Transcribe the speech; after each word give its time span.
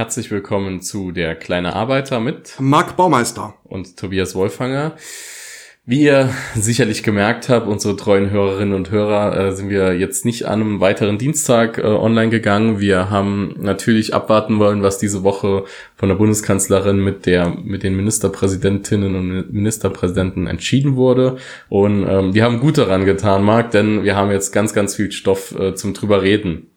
Herzlich 0.00 0.30
willkommen 0.30 0.80
zu 0.80 1.12
der 1.12 1.34
kleine 1.34 1.74
Arbeiter 1.74 2.20
mit 2.20 2.54
Marc 2.58 2.96
Baumeister 2.96 3.56
und 3.64 3.98
Tobias 3.98 4.34
Wolfanger. 4.34 4.96
Wie 5.84 6.04
ihr 6.04 6.30
sicherlich 6.54 7.02
gemerkt 7.02 7.50
habt, 7.50 7.68
unsere 7.68 7.96
treuen 7.96 8.30
Hörerinnen 8.30 8.72
und 8.72 8.90
Hörer, 8.90 9.36
äh, 9.36 9.52
sind 9.52 9.68
wir 9.68 9.98
jetzt 9.98 10.24
nicht 10.24 10.46
an 10.46 10.62
einem 10.62 10.80
weiteren 10.80 11.18
Dienstag 11.18 11.76
äh, 11.76 11.82
online 11.82 12.30
gegangen. 12.30 12.80
Wir 12.80 13.10
haben 13.10 13.56
natürlich 13.58 14.14
abwarten 14.14 14.58
wollen, 14.58 14.82
was 14.82 14.96
diese 14.96 15.22
Woche 15.22 15.64
von 15.96 16.08
der 16.08 16.16
Bundeskanzlerin 16.16 17.04
mit 17.04 17.26
der 17.26 17.50
mit 17.62 17.82
den 17.82 17.94
Ministerpräsidentinnen 17.94 19.14
und 19.14 19.52
Ministerpräsidenten 19.52 20.46
entschieden 20.46 20.96
wurde. 20.96 21.36
Und 21.68 22.08
ähm, 22.08 22.32
wir 22.32 22.44
haben 22.44 22.60
gut 22.60 22.78
daran 22.78 23.04
getan, 23.04 23.44
Marc, 23.44 23.70
denn 23.72 24.02
wir 24.02 24.16
haben 24.16 24.30
jetzt 24.30 24.52
ganz, 24.52 24.72
ganz 24.72 24.94
viel 24.94 25.12
Stoff 25.12 25.54
äh, 25.58 25.74
zum 25.74 25.92
drüber 25.92 26.22
reden. 26.22 26.69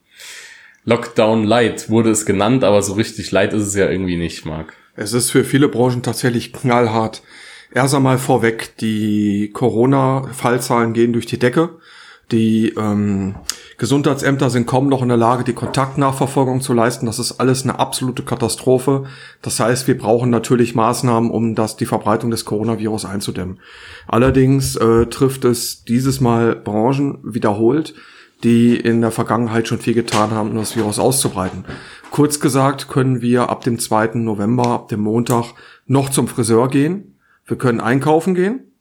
Lockdown 0.85 1.43
Light 1.45 1.89
wurde 1.89 2.11
es 2.11 2.25
genannt, 2.25 2.63
aber 2.63 2.81
so 2.81 2.93
richtig 2.93 3.31
light 3.31 3.53
ist 3.53 3.63
es 3.63 3.75
ja 3.75 3.89
irgendwie 3.89 4.17
nicht, 4.17 4.45
Marc. 4.45 4.73
Es 4.95 5.13
ist 5.13 5.31
für 5.31 5.43
viele 5.43 5.69
Branchen 5.69 6.03
tatsächlich 6.03 6.53
knallhart. 6.53 7.23
Erst 7.73 7.95
einmal 7.95 8.17
vorweg, 8.19 8.77
die 8.77 9.49
Corona-Fallzahlen 9.53 10.93
gehen 10.93 11.13
durch 11.13 11.25
die 11.25 11.39
Decke. 11.39 11.69
Die 12.31 12.69
ähm, 12.77 13.35
Gesundheitsämter 13.77 14.49
sind 14.49 14.65
kaum 14.65 14.87
noch 14.87 15.01
in 15.01 15.07
der 15.07 15.17
Lage, 15.17 15.43
die 15.43 15.53
Kontaktnachverfolgung 15.53 16.61
zu 16.61 16.73
leisten. 16.73 17.05
Das 17.05 17.19
ist 17.19 17.39
alles 17.39 17.63
eine 17.63 17.79
absolute 17.79 18.23
Katastrophe. 18.23 19.05
Das 19.41 19.59
heißt, 19.59 19.87
wir 19.87 19.97
brauchen 19.97 20.29
natürlich 20.29 20.75
Maßnahmen, 20.75 21.31
um 21.31 21.55
das, 21.55 21.75
die 21.75 21.85
Verbreitung 21.85 22.31
des 22.31 22.45
Coronavirus 22.45 23.05
einzudämmen. 23.05 23.59
Allerdings 24.07 24.75
äh, 24.75 25.07
trifft 25.07 25.43
es 25.43 25.83
dieses 25.83 26.21
Mal 26.21 26.55
Branchen 26.55 27.19
wiederholt, 27.23 27.93
die 28.43 28.75
in 28.75 29.01
der 29.01 29.11
Vergangenheit 29.11 29.67
schon 29.67 29.79
viel 29.79 29.93
getan 29.93 30.31
haben, 30.31 30.51
um 30.51 30.57
das 30.57 30.75
Virus 30.75 30.99
auszubreiten. 30.99 31.65
Kurz 32.11 32.39
gesagt 32.39 32.89
können 32.89 33.21
wir 33.21 33.49
ab 33.49 33.63
dem 33.63 33.79
2. 33.79 34.11
November, 34.15 34.67
ab 34.67 34.89
dem 34.89 35.01
Montag, 35.01 35.53
noch 35.87 36.09
zum 36.09 36.27
Friseur 36.27 36.67
gehen 36.67 37.13
wir 37.45 37.57
können 37.57 37.81
einkaufen 37.81 38.35
gehen, 38.35 38.71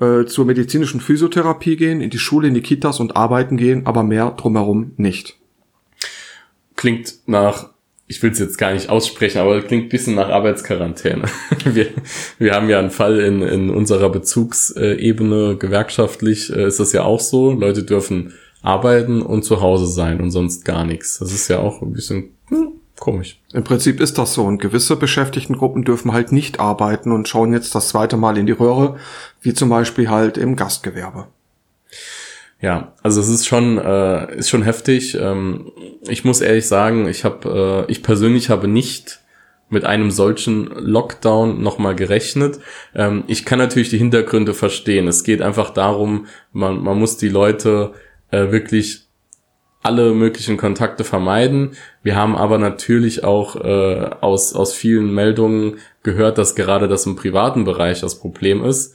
äh, 0.00 0.24
zur 0.24 0.44
medizinischen 0.44 1.00
Physiotherapie 1.00 1.76
gehen, 1.76 2.00
in 2.00 2.10
die 2.10 2.18
Schule, 2.18 2.48
in 2.48 2.54
die 2.54 2.62
Kitas 2.62 3.00
und 3.00 3.16
arbeiten 3.16 3.56
gehen, 3.56 3.86
aber 3.86 4.02
mehr 4.02 4.30
drumherum 4.36 4.92
nicht. 4.96 5.36
Klingt 6.76 7.14
nach, 7.26 7.70
ich 8.06 8.22
will 8.22 8.30
es 8.30 8.38
jetzt 8.38 8.58
gar 8.58 8.72
nicht 8.72 8.88
aussprechen, 8.88 9.38
aber 9.38 9.60
klingt 9.62 9.88
bisschen 9.88 10.14
nach 10.14 10.28
Arbeitsquarantäne. 10.28 11.24
wir, 11.64 11.88
wir 12.38 12.54
haben 12.54 12.68
ja 12.68 12.78
einen 12.78 12.90
Fall 12.90 13.20
in, 13.20 13.42
in 13.42 13.70
unserer 13.70 14.10
Bezugsebene 14.10 15.56
gewerkschaftlich, 15.56 16.52
äh, 16.52 16.66
ist 16.66 16.80
das 16.80 16.92
ja 16.92 17.04
auch 17.04 17.20
so. 17.20 17.52
Leute 17.52 17.84
dürfen 17.84 18.34
arbeiten 18.62 19.22
und 19.22 19.44
zu 19.44 19.60
Hause 19.60 19.86
sein 19.86 20.20
und 20.20 20.30
sonst 20.30 20.64
gar 20.64 20.84
nichts. 20.84 21.18
Das 21.18 21.32
ist 21.32 21.48
ja 21.48 21.58
auch 21.58 21.82
ein 21.82 21.92
bisschen 21.92 22.30
hm, 22.48 22.78
Komisch. 22.98 23.40
Im 23.52 23.64
Prinzip 23.64 24.00
ist 24.00 24.18
das 24.18 24.34
so. 24.34 24.44
Und 24.44 24.60
gewisse 24.60 24.96
Beschäftigtengruppen 24.96 25.84
dürfen 25.84 26.12
halt 26.12 26.32
nicht 26.32 26.60
arbeiten 26.60 27.12
und 27.12 27.28
schauen 27.28 27.52
jetzt 27.52 27.74
das 27.74 27.88
zweite 27.88 28.16
Mal 28.16 28.36
in 28.36 28.46
die 28.46 28.52
Röhre, 28.52 28.96
wie 29.40 29.54
zum 29.54 29.68
Beispiel 29.68 30.10
halt 30.10 30.36
im 30.36 30.56
Gastgewerbe. 30.56 31.28
Ja, 32.60 32.92
also 33.02 33.20
es 33.20 33.28
ist 33.28 33.46
schon 33.46 33.78
äh, 33.78 34.36
ist 34.36 34.50
schon 34.50 34.62
heftig. 34.64 35.14
Ähm, 35.14 35.70
ich 36.08 36.24
muss 36.24 36.40
ehrlich 36.40 36.66
sagen, 36.66 37.06
ich 37.06 37.24
habe 37.24 37.86
äh, 37.88 37.90
ich 37.90 38.02
persönlich 38.02 38.50
habe 38.50 38.66
nicht 38.66 39.20
mit 39.70 39.84
einem 39.84 40.10
solchen 40.10 40.66
Lockdown 40.66 41.62
nochmal 41.62 41.94
gerechnet. 41.94 42.58
Ähm, 42.96 43.22
ich 43.28 43.44
kann 43.44 43.60
natürlich 43.60 43.90
die 43.90 43.98
Hintergründe 43.98 44.54
verstehen. 44.54 45.06
Es 45.06 45.22
geht 45.22 45.40
einfach 45.40 45.70
darum, 45.70 46.26
man, 46.52 46.82
man 46.82 46.98
muss 46.98 47.16
die 47.16 47.28
Leute 47.28 47.92
äh, 48.30 48.50
wirklich 48.50 49.08
alle 49.82 50.12
möglichen 50.12 50.56
Kontakte 50.56 51.04
vermeiden. 51.04 51.70
Wir 52.02 52.16
haben 52.16 52.36
aber 52.36 52.58
natürlich 52.58 53.24
auch 53.24 53.56
äh, 53.56 54.10
aus, 54.20 54.54
aus 54.54 54.74
vielen 54.74 55.14
Meldungen 55.14 55.78
gehört, 56.02 56.36
dass 56.38 56.54
gerade 56.54 56.88
das 56.88 57.06
im 57.06 57.16
privaten 57.16 57.64
Bereich 57.64 58.00
das 58.00 58.18
Problem 58.18 58.64
ist. 58.64 58.94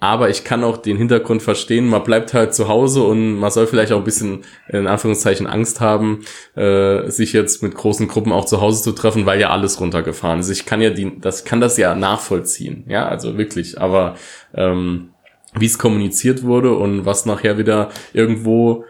Aber 0.00 0.30
ich 0.30 0.42
kann 0.42 0.64
auch 0.64 0.78
den 0.78 0.96
Hintergrund 0.96 1.42
verstehen, 1.42 1.86
man 1.86 2.02
bleibt 2.02 2.34
halt 2.34 2.56
zu 2.56 2.66
Hause 2.66 3.04
und 3.04 3.38
man 3.38 3.52
soll 3.52 3.68
vielleicht 3.68 3.92
auch 3.92 3.98
ein 3.98 4.04
bisschen 4.04 4.42
in 4.68 4.88
Anführungszeichen 4.88 5.46
Angst 5.46 5.80
haben, 5.80 6.24
äh, 6.56 7.08
sich 7.08 7.32
jetzt 7.32 7.62
mit 7.62 7.76
großen 7.76 8.08
Gruppen 8.08 8.32
auch 8.32 8.44
zu 8.44 8.60
Hause 8.60 8.82
zu 8.82 8.90
treffen, 8.92 9.26
weil 9.26 9.40
ja 9.40 9.50
alles 9.50 9.80
runtergefahren 9.80 10.40
ist. 10.40 10.50
Ich 10.50 10.66
kann 10.66 10.82
ja 10.82 10.90
die, 10.90 11.20
das 11.20 11.44
kann 11.44 11.60
das 11.60 11.76
ja 11.76 11.94
nachvollziehen, 11.94 12.84
ja, 12.88 13.06
also 13.06 13.38
wirklich. 13.38 13.80
Aber 13.80 14.16
ähm, 14.54 15.11
wie 15.58 15.66
es 15.66 15.78
kommuniziert 15.78 16.42
wurde 16.42 16.74
und 16.74 17.04
was 17.04 17.26
nachher 17.26 17.58
wieder 17.58 17.90
irgendwo 18.12 18.84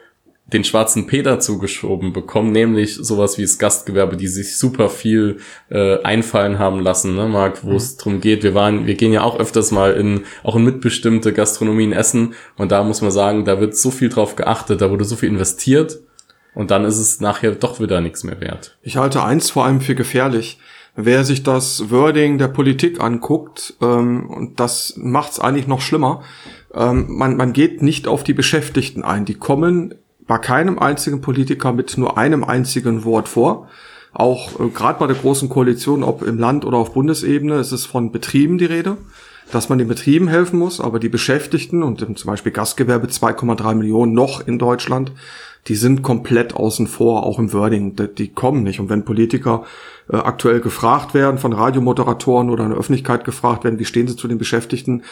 den 0.53 0.65
schwarzen 0.65 1.06
Peter 1.06 1.41
zugeschoben 1.41 2.12
bekommen, 2.12 2.53
nämlich 2.53 2.97
sowas 2.97 3.39
wie 3.39 3.43
das 3.43 3.59
Gastgewerbe, 3.59 4.17
die 4.17 4.27
sich 4.27 4.56
super 4.56 4.89
viel 4.91 5.39
äh, 5.71 6.03
einfallen 6.03 6.59
haben 6.59 6.81
lassen, 6.81 7.15
ne, 7.15 7.27
Marc, 7.27 7.65
wo 7.65 7.71
mhm. 7.71 7.77
es 7.77 7.97
drum 7.97 8.21
geht. 8.21 8.43
Wir 8.43 8.55
waren, 8.55 8.87
wir 8.87 8.95
gehen 8.95 9.12
ja 9.12 9.22
auch 9.22 9.39
öfters 9.39 9.71
mal 9.71 9.95
in 9.95 10.25
auch 10.43 10.56
in 10.56 10.65
mitbestimmte 10.65 11.33
Gastronomien 11.33 11.93
essen 11.93 12.34
und 12.56 12.71
da 12.71 12.83
muss 12.83 13.01
man 13.01 13.11
sagen, 13.11 13.45
da 13.45 13.61
wird 13.61 13.77
so 13.77 13.91
viel 13.91 14.09
drauf 14.09 14.37
geachtet, 14.37 14.81
da 14.81 14.91
wurde 14.91 15.05
so 15.05 15.17
viel 15.17 15.31
investiert 15.31 16.01
und 16.55 16.71
dann 16.71 16.84
ist 16.84 16.99
es 16.99 17.21
nachher 17.21 17.53
doch 17.53 17.81
wieder 17.81 18.01
nichts 18.01 18.25
mehr 18.25 18.41
wert. 18.41 18.77
Ich 18.83 18.97
halte 18.97 19.22
eins 19.22 19.51
vor 19.51 19.65
allem 19.65 19.81
für 19.81 19.95
gefährlich. 19.95 20.59
Wer 20.94 21.25
sich 21.25 21.42
das 21.42 21.91
Wording 21.91 22.36
der 22.36 22.48
Politik 22.48 23.00
anguckt, 23.00 23.75
ähm, 23.80 24.28
und 24.28 24.60
das 24.60 24.94
macht 24.97 25.32
es 25.32 25.41
eigentlich 25.41 25.66
noch 25.66 25.80
schlimmer, 25.80 26.22
ähm, 26.75 27.06
man, 27.08 27.36
man 27.36 27.54
geht 27.54 27.82
nicht 27.82 28.06
auf 28.06 28.25
die 28.25 28.34
Beschäftigten 28.34 29.03
ein. 29.03 29.25
Die 29.25 29.34
kommen 29.34 29.94
bei 30.26 30.36
keinem 30.38 30.78
einzigen 30.78 31.22
Politiker 31.22 31.72
mit 31.72 31.97
nur 31.97 32.19
einem 32.19 32.44
einzigen 32.44 33.04
Wort 33.04 33.28
vor. 33.28 33.69
Auch 34.12 34.60
äh, 34.60 34.69
gerade 34.69 34.98
bei 34.98 35.06
der 35.06 35.16
großen 35.16 35.48
Koalition, 35.48 36.03
ob 36.03 36.22
im 36.22 36.38
Land 36.38 36.66
oder 36.66 36.76
auf 36.76 36.92
Bundesebene, 36.92 37.56
ist 37.56 37.72
es 37.72 37.86
von 37.86 38.12
Betrieben 38.12 38.59
die 38.59 38.66
Rede, 38.66 38.98
dass 39.50 39.70
man 39.70 39.78
den 39.78 39.88
Betrieben 39.88 40.28
helfen 40.28 40.59
muss, 40.59 40.78
aber 40.78 40.98
die 40.98 41.09
Beschäftigten 41.09 41.82
und 41.82 42.00
zum 42.19 42.30
Beispiel 42.30 42.53
Gastgewerbe 42.53 43.06
2,3 43.06 43.74
Millionen 43.74 44.12
noch 44.12 44.47
in 44.47 44.59
Deutschland, 44.59 45.12
die 45.69 45.77
sind 45.77 46.03
komplett 46.03 46.55
außen 46.55 46.87
vor, 46.87 47.25
auch 47.25 47.39
im 47.39 47.53
Wording. 47.53 47.95
Die, 47.95 48.12
die 48.12 48.28
kommen 48.28 48.62
nicht. 48.65 48.81
Und 48.81 48.89
wenn 48.89 49.05
Politiker 49.05 49.65
äh, 50.11 50.17
aktuell 50.17 50.61
gefragt 50.61 51.15
werden, 51.15 51.39
von 51.39 51.53
Radiomoderatoren 51.53 52.50
oder 52.50 52.65
in 52.65 52.71
der 52.71 52.78
Öffentlichkeit 52.78 53.25
gefragt 53.25 53.65
werden, 53.65 53.78
wie 53.78 53.84
stehen 53.84 54.09
sie 54.09 54.17
zu 54.17 54.27
den 54.27 54.39
Beschäftigten, 54.39 55.03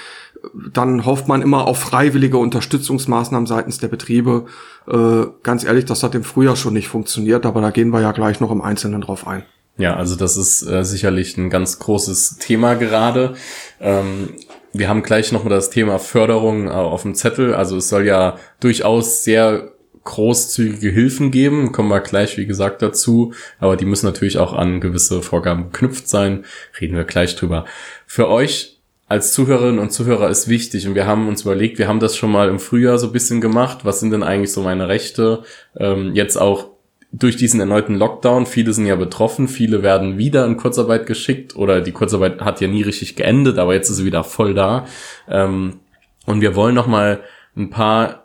dann 0.72 1.06
hofft 1.06 1.28
man 1.28 1.42
immer 1.42 1.66
auf 1.66 1.78
freiwillige 1.78 2.38
Unterstützungsmaßnahmen 2.38 3.46
seitens 3.46 3.78
der 3.78 3.88
Betriebe. 3.88 4.46
Äh, 4.88 5.26
ganz 5.42 5.64
ehrlich, 5.64 5.84
das 5.84 6.02
hat 6.02 6.14
im 6.14 6.24
Frühjahr 6.24 6.56
schon 6.56 6.74
nicht 6.74 6.88
funktioniert, 6.88 7.46
aber 7.46 7.60
da 7.60 7.70
gehen 7.70 7.90
wir 7.90 8.00
ja 8.00 8.12
gleich 8.12 8.40
noch 8.40 8.50
im 8.50 8.60
Einzelnen 8.60 9.02
drauf 9.02 9.26
ein. 9.26 9.44
Ja, 9.76 9.96
also 9.96 10.16
das 10.16 10.36
ist 10.36 10.62
äh, 10.62 10.84
sicherlich 10.84 11.36
ein 11.36 11.48
ganz 11.48 11.78
großes 11.78 12.38
Thema 12.38 12.74
gerade. 12.74 13.34
Ähm, 13.80 14.30
wir 14.72 14.88
haben 14.88 15.02
gleich 15.02 15.32
noch 15.32 15.44
mal 15.44 15.50
das 15.50 15.70
Thema 15.70 15.98
Förderung 15.98 16.66
äh, 16.66 16.70
auf 16.70 17.02
dem 17.02 17.14
Zettel. 17.14 17.54
Also 17.54 17.76
es 17.76 17.88
soll 17.88 18.04
ja 18.04 18.36
durchaus 18.60 19.24
sehr 19.24 19.72
großzügige 20.04 20.90
Hilfen 20.90 21.30
geben, 21.30 21.72
kommen 21.72 21.88
wir 21.88 22.00
gleich, 22.00 22.36
wie 22.36 22.46
gesagt, 22.46 22.82
dazu. 22.82 23.32
Aber 23.58 23.76
die 23.76 23.84
müssen 23.84 24.06
natürlich 24.06 24.38
auch 24.38 24.52
an 24.52 24.80
gewisse 24.80 25.22
Vorgaben 25.22 25.70
geknüpft 25.70 26.08
sein. 26.08 26.44
Reden 26.80 26.96
wir 26.96 27.04
gleich 27.04 27.36
drüber. 27.36 27.64
Für 28.06 28.28
euch 28.28 28.80
als 29.08 29.32
Zuhörerinnen 29.32 29.80
und 29.80 29.92
Zuhörer 29.92 30.30
ist 30.30 30.48
wichtig 30.48 30.86
und 30.86 30.94
wir 30.94 31.04
haben 31.04 31.26
uns 31.26 31.42
überlegt, 31.42 31.78
wir 31.78 31.88
haben 31.88 31.98
das 31.98 32.16
schon 32.16 32.30
mal 32.30 32.48
im 32.48 32.60
Frühjahr 32.60 32.96
so 32.96 33.08
ein 33.08 33.12
bisschen 33.12 33.40
gemacht. 33.40 33.80
Was 33.84 33.98
sind 33.98 34.12
denn 34.12 34.22
eigentlich 34.22 34.52
so 34.52 34.62
meine 34.62 34.86
Rechte? 34.86 35.42
Ähm, 35.76 36.14
jetzt 36.14 36.36
auch 36.36 36.68
durch 37.10 37.36
diesen 37.36 37.58
erneuten 37.58 37.96
Lockdown. 37.96 38.46
Viele 38.46 38.72
sind 38.72 38.86
ja 38.86 38.94
betroffen, 38.94 39.48
viele 39.48 39.82
werden 39.82 40.16
wieder 40.16 40.46
in 40.46 40.56
Kurzarbeit 40.56 41.06
geschickt 41.06 41.56
oder 41.56 41.80
die 41.80 41.90
Kurzarbeit 41.90 42.40
hat 42.40 42.60
ja 42.60 42.68
nie 42.68 42.82
richtig 42.82 43.16
geendet, 43.16 43.58
aber 43.58 43.74
jetzt 43.74 43.90
ist 43.90 43.96
sie 43.96 44.04
wieder 44.04 44.22
voll 44.22 44.54
da. 44.54 44.86
Ähm, 45.28 45.80
und 46.26 46.40
wir 46.40 46.54
wollen 46.54 46.76
noch 46.76 46.86
mal 46.86 47.20
ein 47.56 47.70
paar 47.70 48.19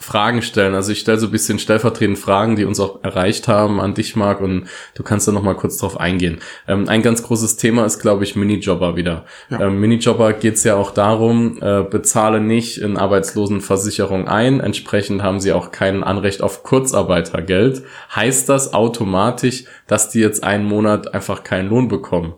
Fragen 0.00 0.40
stellen. 0.40 0.74
Also 0.74 0.92
ich 0.92 1.00
stelle 1.00 1.18
so 1.18 1.26
ein 1.26 1.30
bisschen 1.30 1.58
stellvertretend 1.58 2.18
Fragen, 2.18 2.56
die 2.56 2.64
uns 2.64 2.80
auch 2.80 3.04
erreicht 3.04 3.48
haben 3.48 3.80
an 3.80 3.92
dich, 3.92 4.16
Marc, 4.16 4.40
und 4.40 4.64
du 4.94 5.02
kannst 5.02 5.28
da 5.28 5.32
nochmal 5.32 5.56
kurz 5.56 5.76
drauf 5.76 6.00
eingehen. 6.00 6.38
Ähm, 6.66 6.88
ein 6.88 7.02
ganz 7.02 7.22
großes 7.22 7.56
Thema 7.56 7.84
ist, 7.84 8.00
glaube 8.00 8.24
ich, 8.24 8.34
Minijobber 8.34 8.96
wieder. 8.96 9.26
Ja. 9.50 9.60
Ähm, 9.60 9.78
Minijobber 9.78 10.32
geht 10.32 10.54
es 10.54 10.64
ja 10.64 10.76
auch 10.76 10.90
darum, 10.92 11.58
äh, 11.60 11.82
bezahle 11.82 12.40
nicht 12.40 12.78
in 12.78 12.96
Arbeitslosenversicherung 12.96 14.26
ein, 14.26 14.60
entsprechend 14.60 15.22
haben 15.22 15.38
sie 15.38 15.52
auch 15.52 15.70
kein 15.70 16.02
Anrecht 16.02 16.42
auf 16.42 16.62
Kurzarbeitergeld. 16.62 17.82
Heißt 18.16 18.48
das 18.48 18.72
automatisch, 18.72 19.64
dass 19.86 20.08
die 20.08 20.20
jetzt 20.20 20.42
einen 20.42 20.64
Monat 20.64 21.12
einfach 21.12 21.44
keinen 21.44 21.68
Lohn 21.68 21.88
bekommen? 21.88 22.34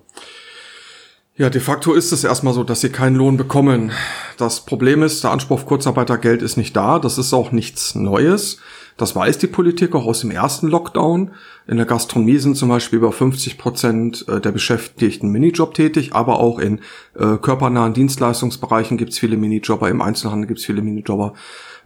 Ja, 1.35 1.49
de 1.49 1.63
facto 1.63 1.95
ist 1.95 2.13
es 2.13 2.25
erstmal 2.25 2.53
so, 2.53 2.63
dass 2.63 2.83
sie 2.83 2.91
keinen 2.91 3.17
Lohn 3.17 3.39
bekommen. 3.39 3.91
Das 4.37 4.67
Problem 4.67 5.03
ist, 5.03 5.25
der 5.25 5.31
Anspruch 5.31 5.61
auf 5.61 5.67
Kurzarbeitergeld 5.67 6.43
ist 6.43 6.59
nicht 6.59 6.77
da. 6.77 6.99
Das 6.99 7.17
ist 7.17 7.33
auch 7.33 7.53
nichts 7.53 7.95
Neues. 7.95 8.59
Das 8.99 9.17
weiß 9.17 9.39
die 9.39 9.47
Politik 9.47 9.95
auch 9.95 10.05
aus 10.05 10.21
dem 10.21 10.31
ersten 10.31 10.69
Lockdown. 10.69 11.31
In 11.67 11.79
der 11.79 11.87
Gastronomie 11.87 12.37
sind 12.37 12.59
zum 12.59 12.69
Beispiel 12.69 12.99
über 12.99 13.13
50 13.13 13.57
Prozent 13.57 14.27
äh, 14.29 14.43
der 14.43 14.53
Beschäftigten 14.53 15.31
Minijob 15.31 15.73
tätig, 15.73 16.13
aber 16.13 16.39
auch 16.39 16.59
in 16.59 16.81
äh, 17.15 17.39
körpernahen 17.39 17.95
Dienstleistungsbereichen 17.95 18.99
gibt 18.99 19.13
es 19.13 19.19
viele 19.19 19.39
Minijobber, 19.39 19.89
im 19.89 20.03
Einzelhandel 20.03 20.47
gibt 20.47 20.61
es 20.61 20.67
viele 20.67 20.83
Minijobber. 20.83 21.33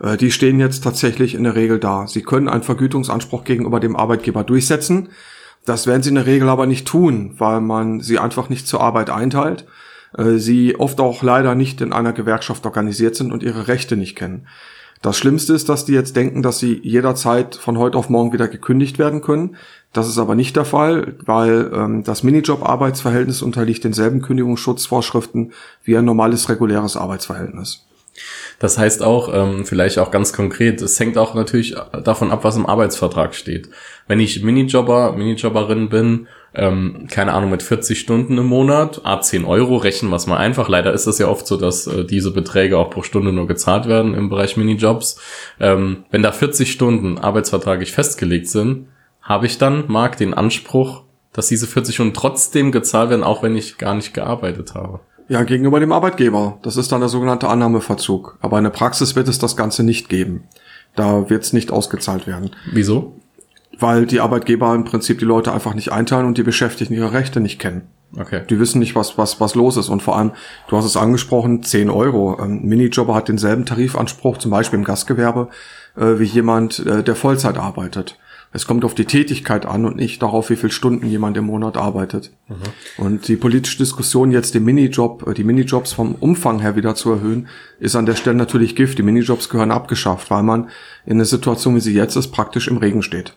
Äh, 0.03 0.17
die 0.17 0.33
stehen 0.33 0.59
jetzt 0.59 0.83
tatsächlich 0.83 1.37
in 1.37 1.45
der 1.45 1.55
Regel 1.55 1.79
da. 1.79 2.09
Sie 2.09 2.23
können 2.23 2.49
einen 2.49 2.65
Vergütungsanspruch 2.65 3.45
gegenüber 3.45 3.79
dem 3.79 3.95
Arbeitgeber 3.95 4.43
durchsetzen. 4.43 5.11
Das 5.67 5.87
werden 5.87 6.03
sie 6.03 6.11
in 6.11 6.15
der 6.15 6.27
Regel 6.27 6.49
aber 6.49 6.67
nicht 6.67 6.87
tun, 6.87 7.35
weil 7.39 7.61
man 7.61 8.01
sie 8.01 8.19
einfach 8.19 8.49
nicht 8.49 8.67
zur 8.67 8.81
Arbeit 8.81 9.11
einteilt, 9.11 9.67
äh, 10.17 10.39
sie 10.39 10.77
oft 10.77 11.01
auch 11.01 11.23
leider 11.23 11.55
nicht 11.55 11.81
in 11.81 11.93
einer 11.93 12.13
Gewerkschaft 12.13 12.65
organisiert 12.65 13.17
sind 13.17 13.33
und 13.33 13.43
ihre 13.43 13.69
Rechte 13.69 13.97
nicht 13.97 14.17
kennen. 14.17 14.47
Das 15.03 15.19
Schlimmste 15.19 15.53
ist, 15.53 15.69
dass 15.69 15.85
die 15.85 15.93
jetzt 15.93 16.17
denken, 16.17 16.43
dass 16.43 16.59
sie 16.59 16.81
jederzeit 16.83 17.57
von 17.57 17.79
heute 17.79 17.99
auf 17.99 18.09
morgen 18.09 18.33
wieder 18.33 18.49
gekündigt 18.49 18.99
werden 18.99 19.21
können. 19.21 19.57
Das 19.93 20.09
ist 20.09 20.19
aber 20.19 20.35
nicht 20.35 20.57
der 20.57 20.65
Fall, 20.65 21.15
weil 21.25 21.71
ähm, 21.75 22.03
das 22.03 22.23
Minijob-Arbeitsverhältnis 22.23 23.43
unterliegt 23.43 23.85
denselben 23.85 24.23
Kündigungsschutzvorschriften 24.23 25.53
wie 25.85 25.97
ein 25.97 26.05
normales 26.05 26.49
reguläres 26.49 26.97
Arbeitsverhältnis. 26.97 27.86
Das 28.59 28.79
heißt 28.79 29.03
auch, 29.03 29.33
ähm, 29.33 29.67
vielleicht 29.67 29.99
auch 29.99 30.11
ganz 30.11 30.33
konkret, 30.33 30.81
es 30.81 30.99
hängt 30.99 31.19
auch 31.19 31.35
natürlich 31.35 31.77
davon 32.05 32.31
ab, 32.31 32.45
was 32.45 32.57
im 32.57 32.67
Arbeitsvertrag 32.67 33.35
steht. 33.35 33.69
Wenn 34.09 34.21
ich 34.21 34.43
Minijobber, 34.43 35.13
Minijobberin 35.13 35.89
bin, 35.89 36.29
ähm, 36.55 37.07
keine 37.11 37.35
Ahnung, 37.35 37.51
mit 37.51 37.63
40 37.63 38.01
Stunden 38.01 38.39
im 38.39 38.47
Monat, 38.47 39.03
a 39.05 39.21
10 39.21 39.45
Euro, 39.45 39.77
rechnen 39.77 40.11
wir 40.11 40.17
es 40.17 40.27
mal 40.27 40.39
einfach. 40.39 40.69
Leider 40.69 40.93
ist 40.93 41.07
es 41.07 41.19
ja 41.19 41.29
oft 41.29 41.47
so, 41.47 41.59
dass 41.59 41.87
äh, 41.87 42.05
diese 42.05 42.31
Beträge 42.31 42.79
auch 42.79 42.89
pro 42.91 43.03
Stunde 43.03 43.33
nur 43.33 43.47
gezahlt 43.47 43.87
werden 43.87 44.15
im 44.15 44.31
Bereich 44.31 44.57
Minijobs. 44.57 45.21
Ähm, 45.61 46.05
wenn 46.11 46.23
da 46.23 46.33
40 46.33 46.73
Stunden 46.73 47.19
arbeitsvertraglich 47.19 47.93
festgelegt 47.93 48.49
sind, 48.49 48.89
habe 49.21 49.47
ich 49.47 49.59
dann, 49.59 49.85
Marc, 49.89 50.17
den 50.17 50.33
Anspruch, 50.33 51.03
dass 51.33 51.49
diese 51.49 51.67
40 51.67 51.95
Stunden 51.95 52.15
trotzdem 52.15 52.73
gezahlt 52.73 53.11
werden, 53.11 53.25
auch 53.25 53.43
wenn 53.43 53.57
ich 53.57 53.77
gar 53.77 53.95
nicht 53.95 54.15
gearbeitet 54.15 54.75
habe. 54.75 55.01
Ja, 55.29 55.43
gegenüber 55.43 55.81
dem 55.81 55.93
Arbeitgeber. 55.93 56.59
Das 56.63 56.77
ist 56.77 56.93
dann 56.93 57.01
der 57.01 57.09
sogenannte 57.09 57.49
Annahmeverzug. 57.49 58.39
Aber 58.41 58.59
in 58.59 58.65
der 58.65 58.71
Praxis 58.71 59.17
wird 59.17 59.29
es 59.29 59.39
das 59.39 59.57
Ganze 59.57 59.83
nicht 59.83 60.09
geben. 60.09 60.45
Da 60.95 61.29
wird 61.29 61.43
es 61.43 61.53
nicht 61.53 61.71
ausgezahlt 61.71 62.27
werden. 62.27 62.51
Wieso? 62.73 63.17
Weil 63.79 64.07
die 64.07 64.21
Arbeitgeber 64.21 64.75
im 64.75 64.85
Prinzip 64.85 65.19
die 65.19 65.25
Leute 65.25 65.53
einfach 65.53 65.75
nicht 65.75 65.93
einteilen 65.93 66.27
und 66.27 66.39
die 66.39 66.43
Beschäftigten 66.43 66.95
ihre 66.95 67.13
Rechte 67.13 67.41
nicht 67.41 67.59
kennen. 67.59 67.83
Okay. 68.17 68.43
Die 68.49 68.59
wissen 68.61 68.79
nicht, 68.79 68.95
was, 68.95 69.19
was, 69.19 69.41
was 69.41 69.55
los 69.55 69.77
ist. 69.77 69.89
Und 69.89 70.03
vor 70.03 70.17
allem, 70.17 70.33
du 70.69 70.77
hast 70.77 70.85
es 70.85 70.97
angesprochen, 70.97 71.63
10 71.63 71.91
Euro. 71.91 72.37
Ein 72.37 72.63
Minijobber 72.63 73.15
hat 73.15 73.29
denselben 73.29 73.67
Tarifanspruch, 73.67 74.39
zum 74.39 74.51
Beispiel 74.53 74.79
im 74.79 74.85
Gastgewerbe, 74.85 75.49
äh, 75.97 76.19
wie 76.19 76.25
jemand, 76.25 76.79
äh, 76.87 77.03
der 77.03 77.17
Vollzeit 77.17 77.59
arbeitet. 77.59 78.17
Es 78.53 78.67
kommt 78.67 78.85
auf 78.85 78.95
die 78.95 79.05
Tätigkeit 79.05 79.67
an 79.67 79.85
und 79.85 79.97
nicht 79.97 80.23
darauf, 80.23 80.51
wie 80.51 80.57
viele 80.57 80.73
Stunden 80.73 81.07
jemand 81.07 81.37
im 81.37 81.45
Monat 81.45 81.77
arbeitet. 81.77 82.31
Mhm. 82.49 83.05
Und 83.05 83.29
die 83.29 83.37
politische 83.37 83.79
Diskussion 83.79 84.31
jetzt 84.31 84.55
den 84.55 84.65
Minijob, 84.65 85.27
äh, 85.27 85.35
die 85.35 85.45
Minijobs 85.45 85.93
vom 85.93 86.15
Umfang 86.15 86.61
her 86.61 86.77
wieder 86.77 86.95
zu 86.95 87.11
erhöhen, 87.11 87.49
ist 87.81 87.97
an 87.97 88.07
der 88.07 88.15
Stelle 88.15 88.37
natürlich 88.37 88.77
Gift. 88.77 88.99
Die 88.99 89.03
Minijobs 89.03 89.49
gehören 89.49 89.71
abgeschafft, 89.71 90.31
weil 90.31 90.43
man 90.43 90.71
in 91.05 91.15
einer 91.15 91.25
Situation, 91.25 91.77
wie 91.77 91.81
sie 91.81 91.95
jetzt 91.95 92.17
ist, 92.17 92.29
praktisch 92.29 92.69
im 92.69 92.79
Regen 92.79 93.03
steht. 93.03 93.35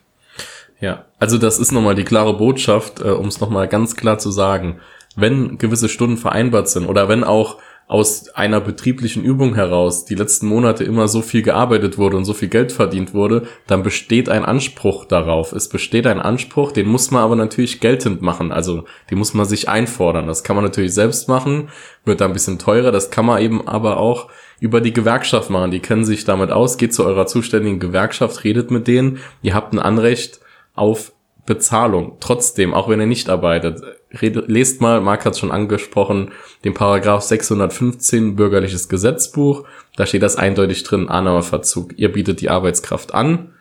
Ja, 0.79 1.05
also 1.19 1.37
das 1.37 1.59
ist 1.59 1.71
nochmal 1.71 1.95
die 1.95 2.05
klare 2.05 2.37
Botschaft, 2.37 3.01
äh, 3.01 3.09
um 3.09 3.27
es 3.27 3.39
nochmal 3.41 3.67
ganz 3.67 3.95
klar 3.95 4.19
zu 4.19 4.31
sagen. 4.31 4.79
Wenn 5.15 5.57
gewisse 5.57 5.89
Stunden 5.89 6.17
vereinbart 6.17 6.69
sind 6.69 6.85
oder 6.85 7.09
wenn 7.09 7.23
auch 7.23 7.57
aus 7.89 8.29
einer 8.35 8.61
betrieblichen 8.61 9.23
Übung 9.23 9.55
heraus 9.55 10.05
die 10.05 10.13
letzten 10.13 10.45
Monate 10.45 10.83
immer 10.83 11.07
so 11.07 11.23
viel 11.23 11.41
gearbeitet 11.41 11.97
wurde 11.97 12.17
und 12.17 12.23
so 12.23 12.35
viel 12.35 12.47
Geld 12.47 12.71
verdient 12.71 13.15
wurde, 13.15 13.47
dann 13.65 13.81
besteht 13.81 14.29
ein 14.29 14.45
Anspruch 14.45 15.05
darauf. 15.05 15.53
Es 15.53 15.69
besteht 15.69 16.05
ein 16.05 16.19
Anspruch, 16.19 16.71
den 16.71 16.87
muss 16.87 17.09
man 17.09 17.23
aber 17.23 17.35
natürlich 17.35 17.79
geltend 17.79 18.21
machen. 18.21 18.51
Also 18.51 18.85
den 19.09 19.17
muss 19.17 19.33
man 19.33 19.47
sich 19.47 19.69
einfordern. 19.69 20.27
Das 20.27 20.43
kann 20.43 20.55
man 20.55 20.63
natürlich 20.63 20.93
selbst 20.93 21.27
machen, 21.27 21.69
wird 22.05 22.21
da 22.21 22.25
ein 22.25 22.33
bisschen 22.33 22.59
teurer. 22.59 22.91
Das 22.91 23.09
kann 23.09 23.25
man 23.25 23.41
eben 23.41 23.67
aber 23.67 23.97
auch 23.97 24.29
über 24.59 24.81
die 24.81 24.93
Gewerkschaft 24.93 25.49
machen. 25.49 25.71
Die 25.71 25.79
kennen 25.79 26.05
sich 26.05 26.25
damit 26.25 26.51
aus. 26.51 26.77
Geht 26.77 26.93
zu 26.93 27.03
eurer 27.03 27.25
zuständigen 27.25 27.79
Gewerkschaft, 27.79 28.43
redet 28.43 28.69
mit 28.69 28.87
denen. 28.87 29.17
Ihr 29.41 29.55
habt 29.55 29.73
ein 29.73 29.79
Anrecht 29.79 30.41
auf 30.75 31.11
Bezahlung. 31.47 32.17
Trotzdem, 32.19 32.75
auch 32.75 32.87
wenn 32.87 32.99
ihr 32.99 33.07
nicht 33.07 33.31
arbeitet, 33.31 33.81
lest 34.11 34.81
mal, 34.81 35.01
Marc 35.01 35.25
hat 35.25 35.33
es 35.33 35.39
schon 35.39 35.51
angesprochen, 35.51 36.31
den 36.63 36.73
Paragraph 36.73 37.21
615 37.23 38.35
Bürgerliches 38.35 38.89
Gesetzbuch. 38.89 39.65
Da 39.95 40.05
steht 40.05 40.23
das 40.23 40.35
eindeutig 40.35 40.83
drin, 40.83 41.09
Annahmeverzug. 41.09 41.97
Ihr 41.97 42.11
bietet 42.11 42.41
die 42.41 42.49
Arbeitskraft 42.49 43.13
an. 43.13 43.53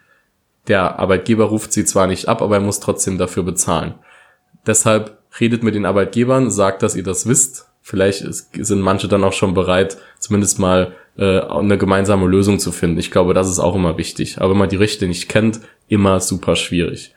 Der 0.67 0.99
Arbeitgeber 0.99 1.45
ruft 1.45 1.73
sie 1.73 1.85
zwar 1.85 2.07
nicht 2.07 2.29
ab, 2.29 2.43
aber 2.43 2.57
er 2.57 2.63
muss 2.63 2.81
trotzdem 2.81 3.19
dafür 3.19 3.43
bezahlen. 3.43 3.95
Deshalb 4.67 5.19
redet 5.41 5.63
mit 5.63 5.75
den 5.75 5.87
Arbeitgebern, 5.87 6.51
sagt, 6.51 6.83
dass 6.83 6.97
ihr 6.97 7.03
das 7.03 7.27
wisst. 7.27 7.67
Vielleicht 7.83 8.27
sind 8.53 8.81
manche 8.81 9.09
dann 9.09 9.25
auch 9.25 9.33
schon 9.33 9.55
bereit, 9.55 9.97
zumindest 10.19 10.59
mal 10.59 10.93
äh, 11.17 11.41
eine 11.41 11.79
gemeinsame 11.79 12.27
Lösung 12.27 12.59
zu 12.59 12.71
finden. 12.71 12.99
Ich 12.99 13.11
glaube, 13.11 13.33
das 13.33 13.49
ist 13.49 13.59
auch 13.59 13.75
immer 13.75 13.97
wichtig. 13.97 14.39
Aber 14.39 14.51
wenn 14.51 14.59
man 14.59 14.69
die 14.69 14.77
Rechte 14.77 15.07
nicht 15.07 15.29
kennt, 15.29 15.61
immer 15.89 16.21
super 16.21 16.55
schwierig. 16.55 17.15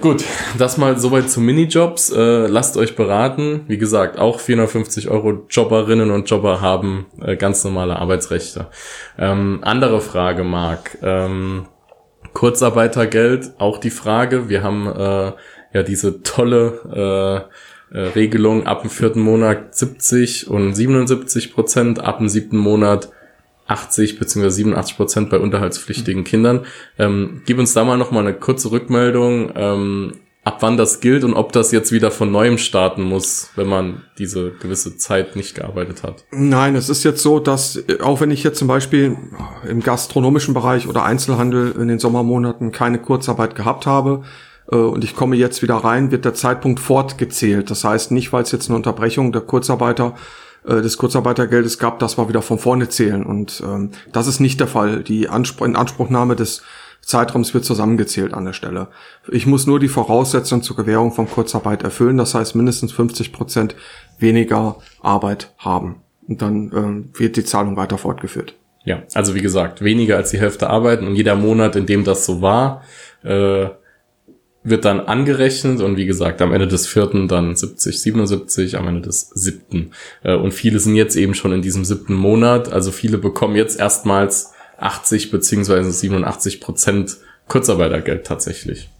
Gut, 0.00 0.24
das 0.56 0.78
mal 0.78 0.98
soweit 0.98 1.30
zu 1.30 1.40
Minijobs. 1.40 2.10
Äh, 2.10 2.46
lasst 2.46 2.76
euch 2.76 2.96
beraten. 2.96 3.64
Wie 3.68 3.76
gesagt, 3.76 4.18
auch 4.18 4.40
450 4.40 5.08
Euro 5.08 5.44
Jobberinnen 5.50 6.10
und 6.10 6.30
Jobber 6.30 6.60
haben 6.60 7.06
äh, 7.20 7.36
ganz 7.36 7.64
normale 7.64 7.96
Arbeitsrechte. 7.96 8.68
Ähm, 9.18 9.60
andere 9.62 10.00
Frage, 10.00 10.42
Marc. 10.42 10.98
Ähm, 11.02 11.66
Kurzarbeitergeld, 12.32 13.52
auch 13.58 13.78
die 13.78 13.90
Frage. 13.90 14.48
Wir 14.48 14.62
haben 14.62 14.86
äh, 14.86 15.32
ja 15.72 15.82
diese 15.82 16.22
tolle 16.22 17.48
äh, 17.92 17.96
äh, 17.96 18.00
Regelung 18.14 18.66
ab 18.66 18.82
dem 18.82 18.90
vierten 18.90 19.20
Monat 19.20 19.74
70 19.74 20.48
und 20.48 20.74
77 20.74 21.52
Prozent, 21.52 22.00
ab 22.00 22.18
dem 22.18 22.28
siebten 22.28 22.56
Monat 22.56 23.10
80 23.70 24.18
bzw. 24.18 24.50
87 24.50 24.96
Prozent 24.96 25.30
bei 25.30 25.38
unterhaltspflichtigen 25.38 26.24
Kindern. 26.24 26.66
Ähm, 26.98 27.42
gib 27.46 27.58
uns 27.58 27.72
da 27.72 27.84
mal 27.84 27.96
noch 27.96 28.10
mal 28.10 28.20
eine 28.20 28.34
kurze 28.34 28.70
Rückmeldung, 28.72 29.52
ähm, 29.54 30.12
ab 30.42 30.58
wann 30.60 30.76
das 30.76 31.00
gilt 31.00 31.22
und 31.22 31.34
ob 31.34 31.52
das 31.52 31.70
jetzt 31.70 31.92
wieder 31.92 32.10
von 32.10 32.32
neuem 32.32 32.58
starten 32.58 33.02
muss, 33.02 33.50
wenn 33.56 33.68
man 33.68 34.02
diese 34.18 34.52
gewisse 34.52 34.96
Zeit 34.96 35.36
nicht 35.36 35.54
gearbeitet 35.54 36.02
hat. 36.02 36.24
Nein, 36.32 36.76
es 36.76 36.88
ist 36.88 37.04
jetzt 37.04 37.22
so, 37.22 37.40
dass 37.40 37.82
auch 38.00 38.20
wenn 38.20 38.30
ich 38.30 38.42
jetzt 38.42 38.58
zum 38.58 38.66
Beispiel 38.66 39.16
im 39.68 39.82
gastronomischen 39.82 40.54
Bereich 40.54 40.88
oder 40.88 41.04
Einzelhandel 41.04 41.72
in 41.78 41.88
den 41.88 41.98
Sommermonaten 41.98 42.72
keine 42.72 42.98
Kurzarbeit 42.98 43.54
gehabt 43.54 43.86
habe, 43.86 44.22
äh, 44.70 44.76
und 44.76 45.04
ich 45.04 45.14
komme 45.14 45.36
jetzt 45.36 45.62
wieder 45.62 45.76
rein, 45.76 46.10
wird 46.10 46.24
der 46.24 46.34
Zeitpunkt 46.34 46.80
fortgezählt. 46.80 47.70
Das 47.70 47.84
heißt 47.84 48.10
nicht, 48.10 48.32
weil 48.32 48.42
es 48.42 48.52
jetzt 48.52 48.68
eine 48.68 48.76
Unterbrechung 48.76 49.32
der 49.32 49.42
Kurzarbeiter 49.42 50.14
äh, 50.64 50.80
des 50.82 50.98
Kurzarbeitergeldes 50.98 51.78
gab, 51.78 51.98
das 51.98 52.18
war 52.18 52.28
wieder 52.28 52.42
von 52.42 52.58
vorne 52.58 52.88
zählen. 52.88 53.24
Und 53.24 53.62
ähm, 53.64 53.90
das 54.12 54.26
ist 54.26 54.40
nicht 54.40 54.60
der 54.60 54.66
Fall. 54.66 55.02
Die 55.02 55.28
Anspr 55.28 55.64
Inanspruchnahme 55.64 56.36
des 56.36 56.62
Zeitraums 57.02 57.54
wird 57.54 57.64
zusammengezählt 57.64 58.34
an 58.34 58.44
der 58.44 58.52
Stelle. 58.52 58.88
Ich 59.28 59.46
muss 59.46 59.66
nur 59.66 59.80
die 59.80 59.88
Voraussetzungen 59.88 60.62
zur 60.62 60.76
Gewährung 60.76 61.12
von 61.12 61.28
Kurzarbeit 61.28 61.82
erfüllen, 61.82 62.18
das 62.18 62.34
heißt 62.34 62.54
mindestens 62.54 62.92
50 62.92 63.32
Prozent 63.32 63.74
weniger 64.18 64.76
Arbeit 65.00 65.52
haben. 65.58 66.02
Und 66.28 66.42
dann 66.42 66.70
ähm, 66.74 67.10
wird 67.14 67.36
die 67.36 67.44
Zahlung 67.44 67.76
weiter 67.76 67.98
fortgeführt. 67.98 68.54
Ja, 68.84 69.02
also 69.14 69.34
wie 69.34 69.42
gesagt, 69.42 69.82
weniger 69.82 70.16
als 70.16 70.30
die 70.30 70.38
Hälfte 70.38 70.70
arbeiten 70.70 71.06
und 71.06 71.14
jeder 71.14 71.36
Monat, 71.36 71.76
in 71.76 71.86
dem 71.86 72.04
das 72.04 72.24
so 72.24 72.40
war, 72.40 72.82
äh, 73.22 73.68
wird 74.62 74.84
dann 74.84 75.00
angerechnet 75.00 75.80
und 75.80 75.96
wie 75.96 76.04
gesagt, 76.04 76.42
am 76.42 76.52
Ende 76.52 76.68
des 76.68 76.86
vierten 76.86 77.28
dann 77.28 77.56
70, 77.56 78.00
77, 78.00 78.76
am 78.76 78.88
Ende 78.88 79.00
des 79.00 79.30
siebten. 79.30 79.92
Äh, 80.22 80.34
und 80.34 80.52
viele 80.52 80.78
sind 80.80 80.96
jetzt 80.96 81.16
eben 81.16 81.34
schon 81.34 81.52
in 81.52 81.62
diesem 81.62 81.84
siebten 81.84 82.14
Monat, 82.14 82.70
also 82.70 82.90
viele 82.90 83.18
bekommen 83.18 83.56
jetzt 83.56 83.78
erstmals 83.78 84.52
80 84.78 85.30
beziehungsweise 85.30 85.90
87 85.90 86.60
Prozent 86.60 87.18
Kurzarbeitergeld 87.48 88.26
tatsächlich. 88.26 88.90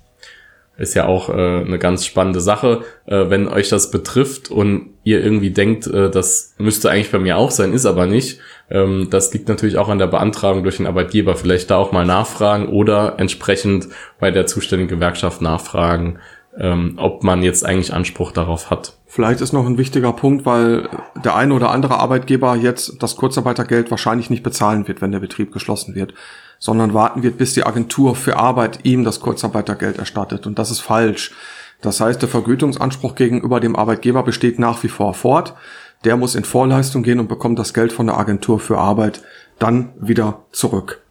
Ist 0.78 0.94
ja 0.94 1.06
auch 1.06 1.28
äh, 1.28 1.32
eine 1.32 1.78
ganz 1.78 2.06
spannende 2.06 2.40
Sache, 2.40 2.82
äh, 3.04 3.28
wenn 3.28 3.46
euch 3.46 3.68
das 3.68 3.90
betrifft 3.90 4.50
und 4.50 4.94
ihr 5.04 5.22
irgendwie 5.22 5.50
denkt, 5.50 5.86
das 5.86 6.54
müsste 6.58 6.90
eigentlich 6.90 7.10
bei 7.10 7.18
mir 7.18 7.36
auch 7.36 7.50
sein, 7.50 7.72
ist 7.72 7.86
aber 7.86 8.06
nicht. 8.06 8.38
Ähm, 8.70 9.08
das 9.10 9.32
liegt 9.32 9.48
natürlich 9.48 9.78
auch 9.78 9.88
an 9.88 9.98
der 9.98 10.06
Beantragung 10.06 10.62
durch 10.62 10.76
den 10.76 10.86
Arbeitgeber. 10.86 11.36
Vielleicht 11.36 11.70
da 11.70 11.76
auch 11.76 11.92
mal 11.92 12.06
nachfragen 12.06 12.68
oder 12.68 13.14
entsprechend 13.18 13.88
bei 14.18 14.30
der 14.30 14.46
zuständigen 14.46 14.96
Gewerkschaft 14.96 15.42
nachfragen, 15.42 16.18
ähm, 16.58 16.94
ob 16.96 17.22
man 17.22 17.42
jetzt 17.42 17.64
eigentlich 17.64 17.92
Anspruch 17.92 18.32
darauf 18.32 18.70
hat. 18.70 18.94
Vielleicht 19.06 19.40
ist 19.40 19.52
noch 19.52 19.66
ein 19.66 19.78
wichtiger 19.78 20.12
Punkt, 20.12 20.46
weil 20.46 20.88
der 21.24 21.34
eine 21.34 21.54
oder 21.54 21.70
andere 21.70 21.98
Arbeitgeber 21.98 22.54
jetzt 22.54 23.02
das 23.02 23.16
Kurzarbeitergeld 23.16 23.90
wahrscheinlich 23.90 24.30
nicht 24.30 24.44
bezahlen 24.44 24.86
wird, 24.86 25.02
wenn 25.02 25.10
der 25.10 25.18
Betrieb 25.18 25.52
geschlossen 25.52 25.96
wird, 25.96 26.14
sondern 26.60 26.94
warten 26.94 27.24
wird, 27.24 27.36
bis 27.36 27.54
die 27.54 27.64
Agentur 27.64 28.14
für 28.14 28.36
Arbeit 28.36 28.80
ihm 28.84 29.02
das 29.02 29.18
Kurzarbeitergeld 29.18 29.98
erstattet. 29.98 30.46
Und 30.46 30.60
das 30.60 30.70
ist 30.70 30.80
falsch. 30.80 31.32
Das 31.80 32.00
heißt, 32.00 32.20
der 32.22 32.28
Vergütungsanspruch 32.28 33.14
gegenüber 33.14 33.58
dem 33.58 33.74
Arbeitgeber 33.74 34.22
besteht 34.22 34.58
nach 34.58 34.82
wie 34.82 34.88
vor 34.88 35.14
fort. 35.14 35.54
Der 36.04 36.16
muss 36.16 36.34
in 36.34 36.44
Vorleistung 36.44 37.02
gehen 37.02 37.20
und 37.20 37.28
bekommt 37.28 37.58
das 37.58 37.74
Geld 37.74 37.92
von 37.92 38.06
der 38.06 38.18
Agentur 38.18 38.58
für 38.58 38.78
Arbeit 38.78 39.22
dann 39.58 39.92
wieder 40.00 40.44
zurück. 40.52 41.02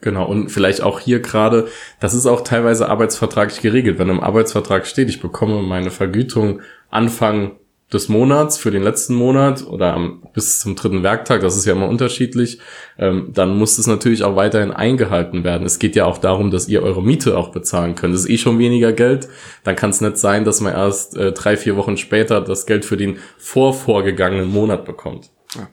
Genau, 0.00 0.26
und 0.26 0.50
vielleicht 0.50 0.82
auch 0.82 1.00
hier 1.00 1.20
gerade, 1.20 1.68
das 2.00 2.14
ist 2.14 2.26
auch 2.26 2.40
teilweise 2.40 2.88
arbeitsvertraglich 2.88 3.60
geregelt. 3.60 3.98
Wenn 3.98 4.08
im 4.08 4.20
Arbeitsvertrag 4.20 4.86
steht, 4.86 5.08
ich 5.08 5.20
bekomme 5.20 5.62
meine 5.62 5.90
Vergütung 5.90 6.60
Anfang 6.90 7.52
des 7.92 8.08
Monats 8.10 8.58
für 8.58 8.70
den 8.70 8.82
letzten 8.82 9.14
Monat 9.14 9.66
oder 9.66 9.94
am, 9.94 10.22
bis 10.34 10.60
zum 10.60 10.76
dritten 10.76 11.02
Werktag, 11.02 11.40
das 11.40 11.56
ist 11.56 11.64
ja 11.64 11.72
immer 11.72 11.88
unterschiedlich, 11.88 12.58
ähm, 12.98 13.30
dann 13.32 13.56
muss 13.56 13.78
es 13.78 13.86
natürlich 13.86 14.24
auch 14.24 14.36
weiterhin 14.36 14.72
eingehalten 14.72 15.42
werden. 15.42 15.66
Es 15.66 15.78
geht 15.78 15.96
ja 15.96 16.04
auch 16.04 16.18
darum, 16.18 16.50
dass 16.50 16.68
ihr 16.68 16.82
eure 16.82 17.02
Miete 17.02 17.38
auch 17.38 17.48
bezahlen 17.48 17.94
könnt. 17.94 18.12
Das 18.14 18.22
ist 18.22 18.30
eh 18.30 18.36
schon 18.36 18.58
weniger 18.58 18.92
Geld. 18.92 19.28
Dann 19.64 19.74
kann 19.74 19.90
es 19.90 20.02
nicht 20.02 20.18
sein, 20.18 20.44
dass 20.44 20.60
man 20.60 20.74
erst 20.74 21.16
äh, 21.16 21.32
drei, 21.32 21.56
vier 21.56 21.76
Wochen 21.76 21.96
später 21.96 22.42
das 22.42 22.66
Geld 22.66 22.84
für 22.84 22.98
den 22.98 23.18
vorvorgegangenen 23.38 24.50
Monat 24.50 24.84
bekommt. 24.84 25.30
Ja. 25.54 25.68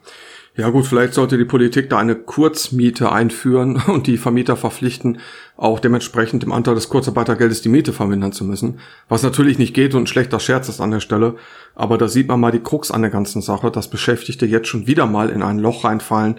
Ja 0.56 0.70
gut, 0.70 0.86
vielleicht 0.86 1.12
sollte 1.12 1.36
die 1.36 1.44
Politik 1.44 1.90
da 1.90 1.98
eine 1.98 2.14
Kurzmiete 2.14 3.12
einführen 3.12 3.76
und 3.86 4.06
die 4.06 4.16
Vermieter 4.16 4.56
verpflichten, 4.56 5.18
auch 5.56 5.80
dementsprechend 5.80 6.44
im 6.44 6.52
Anteil 6.52 6.74
des 6.74 6.88
Kurzarbeitergeldes 6.88 7.60
die 7.62 7.68
Miete 7.68 7.92
vermindern 7.92 8.32
zu 8.32 8.44
müssen. 8.44 8.80
Was 9.08 9.22
natürlich 9.22 9.58
nicht 9.58 9.74
geht 9.74 9.94
und 9.94 10.04
ein 10.04 10.06
schlechter 10.06 10.40
Scherz 10.40 10.68
ist 10.68 10.80
an 10.80 10.90
der 10.90 11.00
Stelle. 11.00 11.36
Aber 11.74 11.98
da 11.98 12.08
sieht 12.08 12.28
man 12.28 12.40
mal 12.40 12.52
die 12.52 12.62
Krux 12.62 12.90
an 12.90 13.02
der 13.02 13.10
ganzen 13.10 13.42
Sache, 13.42 13.70
dass 13.70 13.90
Beschäftigte 13.90 14.46
jetzt 14.46 14.68
schon 14.68 14.86
wieder 14.86 15.06
mal 15.06 15.28
in 15.28 15.42
ein 15.42 15.58
Loch 15.58 15.84
reinfallen. 15.84 16.36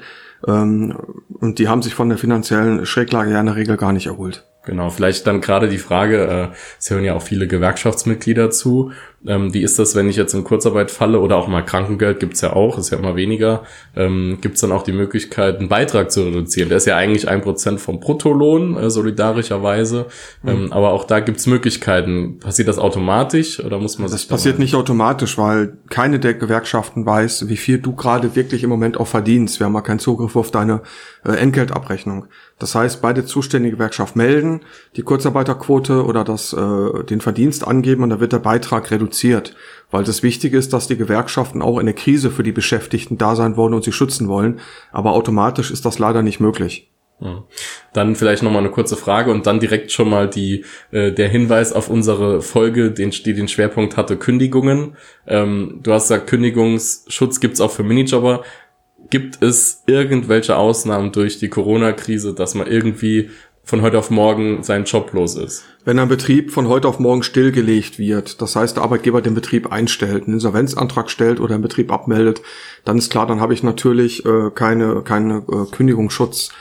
Ähm, 0.47 0.97
und 1.39 1.59
die 1.59 1.67
haben 1.67 1.81
sich 1.81 1.93
von 1.93 2.09
der 2.09 2.17
finanziellen 2.17 2.85
Schräglage 2.85 3.31
ja 3.31 3.39
in 3.39 3.45
der 3.45 3.55
Regel 3.55 3.77
gar 3.77 3.93
nicht 3.93 4.07
erholt. 4.07 4.45
Genau, 4.67 4.89
vielleicht 4.89 5.25
dann 5.25 5.39
gerade 5.39 5.69
die 5.69 5.77
Frage, 5.77 6.27
äh, 6.27 6.55
es 6.77 6.89
hören 6.89 7.05
ja 7.05 7.13
auch 7.13 7.21
viele 7.21 7.47
Gewerkschaftsmitglieder 7.47 8.49
zu. 8.51 8.91
Ähm, 9.25 9.53
wie 9.53 9.63
ist 9.63 9.79
das, 9.79 9.95
wenn 9.95 10.09
ich 10.09 10.15
jetzt 10.15 10.33
in 10.33 10.43
Kurzarbeit 10.43 10.91
falle 10.91 11.19
oder 11.19 11.37
auch 11.37 11.47
mal 11.47 11.63
Krankengeld 11.63 12.19
gibt's 12.19 12.41
ja 12.41 12.53
auch, 12.53 12.77
ist 12.77 12.91
ja 12.91 12.99
immer 12.99 13.15
weniger. 13.15 13.63
Ähm, 13.95 14.37
gibt's 14.41 14.61
dann 14.61 14.71
auch 14.71 14.83
die 14.83 14.91
Möglichkeit, 14.91 15.57
einen 15.57 15.69
Beitrag 15.69 16.11
zu 16.11 16.23
reduzieren? 16.23 16.69
Der 16.69 16.77
ist 16.77 16.85
ja 16.85 16.95
eigentlich 16.95 17.27
ein 17.27 17.41
Prozent 17.41 17.81
vom 17.81 17.99
Bruttolohn, 17.99 18.77
äh, 18.77 18.89
solidarischerweise. 18.91 20.05
Ähm, 20.45 20.65
mhm. 20.65 20.73
Aber 20.73 20.91
auch 20.91 21.03
da 21.03 21.19
gibt's 21.19 21.47
Möglichkeiten. 21.47 22.37
Passiert 22.39 22.67
das 22.67 22.77
automatisch 22.77 23.59
oder 23.59 23.79
muss 23.79 23.97
man 23.97 24.09
Das 24.11 24.25
passiert 24.25 24.59
nicht 24.59 24.75
automatisch, 24.75 25.37
weil 25.37 25.73
keine 25.89 26.19
der 26.19 26.35
Gewerkschaften 26.35 27.05
weiß, 27.05 27.49
wie 27.49 27.57
viel 27.57 27.79
du 27.79 27.95
gerade 27.95 28.35
wirklich 28.35 28.63
im 28.63 28.69
Moment 28.69 28.99
auch 28.99 29.07
verdienst. 29.07 29.59
Wir 29.59 29.65
haben 29.65 29.73
ja 29.73 29.81
keinen 29.81 29.99
Zugriff 29.99 30.35
auf 30.35 30.51
deine 30.51 30.81
äh, 31.25 31.31
Entgeltabrechnung. 31.31 32.27
Das 32.59 32.73
heißt, 32.75 33.01
beide 33.01 33.25
zuständige 33.25 33.75
Gewerkschaft 33.75 34.15
melden, 34.15 34.61
die 34.95 35.03
Kurzarbeiterquote 35.03 36.05
oder 36.05 36.23
das, 36.23 36.53
äh, 36.53 37.03
den 37.03 37.21
Verdienst 37.21 37.67
angeben 37.67 38.03
und 38.03 38.09
da 38.09 38.19
wird 38.19 38.33
der 38.33 38.39
Beitrag 38.39 38.89
reduziert. 38.89 39.06
Weil 39.89 40.03
das 40.03 40.23
Wichtige 40.23 40.57
ist, 40.57 40.73
dass 40.73 40.87
die 40.87 40.97
Gewerkschaften 40.97 41.61
auch 41.61 41.79
in 41.79 41.85
der 41.85 41.95
Krise 41.95 42.29
für 42.29 42.43
die 42.43 42.51
Beschäftigten 42.51 43.17
da 43.17 43.35
sein 43.35 43.55
wollen 43.55 43.73
und 43.73 43.83
sie 43.83 43.93
schützen 43.93 44.27
wollen. 44.27 44.59
Aber 44.91 45.13
automatisch 45.13 45.71
ist 45.71 45.85
das 45.85 45.99
leider 45.99 46.23
nicht 46.23 46.39
möglich. 46.39 46.89
Dann 47.93 48.15
vielleicht 48.15 48.43
nochmal 48.43 48.61
eine 48.61 48.69
kurze 48.69 48.95
Frage 48.95 49.31
und 49.31 49.47
dann 49.47 49.59
direkt 49.59 49.91
schon 49.91 50.09
mal 50.09 50.29
die, 50.29 50.65
äh, 50.91 51.11
der 51.11 51.27
Hinweis 51.29 51.73
auf 51.73 51.89
unsere 51.89 52.41
Folge, 52.41 52.91
den, 52.91 53.09
die 53.09 53.33
den 53.33 53.47
Schwerpunkt 53.47 53.97
hatte, 53.97 54.17
Kündigungen. 54.17 54.95
Ähm, 55.25 55.79
du 55.81 55.93
hast 55.93 56.09
gesagt, 56.09 56.27
Kündigungsschutz 56.27 57.39
gibt's 57.39 57.59
auch 57.59 57.71
für 57.71 57.83
Minijobber. 57.83 58.43
Gibt 59.09 59.41
es 59.41 59.83
irgendwelche 59.87 60.57
Ausnahmen 60.57 61.11
durch 61.11 61.39
die 61.39 61.49
Corona-Krise, 61.49 62.35
dass 62.35 62.55
man 62.55 62.67
irgendwie 62.67 63.31
von 63.67 63.81
heute 63.81 63.99
auf 63.99 64.09
morgen 64.09 64.63
seinen 64.63 64.85
Job 64.85 65.11
los 65.13 65.35
ist? 65.35 65.65
Wenn 65.83 65.99
ein 65.99 66.07
Betrieb 66.07 66.51
von 66.51 66.69
heute 66.69 66.87
auf 66.87 66.99
morgen 66.99 67.21
stillgelegt 67.21 67.99
wird, 67.99 68.41
das 68.41 68.55
heißt 68.55 68.77
der 68.77 68.83
Arbeitgeber 68.83 69.21
den 69.21 69.35
Betrieb 69.35 69.71
einstellt, 69.71 70.23
einen 70.23 70.35
Insolvenzantrag 70.35 71.09
stellt 71.09 71.41
oder 71.41 71.57
den 71.57 71.61
Betrieb 71.61 71.91
abmeldet, 71.91 72.41
dann 72.85 72.97
ist 72.97 73.11
klar, 73.11 73.27
dann 73.27 73.41
habe 73.41 73.53
ich 73.53 73.63
natürlich 73.63 74.25
äh, 74.25 74.49
keine, 74.55 75.01
keine 75.03 75.43
äh, 75.51 75.69
Kündigungsschutz 75.69 76.51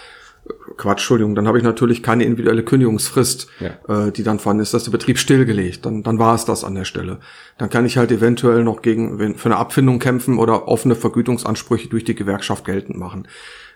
Quatsch, 0.76 0.98
Entschuldigung, 0.98 1.34
dann 1.34 1.48
habe 1.48 1.58
ich 1.58 1.64
natürlich 1.64 2.02
keine 2.02 2.24
individuelle 2.24 2.62
Kündigungsfrist, 2.62 3.48
ja. 3.60 4.06
äh, 4.06 4.12
die 4.12 4.22
dann 4.22 4.38
vorhanden 4.38 4.62
ist, 4.62 4.74
dass 4.74 4.84
der 4.84 4.90
Betrieb 4.90 5.18
stillgelegt. 5.18 5.86
Dann, 5.86 6.02
dann 6.02 6.18
war 6.18 6.34
es 6.34 6.44
das 6.44 6.64
an 6.64 6.74
der 6.74 6.84
Stelle. 6.84 7.18
Dann 7.58 7.70
kann 7.70 7.86
ich 7.86 7.96
halt 7.96 8.12
eventuell 8.12 8.62
noch 8.62 8.82
gegen 8.82 9.36
für 9.36 9.46
eine 9.46 9.56
Abfindung 9.56 9.98
kämpfen 9.98 10.38
oder 10.38 10.68
offene 10.68 10.94
Vergütungsansprüche 10.94 11.88
durch 11.88 12.04
die 12.04 12.14
Gewerkschaft 12.14 12.64
geltend 12.64 12.98
machen. 12.98 13.26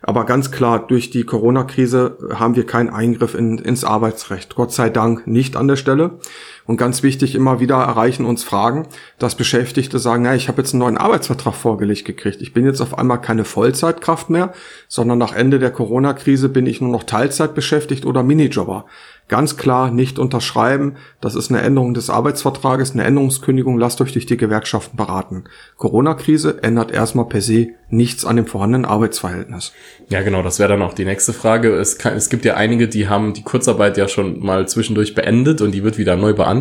Aber 0.02 0.24
ganz 0.24 0.50
klar, 0.50 0.86
durch 0.86 1.10
die 1.10 1.24
Corona-Krise 1.24 2.16
haben 2.34 2.56
wir 2.56 2.64
keinen 2.64 2.90
Eingriff 2.90 3.34
in, 3.34 3.58
ins 3.58 3.84
Arbeitsrecht. 3.84 4.54
Gott 4.54 4.72
sei 4.72 4.88
Dank 4.88 5.26
nicht 5.26 5.56
an 5.56 5.68
der 5.68 5.76
Stelle. 5.76 6.18
Und 6.66 6.76
ganz 6.76 7.02
wichtig, 7.02 7.34
immer 7.34 7.60
wieder 7.60 7.76
erreichen 7.76 8.24
uns 8.24 8.44
Fragen, 8.44 8.86
dass 9.18 9.34
Beschäftigte 9.34 9.98
sagen, 9.98 10.24
ja, 10.24 10.34
ich 10.34 10.48
habe 10.48 10.62
jetzt 10.62 10.72
einen 10.72 10.80
neuen 10.80 10.98
Arbeitsvertrag 10.98 11.54
vorgelegt 11.54 12.04
gekriegt. 12.04 12.42
Ich 12.42 12.52
bin 12.52 12.64
jetzt 12.64 12.80
auf 12.80 12.98
einmal 12.98 13.20
keine 13.20 13.44
Vollzeitkraft 13.44 14.30
mehr, 14.30 14.52
sondern 14.88 15.18
nach 15.18 15.34
Ende 15.34 15.58
der 15.58 15.70
Corona-Krise 15.70 16.48
bin 16.48 16.66
ich 16.66 16.80
nur 16.80 16.90
noch 16.90 17.04
Teilzeit 17.04 17.54
beschäftigt 17.54 18.06
oder 18.06 18.22
Minijobber 18.22 18.86
ganz 19.30 19.56
klar 19.56 19.90
nicht 19.90 20.18
unterschreiben. 20.18 20.96
Das 21.22 21.34
ist 21.34 21.50
eine 21.50 21.62
Änderung 21.62 21.94
des 21.94 22.10
Arbeitsvertrages, 22.10 22.92
eine 22.92 23.04
Änderungskündigung. 23.04 23.78
Lasst 23.78 24.00
euch 24.02 24.12
durch 24.12 24.26
die 24.26 24.36
Gewerkschaften 24.36 24.96
beraten. 24.96 25.44
Corona-Krise 25.78 26.62
ändert 26.62 26.90
erstmal 26.90 27.26
per 27.26 27.40
se 27.40 27.68
nichts 27.88 28.24
an 28.24 28.36
dem 28.36 28.46
vorhandenen 28.46 28.84
Arbeitsverhältnis. 28.84 29.72
Ja, 30.08 30.22
genau. 30.22 30.42
Das 30.42 30.58
wäre 30.58 30.68
dann 30.68 30.82
auch 30.82 30.94
die 30.94 31.04
nächste 31.04 31.32
Frage. 31.32 31.72
Es, 31.74 31.96
kann, 31.96 32.14
es 32.14 32.28
gibt 32.28 32.44
ja 32.44 32.54
einige, 32.54 32.88
die 32.88 33.08
haben 33.08 33.32
die 33.32 33.42
Kurzarbeit 33.42 33.96
ja 33.96 34.08
schon 34.08 34.44
mal 34.44 34.68
zwischendurch 34.68 35.14
beendet 35.14 35.60
und 35.60 35.72
die 35.72 35.84
wird 35.84 35.96
wieder 35.96 36.16
neu 36.16 36.34
beantragt, 36.34 36.59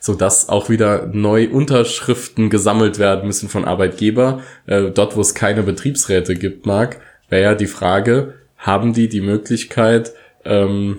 sodass 0.00 0.48
auch 0.48 0.68
wieder 0.68 1.06
neu 1.06 1.48
Unterschriften 1.50 2.50
gesammelt 2.50 2.98
werden 2.98 3.26
müssen 3.26 3.48
von 3.48 3.64
Arbeitgeber. 3.64 4.40
Äh, 4.66 4.90
dort, 4.90 5.16
wo 5.16 5.20
es 5.20 5.34
keine 5.34 5.62
Betriebsräte 5.62 6.34
gibt, 6.34 6.66
mag, 6.66 7.00
wäre 7.28 7.42
ja 7.42 7.54
die 7.54 7.66
Frage, 7.66 8.34
haben 8.56 8.92
die 8.92 9.08
die 9.08 9.20
Möglichkeit, 9.20 10.12
ähm, 10.44 10.98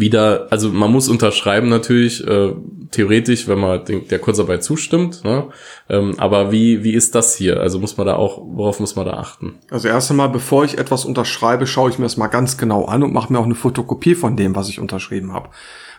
wieder, 0.00 0.46
also 0.50 0.70
man 0.70 0.92
muss 0.92 1.08
unterschreiben 1.08 1.68
natürlich, 1.68 2.24
äh, 2.26 2.52
theoretisch, 2.90 3.48
wenn 3.48 3.58
man 3.58 3.84
den, 3.84 4.06
der 4.08 4.18
Kurzarbeit 4.18 4.62
zustimmt, 4.62 5.24
ne? 5.24 5.48
ähm, 5.88 6.14
aber 6.18 6.52
wie, 6.52 6.84
wie 6.84 6.94
ist 6.94 7.14
das 7.14 7.34
hier? 7.34 7.60
Also 7.60 7.78
muss 7.78 7.96
man 7.96 8.06
da 8.06 8.14
auch, 8.14 8.40
worauf 8.40 8.80
muss 8.80 8.96
man 8.96 9.06
da 9.06 9.14
achten? 9.14 9.54
Also 9.70 9.88
erst 9.88 10.10
einmal, 10.10 10.28
bevor 10.28 10.64
ich 10.64 10.78
etwas 10.78 11.04
unterschreibe, 11.04 11.66
schaue 11.66 11.90
ich 11.90 11.98
mir 11.98 12.04
das 12.04 12.16
mal 12.16 12.28
ganz 12.28 12.56
genau 12.56 12.84
an 12.84 13.02
und 13.02 13.12
mache 13.12 13.32
mir 13.32 13.40
auch 13.40 13.44
eine 13.44 13.56
Fotokopie 13.56 14.14
von 14.14 14.36
dem, 14.36 14.54
was 14.54 14.68
ich 14.68 14.78
unterschrieben 14.78 15.32
habe. 15.32 15.48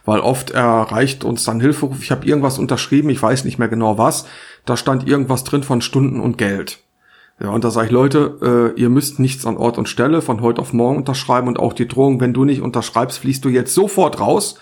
Weil 0.09 0.21
oft 0.21 0.49
erreicht 0.49 1.23
uns 1.23 1.43
dann 1.43 1.59
Hilferuf, 1.59 2.01
ich 2.01 2.09
habe 2.09 2.25
irgendwas 2.25 2.57
unterschrieben, 2.57 3.11
ich 3.11 3.21
weiß 3.21 3.45
nicht 3.45 3.59
mehr 3.59 3.67
genau 3.67 3.99
was, 3.99 4.25
da 4.65 4.75
stand 4.75 5.07
irgendwas 5.07 5.43
drin 5.43 5.61
von 5.61 5.81
Stunden 5.81 6.19
und 6.19 6.39
Geld. 6.39 6.79
Ja, 7.39 7.49
und 7.49 7.63
da 7.63 7.69
sage 7.69 7.85
ich, 7.85 7.91
Leute, 7.91 8.73
äh, 8.75 8.81
ihr 8.81 8.89
müsst 8.89 9.19
nichts 9.19 9.45
an 9.45 9.55
Ort 9.55 9.77
und 9.77 9.87
Stelle 9.87 10.23
von 10.23 10.41
heute 10.41 10.63
auf 10.63 10.73
morgen 10.73 10.97
unterschreiben 10.97 11.47
und 11.47 11.59
auch 11.59 11.73
die 11.73 11.87
Drohung, 11.87 12.19
wenn 12.21 12.33
du 12.33 12.43
nicht 12.43 12.63
unterschreibst, 12.63 13.19
fließt 13.19 13.45
du 13.45 13.49
jetzt 13.49 13.75
sofort 13.75 14.19
raus, 14.19 14.55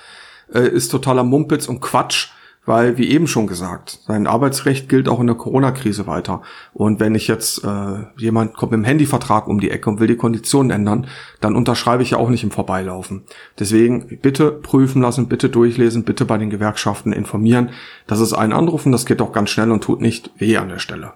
äh, 0.54 0.68
ist 0.68 0.90
totaler 0.90 1.24
Mumpitz 1.24 1.70
und 1.70 1.80
Quatsch, 1.80 2.28
weil, 2.68 2.98
wie 2.98 3.10
eben 3.10 3.28
schon 3.28 3.48
gesagt, 3.48 4.02
sein 4.06 4.28
Arbeitsrecht 4.28 4.90
gilt 4.90 5.08
auch 5.08 5.22
in 5.22 5.28
der 5.28 5.38
Corona-Krise 5.38 6.06
weiter. 6.06 6.42
Und 6.74 7.00
wenn 7.00 7.16
ich 7.16 7.28
jetzt, 7.30 7.64
äh, 7.64 8.04
jemand 8.18 8.56
kommt 8.56 8.74
mit 8.74 8.82
dem 8.82 8.84
Handyvertrag 8.84 9.48
um 9.48 9.62
die 9.62 9.72
Ecke 9.72 9.90
und 9.90 10.02
will 10.02 10.08
die 10.08 10.18
Konditionen 10.18 10.70
ändern, 10.70 11.08
dann 11.40 11.56
unterschreibe 11.56 12.04
ich 12.04 12.12
ja 12.12 12.18
auch 12.18 12.30
nicht 12.30 12.44
im 12.44 12.52
Vorbeilaufen. 12.52 13.24
Deswegen 13.58 14.20
bitte 14.22 14.52
prüfen 14.52 15.02
lassen, 15.02 15.30
bitte 15.30 15.50
durchlesen, 15.50 16.04
bitte 16.04 16.26
bei 16.26 16.38
den 16.38 16.50
Gewerkschaften 16.50 17.14
informieren. 17.14 17.70
Das 18.06 18.20
ist 18.20 18.34
ein 18.34 18.52
Anruf 18.52 18.86
und 18.86 18.92
das 18.92 19.06
geht 19.06 19.22
auch 19.22 19.32
ganz 19.32 19.50
schnell 19.50 19.72
und 19.72 19.82
tut 19.82 20.02
nicht 20.02 20.32
weh 20.38 20.58
an 20.58 20.68
der 20.68 20.80
Stelle 20.80 21.14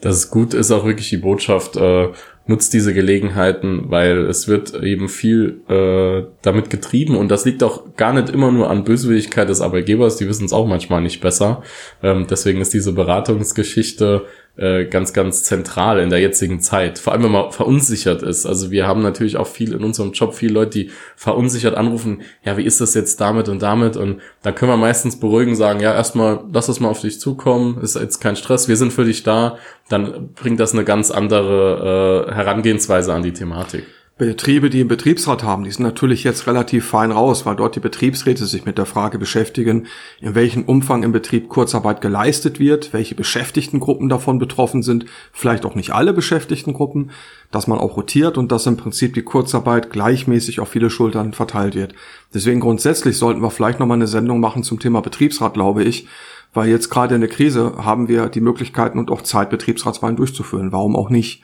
das 0.00 0.16
ist 0.16 0.30
gut, 0.30 0.54
ist 0.54 0.70
auch 0.70 0.84
wirklich 0.84 1.10
die 1.10 1.18
Botschaft, 1.18 1.76
äh, 1.76 2.08
nutzt 2.50 2.74
diese 2.74 2.92
Gelegenheiten, 2.92 3.90
weil 3.90 4.26
es 4.26 4.48
wird 4.48 4.74
eben 4.74 5.08
viel 5.08 5.60
äh, 5.68 6.26
damit 6.42 6.68
getrieben 6.68 7.16
und 7.16 7.30
das 7.30 7.44
liegt 7.44 7.62
auch 7.62 7.94
gar 7.96 8.12
nicht 8.12 8.28
immer 8.28 8.50
nur 8.50 8.68
an 8.68 8.82
Böswilligkeit 8.82 9.48
des 9.48 9.60
Arbeitgebers, 9.60 10.16
die 10.16 10.26
wissen 10.28 10.46
es 10.46 10.52
auch 10.52 10.66
manchmal 10.66 11.00
nicht 11.00 11.20
besser. 11.20 11.62
Ähm, 12.02 12.26
deswegen 12.28 12.60
ist 12.60 12.74
diese 12.74 12.92
Beratungsgeschichte 12.92 14.24
äh, 14.60 14.84
ganz, 14.84 15.12
ganz 15.14 15.42
zentral 15.42 16.00
in 16.00 16.10
der 16.10 16.20
jetzigen 16.20 16.60
Zeit. 16.60 16.98
Vor 16.98 17.12
allem, 17.12 17.24
wenn 17.24 17.32
man 17.32 17.50
verunsichert 17.50 18.22
ist. 18.22 18.44
Also 18.44 18.70
wir 18.70 18.86
haben 18.86 19.00
natürlich 19.00 19.38
auch 19.38 19.46
viel 19.46 19.72
in 19.72 19.82
unserem 19.82 20.12
Job, 20.12 20.34
viele 20.34 20.52
Leute, 20.52 20.70
die 20.70 20.90
verunsichert 21.16 21.76
anrufen, 21.76 22.22
ja, 22.44 22.56
wie 22.58 22.64
ist 22.64 22.80
das 22.80 22.94
jetzt 22.94 23.20
damit 23.20 23.48
und 23.48 23.62
damit? 23.62 23.96
Und 23.96 24.20
da 24.42 24.52
können 24.52 24.70
wir 24.70 24.76
meistens 24.76 25.18
beruhigen, 25.18 25.56
sagen, 25.56 25.80
ja, 25.80 25.94
erstmal, 25.94 26.40
lass 26.52 26.68
es 26.68 26.78
mal 26.78 26.88
auf 26.88 27.00
dich 27.00 27.18
zukommen, 27.18 27.80
ist 27.80 27.96
jetzt 27.96 28.20
kein 28.20 28.36
Stress, 28.36 28.68
wir 28.68 28.76
sind 28.76 28.92
für 28.92 29.04
dich 29.04 29.22
da. 29.22 29.56
Dann 29.88 30.34
bringt 30.34 30.60
das 30.60 30.74
eine 30.74 30.84
ganz 30.84 31.10
andere 31.10 32.26
äh, 32.28 32.34
Herangehensweise 32.34 33.14
an 33.14 33.22
die 33.22 33.32
Thematik. 33.32 33.84
Betriebe, 34.26 34.68
die 34.68 34.80
einen 34.80 34.88
Betriebsrat 34.88 35.42
haben, 35.42 35.64
die 35.64 35.70
sind 35.70 35.82
natürlich 35.82 36.24
jetzt 36.24 36.46
relativ 36.46 36.84
fein 36.84 37.10
raus, 37.10 37.46
weil 37.46 37.56
dort 37.56 37.74
die 37.74 37.80
Betriebsräte 37.80 38.44
sich 38.44 38.66
mit 38.66 38.76
der 38.76 38.84
Frage 38.84 39.18
beschäftigen, 39.18 39.86
in 40.20 40.34
welchem 40.34 40.64
Umfang 40.64 41.04
im 41.04 41.12
Betrieb 41.12 41.48
Kurzarbeit 41.48 42.02
geleistet 42.02 42.60
wird, 42.60 42.92
welche 42.92 43.14
Beschäftigtengruppen 43.14 44.10
davon 44.10 44.38
betroffen 44.38 44.82
sind, 44.82 45.06
vielleicht 45.32 45.64
auch 45.64 45.74
nicht 45.74 45.92
alle 45.92 46.12
Beschäftigtengruppen, 46.12 47.12
dass 47.50 47.66
man 47.66 47.78
auch 47.78 47.96
rotiert 47.96 48.36
und 48.36 48.52
dass 48.52 48.66
im 48.66 48.76
Prinzip 48.76 49.14
die 49.14 49.22
Kurzarbeit 49.22 49.90
gleichmäßig 49.90 50.60
auf 50.60 50.68
viele 50.68 50.90
Schultern 50.90 51.32
verteilt 51.32 51.74
wird. 51.74 51.94
Deswegen 52.34 52.60
grundsätzlich 52.60 53.16
sollten 53.16 53.40
wir 53.40 53.50
vielleicht 53.50 53.80
nochmal 53.80 53.96
eine 53.96 54.06
Sendung 54.06 54.38
machen 54.38 54.64
zum 54.64 54.80
Thema 54.80 55.00
Betriebsrat, 55.00 55.54
glaube 55.54 55.82
ich, 55.82 56.06
weil 56.52 56.68
jetzt 56.68 56.90
gerade 56.90 57.14
in 57.14 57.22
der 57.22 57.30
Krise 57.30 57.84
haben 57.84 58.08
wir 58.08 58.28
die 58.28 58.42
Möglichkeiten 58.42 58.98
und 58.98 59.10
auch 59.10 59.22
Zeit, 59.22 59.48
Betriebsratswahlen 59.48 60.16
durchzuführen. 60.16 60.72
Warum 60.72 60.94
auch 60.94 61.08
nicht? 61.08 61.42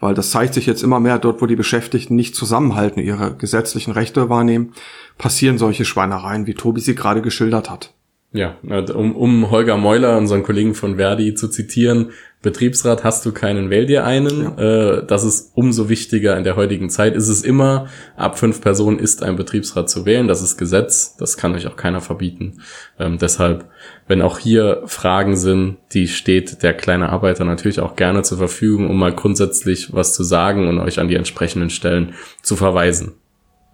Weil 0.00 0.14
das 0.14 0.30
zeigt 0.30 0.54
sich 0.54 0.66
jetzt 0.66 0.82
immer 0.82 1.00
mehr 1.00 1.18
dort, 1.18 1.40
wo 1.40 1.46
die 1.46 1.56
Beschäftigten 1.56 2.16
nicht 2.16 2.34
zusammenhalten, 2.34 3.02
ihre 3.02 3.34
gesetzlichen 3.34 3.92
Rechte 3.92 4.28
wahrnehmen, 4.28 4.72
passieren 5.18 5.58
solche 5.58 5.84
Schweinereien, 5.84 6.46
wie 6.46 6.54
Tobi 6.54 6.80
sie 6.80 6.94
gerade 6.94 7.22
geschildert 7.22 7.70
hat. 7.70 7.95
Ja, 8.32 8.58
um, 8.94 9.16
um 9.16 9.50
Holger 9.50 9.76
Meuler, 9.76 10.18
unseren 10.18 10.42
Kollegen 10.42 10.74
von 10.74 10.96
Verdi, 10.96 11.34
zu 11.34 11.48
zitieren, 11.48 12.10
Betriebsrat 12.42 13.02
hast 13.02 13.26
du 13.26 13.32
keinen, 13.32 13.70
wähl 13.70 13.86
dir 13.86 14.04
einen. 14.04 14.42
Ja. 14.42 14.98
Äh, 14.98 15.06
das 15.06 15.24
ist 15.24 15.50
umso 15.54 15.88
wichtiger 15.88 16.36
in 16.36 16.44
der 16.44 16.54
heutigen 16.54 16.90
Zeit. 16.90 17.16
Ist 17.16 17.28
es 17.28 17.42
immer, 17.42 17.88
ab 18.14 18.38
fünf 18.38 18.60
Personen 18.60 19.00
ist 19.00 19.24
ein 19.24 19.34
Betriebsrat 19.34 19.90
zu 19.90 20.06
wählen. 20.06 20.28
Das 20.28 20.42
ist 20.42 20.56
Gesetz. 20.56 21.16
Das 21.16 21.36
kann 21.36 21.54
euch 21.54 21.66
auch 21.66 21.76
keiner 21.76 22.00
verbieten. 22.00 22.60
Ähm, 23.00 23.18
deshalb, 23.18 23.64
wenn 24.06 24.22
auch 24.22 24.38
hier 24.38 24.82
Fragen 24.86 25.36
sind, 25.36 25.78
die 25.92 26.06
steht 26.06 26.62
der 26.62 26.74
kleine 26.74 27.08
Arbeiter 27.08 27.44
natürlich 27.44 27.80
auch 27.80 27.96
gerne 27.96 28.22
zur 28.22 28.38
Verfügung, 28.38 28.88
um 28.88 28.96
mal 28.96 29.12
grundsätzlich 29.12 29.92
was 29.92 30.14
zu 30.14 30.22
sagen 30.22 30.68
und 30.68 30.78
euch 30.78 31.00
an 31.00 31.08
die 31.08 31.16
entsprechenden 31.16 31.70
Stellen 31.70 32.14
zu 32.42 32.54
verweisen. 32.54 33.14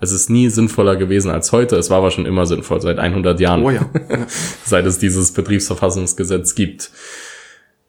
Es 0.02 0.10
ist 0.10 0.28
nie 0.30 0.48
sinnvoller 0.48 0.96
gewesen 0.96 1.30
als 1.30 1.52
heute. 1.52 1.76
Es 1.76 1.88
war 1.88 1.98
aber 1.98 2.10
schon 2.10 2.26
immer 2.26 2.44
sinnvoll, 2.44 2.80
seit 2.80 2.98
100 2.98 3.38
Jahren. 3.38 3.62
Oh 3.62 3.70
ja. 3.70 3.88
seit 4.64 4.84
es 4.84 4.98
dieses 4.98 5.32
Betriebsverfassungsgesetz 5.32 6.56
gibt. 6.56 6.90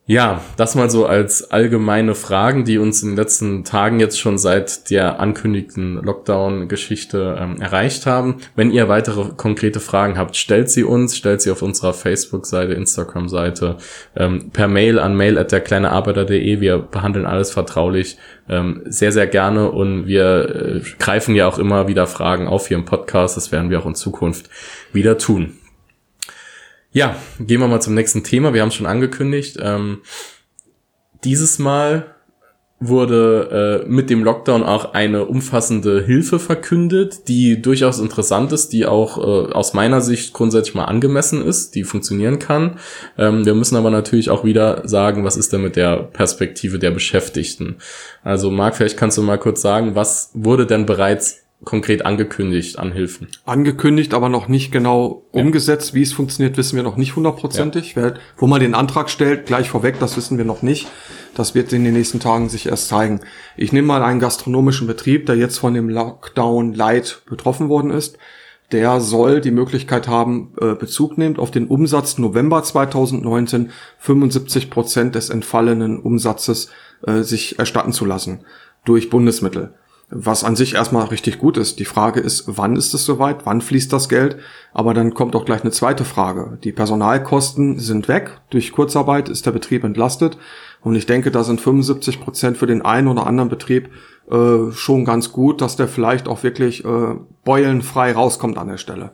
Ja, 0.05 0.41
das 0.57 0.75
mal 0.75 0.89
so 0.89 1.05
als 1.05 1.51
allgemeine 1.51 2.13
Fragen, 2.13 2.65
die 2.65 2.77
uns 2.77 3.01
in 3.03 3.11
den 3.11 3.15
letzten 3.15 3.63
Tagen 3.63 4.01
jetzt 4.01 4.19
schon 4.19 4.37
seit 4.37 4.89
der 4.89 5.21
ankündigten 5.21 5.95
Lockdown-Geschichte 5.95 7.37
ähm, 7.39 7.61
erreicht 7.61 8.05
haben. 8.05 8.41
Wenn 8.53 8.69
ihr 8.69 8.89
weitere 8.89 9.29
konkrete 9.37 9.79
Fragen 9.79 10.17
habt, 10.17 10.35
stellt 10.35 10.69
sie 10.69 10.83
uns, 10.83 11.15
stellt 11.15 11.41
sie 11.41 11.51
auf 11.51 11.61
unserer 11.61 11.93
Facebook-Seite, 11.93 12.73
Instagram-Seite, 12.73 13.77
ähm, 14.17 14.49
per 14.51 14.67
Mail 14.67 14.99
an 14.99 15.15
mail 15.15 15.37
at 15.37 15.53
derkleinearbeiter.de. 15.53 16.59
Wir 16.59 16.79
behandeln 16.79 17.25
alles 17.25 17.51
vertraulich 17.51 18.17
ähm, 18.49 18.81
sehr, 18.83 19.13
sehr 19.13 19.27
gerne 19.27 19.71
und 19.71 20.05
wir 20.05 20.81
äh, 20.83 20.89
greifen 20.99 21.33
ja 21.33 21.47
auch 21.47 21.59
immer 21.59 21.87
wieder 21.87 22.07
Fragen 22.07 22.49
auf 22.49 22.67
hier 22.67 22.75
im 22.75 22.83
Podcast. 22.83 23.37
Das 23.37 23.53
werden 23.53 23.69
wir 23.69 23.79
auch 23.79 23.85
in 23.85 23.95
Zukunft 23.95 24.49
wieder 24.91 25.17
tun. 25.17 25.53
Ja, 26.93 27.15
gehen 27.39 27.59
wir 27.59 27.67
mal 27.67 27.81
zum 27.81 27.95
nächsten 27.95 28.23
Thema. 28.23 28.53
Wir 28.53 28.61
haben 28.61 28.69
es 28.69 28.75
schon 28.75 28.85
angekündigt. 28.85 29.57
Ähm, 29.59 30.01
dieses 31.23 31.57
Mal 31.57 32.13
wurde 32.79 33.83
äh, 33.83 33.89
mit 33.89 34.09
dem 34.09 34.23
Lockdown 34.23 34.61
auch 34.61 34.93
eine 34.93 35.25
umfassende 35.25 36.03
Hilfe 36.03 36.37
verkündet, 36.37 37.27
die 37.27 37.61
durchaus 37.61 37.99
interessant 37.99 38.51
ist, 38.51 38.73
die 38.73 38.85
auch 38.85 39.17
äh, 39.17 39.53
aus 39.53 39.73
meiner 39.73 40.01
Sicht 40.01 40.33
grundsätzlich 40.33 40.75
mal 40.75 40.85
angemessen 40.85 41.43
ist, 41.43 41.75
die 41.75 41.83
funktionieren 41.83 42.39
kann. 42.39 42.77
Ähm, 43.17 43.45
wir 43.45 43.55
müssen 43.55 43.75
aber 43.75 43.89
natürlich 43.89 44.29
auch 44.29 44.43
wieder 44.43 44.87
sagen, 44.87 45.23
was 45.23 45.37
ist 45.37 45.53
denn 45.53 45.61
mit 45.61 45.75
der 45.75 45.97
Perspektive 45.97 46.77
der 46.77 46.91
Beschäftigten? 46.91 47.77
Also 48.23 48.51
Marc, 48.51 48.75
vielleicht 48.75 48.97
kannst 48.97 49.17
du 49.17 49.23
mal 49.23 49.39
kurz 49.39 49.61
sagen, 49.61 49.95
was 49.95 50.29
wurde 50.33 50.67
denn 50.67 50.85
bereits 50.85 51.42
konkret 51.63 52.05
angekündigt 52.05 52.79
an 52.79 52.91
Hilfen. 52.91 53.27
Angekündigt, 53.45 54.13
aber 54.13 54.29
noch 54.29 54.47
nicht 54.47 54.71
genau 54.71 55.23
ja. 55.33 55.41
umgesetzt. 55.41 55.93
Wie 55.93 56.01
es 56.01 56.13
funktioniert, 56.13 56.57
wissen 56.57 56.75
wir 56.75 56.83
noch 56.83 56.97
nicht 56.97 57.15
hundertprozentig. 57.15 57.95
Ja. 57.95 58.13
Wo 58.37 58.47
man 58.47 58.59
den 58.59 58.75
Antrag 58.75 59.09
stellt, 59.09 59.45
gleich 59.45 59.69
vorweg, 59.69 59.99
das 59.99 60.17
wissen 60.17 60.37
wir 60.37 60.45
noch 60.45 60.61
nicht. 60.61 60.87
Das 61.35 61.55
wird 61.55 61.73
in 61.73 61.83
den 61.83 61.93
nächsten 61.93 62.19
Tagen 62.19 62.49
sich 62.49 62.67
erst 62.67 62.87
zeigen. 62.87 63.21
Ich 63.57 63.71
nehme 63.71 63.87
mal 63.87 64.03
einen 64.03 64.19
gastronomischen 64.19 64.87
Betrieb, 64.87 65.25
der 65.25 65.35
jetzt 65.35 65.57
von 65.57 65.73
dem 65.73 65.89
Lockdown 65.89 66.73
Light 66.73 67.21
betroffen 67.25 67.69
worden 67.69 67.91
ist. 67.91 68.17
Der 68.71 69.01
soll 69.01 69.39
die 69.39 69.51
Möglichkeit 69.51 70.07
haben, 70.07 70.53
äh, 70.59 70.73
Bezug 70.73 71.17
nimmt 71.17 71.37
auf 71.37 71.51
den 71.51 71.67
Umsatz 71.67 72.17
November 72.17 72.63
2019 72.63 73.69
75 73.99 74.69
Prozent 74.71 75.15
des 75.15 75.29
entfallenen 75.29 75.99
Umsatzes 75.99 76.69
äh, 77.05 77.21
sich 77.21 77.59
erstatten 77.59 77.93
zu 77.93 78.05
lassen 78.05 78.45
durch 78.83 79.09
Bundesmittel 79.09 79.73
was 80.09 80.43
an 80.43 80.55
sich 80.55 80.75
erstmal 80.75 81.05
richtig 81.05 81.39
gut 81.39 81.57
ist. 81.57 81.79
Die 81.79 81.85
Frage 81.85 82.19
ist, 82.19 82.43
wann 82.45 82.75
ist 82.75 82.93
es 82.93 83.05
soweit? 83.05 83.45
Wann 83.45 83.61
fließt 83.61 83.91
das 83.91 84.09
Geld? 84.09 84.37
Aber 84.73 84.93
dann 84.93 85.13
kommt 85.13 85.35
auch 85.35 85.45
gleich 85.45 85.61
eine 85.61 85.71
zweite 85.71 86.05
Frage. 86.05 86.57
Die 86.63 86.71
Personalkosten 86.71 87.79
sind 87.79 88.07
weg. 88.07 88.41
Durch 88.49 88.71
Kurzarbeit 88.71 89.29
ist 89.29 89.45
der 89.45 89.51
Betrieb 89.51 89.83
entlastet. 89.83 90.37
Und 90.81 90.95
ich 90.95 91.05
denke, 91.05 91.31
da 91.31 91.43
sind 91.43 91.61
75 91.61 92.19
Prozent 92.19 92.57
für 92.57 92.67
den 92.67 92.83
einen 92.83 93.07
oder 93.07 93.25
anderen 93.25 93.49
Betrieb 93.49 93.89
äh, 94.29 94.71
schon 94.71 95.05
ganz 95.05 95.31
gut, 95.31 95.61
dass 95.61 95.77
der 95.77 95.87
vielleicht 95.87 96.27
auch 96.27 96.43
wirklich 96.43 96.83
äh, 96.85 97.15
beulenfrei 97.43 98.11
rauskommt 98.11 98.57
an 98.57 98.67
der 98.67 98.77
Stelle. 98.77 99.11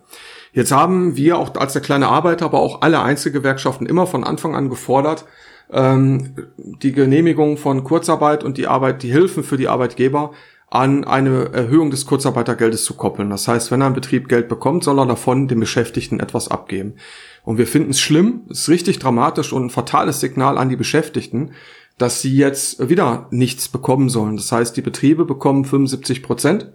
Jetzt 0.51 0.71
haben 0.71 1.15
wir 1.15 1.37
auch 1.37 1.55
als 1.55 1.73
der 1.73 1.81
kleine 1.81 2.07
Arbeiter, 2.07 2.45
aber 2.45 2.59
auch 2.59 2.81
alle 2.81 3.01
Einzelgewerkschaften 3.01 3.87
immer 3.87 4.07
von 4.07 4.23
Anfang 4.23 4.55
an 4.55 4.69
gefordert, 4.69 5.25
ähm, 5.71 6.33
die 6.57 6.91
Genehmigung 6.91 7.57
von 7.57 7.83
Kurzarbeit 7.83 8.43
und 8.43 8.57
die 8.57 8.67
Arbeit, 8.67 9.03
die 9.03 9.11
Hilfen 9.11 9.43
für 9.43 9.57
die 9.57 9.67
Arbeitgeber 9.67 10.31
an 10.71 11.03
eine 11.03 11.51
Erhöhung 11.51 11.89
des 11.89 12.05
Kurzarbeitergeldes 12.05 12.83
zu 12.83 12.93
koppeln. 12.93 13.29
Das 13.29 13.47
heißt, 13.47 13.71
wenn 13.71 13.81
ein 13.81 13.93
Betrieb 13.93 14.29
Geld 14.29 14.47
bekommt, 14.49 14.83
soll 14.83 14.99
er 14.99 15.05
davon 15.05 15.47
den 15.47 15.59
Beschäftigten 15.59 16.19
etwas 16.19 16.47
abgeben. 16.47 16.95
Und 17.43 17.57
wir 17.57 17.65
finden 17.65 17.91
es 17.91 17.99
schlimm, 17.99 18.41
es 18.49 18.59
ist 18.59 18.69
richtig 18.69 18.99
dramatisch 18.99 19.51
und 19.51 19.65
ein 19.65 19.69
fatales 19.69 20.19
Signal 20.19 20.57
an 20.57 20.69
die 20.69 20.75
Beschäftigten, 20.75 21.51
dass 21.97 22.21
sie 22.21 22.35
jetzt 22.35 22.87
wieder 22.87 23.27
nichts 23.31 23.67
bekommen 23.67 24.09
sollen. 24.09 24.37
Das 24.37 24.51
heißt, 24.51 24.77
die 24.77 24.81
Betriebe 24.81 25.25
bekommen 25.25 25.65
75 25.65 26.21
Prozent 26.21 26.71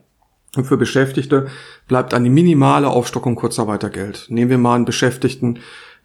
und 0.56 0.64
für 0.64 0.76
Beschäftigte 0.76 1.46
bleibt 1.86 2.14
eine 2.14 2.30
minimale 2.30 2.88
Aufstockung 2.88 3.36
Kurzarbeitergeld. 3.36 4.26
Nehmen 4.28 4.50
wir 4.50 4.58
mal 4.58 4.74
einen 4.74 4.84
Beschäftigten, 4.84 5.60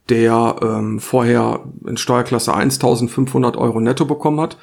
der 0.10 0.56
ähm, 0.62 1.00
vorher 1.00 1.64
in 1.86 1.98
Steuerklasse 1.98 2.54
1500 2.54 3.58
Euro 3.58 3.80
netto 3.80 4.06
bekommen 4.06 4.40
hat 4.40 4.58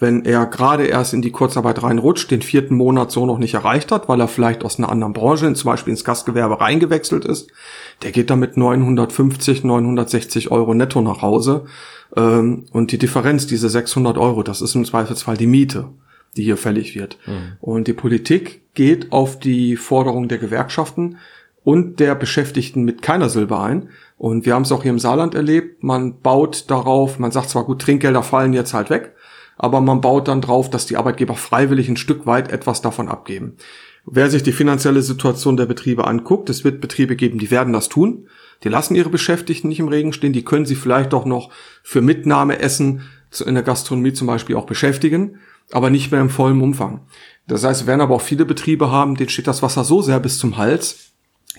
wenn 0.00 0.24
er 0.24 0.46
gerade 0.46 0.86
erst 0.86 1.12
in 1.12 1.20
die 1.20 1.30
Kurzarbeit 1.30 1.82
reinrutscht, 1.82 2.30
den 2.30 2.40
vierten 2.40 2.74
Monat 2.74 3.12
so 3.12 3.26
noch 3.26 3.38
nicht 3.38 3.54
erreicht 3.54 3.92
hat, 3.92 4.08
weil 4.08 4.20
er 4.20 4.28
vielleicht 4.28 4.64
aus 4.64 4.78
einer 4.78 4.90
anderen 4.90 5.12
Branche, 5.12 5.52
zum 5.52 5.70
Beispiel 5.70 5.92
ins 5.92 6.04
Gastgewerbe 6.04 6.60
reingewechselt 6.60 7.26
ist, 7.26 7.50
der 8.02 8.10
geht 8.10 8.30
damit 8.30 8.56
950, 8.56 9.62
960 9.62 10.50
Euro 10.50 10.72
netto 10.74 11.02
nach 11.02 11.20
Hause. 11.20 11.66
Ähm, 12.16 12.64
und 12.72 12.92
die 12.92 12.98
Differenz, 12.98 13.46
diese 13.46 13.68
600 13.68 14.16
Euro, 14.16 14.42
das 14.42 14.62
ist 14.62 14.74
im 14.74 14.86
Zweifelsfall 14.86 15.36
die 15.36 15.46
Miete, 15.46 15.88
die 16.36 16.44
hier 16.44 16.56
fällig 16.56 16.94
wird. 16.94 17.18
Mhm. 17.26 17.52
Und 17.60 17.86
die 17.86 17.92
Politik 17.92 18.62
geht 18.74 19.12
auf 19.12 19.38
die 19.38 19.76
Forderung 19.76 20.28
der 20.28 20.38
Gewerkschaften 20.38 21.18
und 21.62 22.00
der 22.00 22.14
Beschäftigten 22.14 22.84
mit 22.84 23.02
keiner 23.02 23.28
Silbe 23.28 23.60
ein. 23.60 23.90
Und 24.16 24.46
wir 24.46 24.54
haben 24.54 24.62
es 24.62 24.72
auch 24.72 24.82
hier 24.82 24.92
im 24.92 24.98
Saarland 24.98 25.34
erlebt. 25.34 25.82
Man 25.82 26.20
baut 26.20 26.70
darauf, 26.70 27.18
man 27.18 27.32
sagt 27.32 27.50
zwar 27.50 27.64
gut, 27.64 27.82
Trinkgelder 27.82 28.22
fallen 28.22 28.54
jetzt 28.54 28.72
halt 28.74 28.88
weg, 28.88 29.14
aber 29.62 29.82
man 29.82 30.00
baut 30.00 30.26
dann 30.28 30.40
drauf, 30.40 30.70
dass 30.70 30.86
die 30.86 30.96
Arbeitgeber 30.96 31.34
freiwillig 31.34 31.86
ein 31.90 31.98
Stück 31.98 32.24
weit 32.24 32.50
etwas 32.50 32.80
davon 32.80 33.08
abgeben. 33.08 33.56
Wer 34.06 34.30
sich 34.30 34.42
die 34.42 34.52
finanzielle 34.52 35.02
Situation 35.02 35.58
der 35.58 35.66
Betriebe 35.66 36.06
anguckt, 36.06 36.48
es 36.48 36.64
wird 36.64 36.80
Betriebe 36.80 37.14
geben, 37.14 37.38
die 37.38 37.50
werden 37.50 37.74
das 37.74 37.90
tun. 37.90 38.26
Die 38.64 38.70
lassen 38.70 38.94
ihre 38.94 39.10
Beschäftigten 39.10 39.68
nicht 39.68 39.80
im 39.80 39.88
Regen 39.88 40.14
stehen, 40.14 40.32
die 40.32 40.44
können 40.44 40.64
sie 40.64 40.74
vielleicht 40.74 41.12
auch 41.12 41.26
noch 41.26 41.50
für 41.82 42.00
Mitnahmeessen 42.00 43.02
in 43.44 43.54
der 43.54 43.62
Gastronomie 43.62 44.14
zum 44.14 44.26
Beispiel 44.26 44.56
auch 44.56 44.64
beschäftigen, 44.64 45.36
aber 45.72 45.90
nicht 45.90 46.10
mehr 46.10 46.22
im 46.22 46.30
vollen 46.30 46.62
Umfang. 46.62 47.02
Das 47.46 47.62
heißt, 47.62 47.86
werden 47.86 48.00
aber 48.00 48.14
auch 48.14 48.22
viele 48.22 48.46
Betriebe 48.46 48.90
haben, 48.90 49.14
denen 49.14 49.28
steht 49.28 49.46
das 49.46 49.62
Wasser 49.62 49.84
so 49.84 50.00
sehr 50.00 50.20
bis 50.20 50.38
zum 50.38 50.56
Hals, 50.56 51.12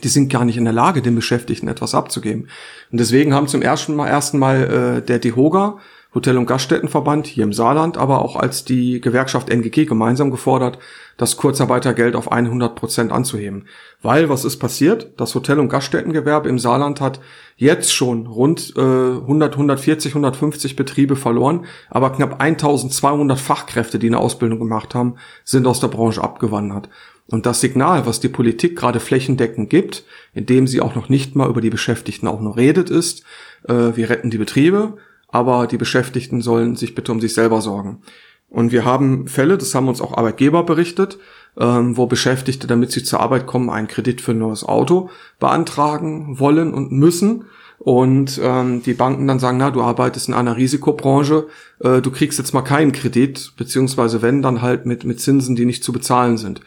die 0.03 0.07
sind 0.07 0.29
gar 0.29 0.43
nicht 0.43 0.57
in 0.57 0.63
der 0.63 0.73
Lage, 0.73 1.03
den 1.03 1.15
Beschäftigten 1.15 1.67
etwas 1.67 1.93
abzugeben. 1.93 2.47
Und 2.91 2.99
deswegen 2.99 3.35
haben 3.35 3.47
zum 3.47 3.61
ersten 3.61 3.95
Mal, 3.95 4.07
ersten 4.07 4.39
Mal 4.39 4.63
äh, 4.63 5.05
der 5.05 5.19
DEHOGA 5.19 5.77
Hotel- 6.13 6.38
und 6.38 6.45
Gaststättenverband 6.45 7.26
hier 7.26 7.45
im 7.45 7.54
Saarland, 7.54 7.97
aber 7.97 8.21
auch 8.21 8.36
als 8.36 8.65
die 8.65 9.00
Gewerkschaft 9.00 9.50
NGG 9.50 9.86
gemeinsam 9.86 10.30
gefordert, 10.30 10.78
das 11.15 11.38
Kurzarbeitergeld 11.38 12.15
auf 12.15 12.32
100 12.32 12.76
Prozent 12.76 13.12
anzuheben. 13.13 13.67
Weil, 14.02 14.28
was 14.28 14.43
ist 14.43 14.58
passiert? 14.58 15.12
Das 15.17 15.34
Hotel- 15.36 15.60
und 15.60 15.69
Gaststättengewerbe 15.69 16.50
im 16.50 16.60
Saarland 16.60 17.00
hat 17.00 17.21
jetzt 17.56 17.93
schon 17.93 18.28
rund 18.28 18.74
äh, 18.76 18.82
100, 18.82 19.54
140, 19.54 20.12
150 20.12 20.76
Betriebe 20.76 21.15
verloren, 21.15 21.65
aber 21.89 22.12
knapp 22.12 22.41
1200 22.41 23.39
Fachkräfte, 23.39 23.97
die 23.97 24.08
eine 24.08 24.19
Ausbildung 24.19 24.60
gemacht 24.60 24.93
haben, 24.93 25.15
sind 25.45 25.65
aus 25.65 25.80
der 25.80 25.88
Branche 25.88 26.21
abgewandert. 26.21 26.89
Und 27.28 27.45
das 27.45 27.62
Signal, 27.62 28.06
was 28.06 28.19
die 28.19 28.28
Politik 28.28 28.78
gerade 28.78 29.00
flächendeckend 29.00 29.69
gibt, 29.69 30.04
indem 30.34 30.67
sie 30.67 30.82
auch 30.82 30.95
noch 30.95 31.08
nicht 31.08 31.36
mal 31.36 31.50
über 31.50 31.62
die 31.62 31.69
Beschäftigten 31.69 32.28
auch 32.28 32.41
nur 32.41 32.58
redet, 32.58 32.89
ist, 32.89 33.24
äh, 33.69 33.95
wir 33.95 34.10
retten 34.10 34.30
die 34.30 34.38
Betriebe, 34.38 34.97
aber 35.31 35.67
die 35.67 35.77
Beschäftigten 35.77 36.41
sollen 36.41 36.75
sich 36.75 36.95
bitte 36.95 37.11
um 37.11 37.21
sich 37.21 37.33
selber 37.33 37.61
sorgen. 37.61 38.01
Und 38.49 38.73
wir 38.73 38.83
haben 38.83 39.27
Fälle, 39.27 39.57
das 39.57 39.73
haben 39.73 39.87
uns 39.87 40.01
auch 40.01 40.17
Arbeitgeber 40.17 40.63
berichtet, 40.63 41.17
ähm, 41.57 41.95
wo 41.95 42.05
Beschäftigte, 42.05 42.67
damit 42.67 42.91
sie 42.91 43.01
zur 43.01 43.21
Arbeit 43.21 43.47
kommen, 43.47 43.69
einen 43.69 43.87
Kredit 43.87 44.19
für 44.19 44.31
ein 44.31 44.39
neues 44.39 44.65
Auto 44.65 45.09
beantragen 45.39 46.37
wollen 46.37 46.73
und 46.73 46.91
müssen. 46.91 47.45
Und 47.79 48.39
ähm, 48.43 48.83
die 48.83 48.93
Banken 48.93 49.25
dann 49.25 49.39
sagen, 49.39 49.57
na, 49.57 49.71
du 49.71 49.81
arbeitest 49.81 50.27
in 50.27 50.33
einer 50.33 50.55
Risikobranche, 50.57 51.47
äh, 51.79 52.01
du 52.01 52.11
kriegst 52.11 52.37
jetzt 52.37 52.53
mal 52.53 52.61
keinen 52.61 52.91
Kredit, 52.91 53.53
beziehungsweise 53.57 54.21
wenn, 54.21 54.41
dann 54.41 54.61
halt 54.61 54.85
mit, 54.85 55.03
mit 55.03 55.19
Zinsen, 55.19 55.55
die 55.55 55.65
nicht 55.65 55.83
zu 55.83 55.91
bezahlen 55.91 56.37
sind. 56.37 56.61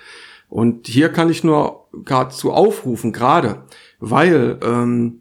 Und 0.48 0.87
hier 0.87 1.11
kann 1.11 1.31
ich 1.31 1.44
nur 1.44 1.87
gerade 2.05 2.35
zu 2.35 2.53
aufrufen, 2.53 3.12
gerade 3.12 3.62
weil 4.00 4.59
ähm, 4.62 5.20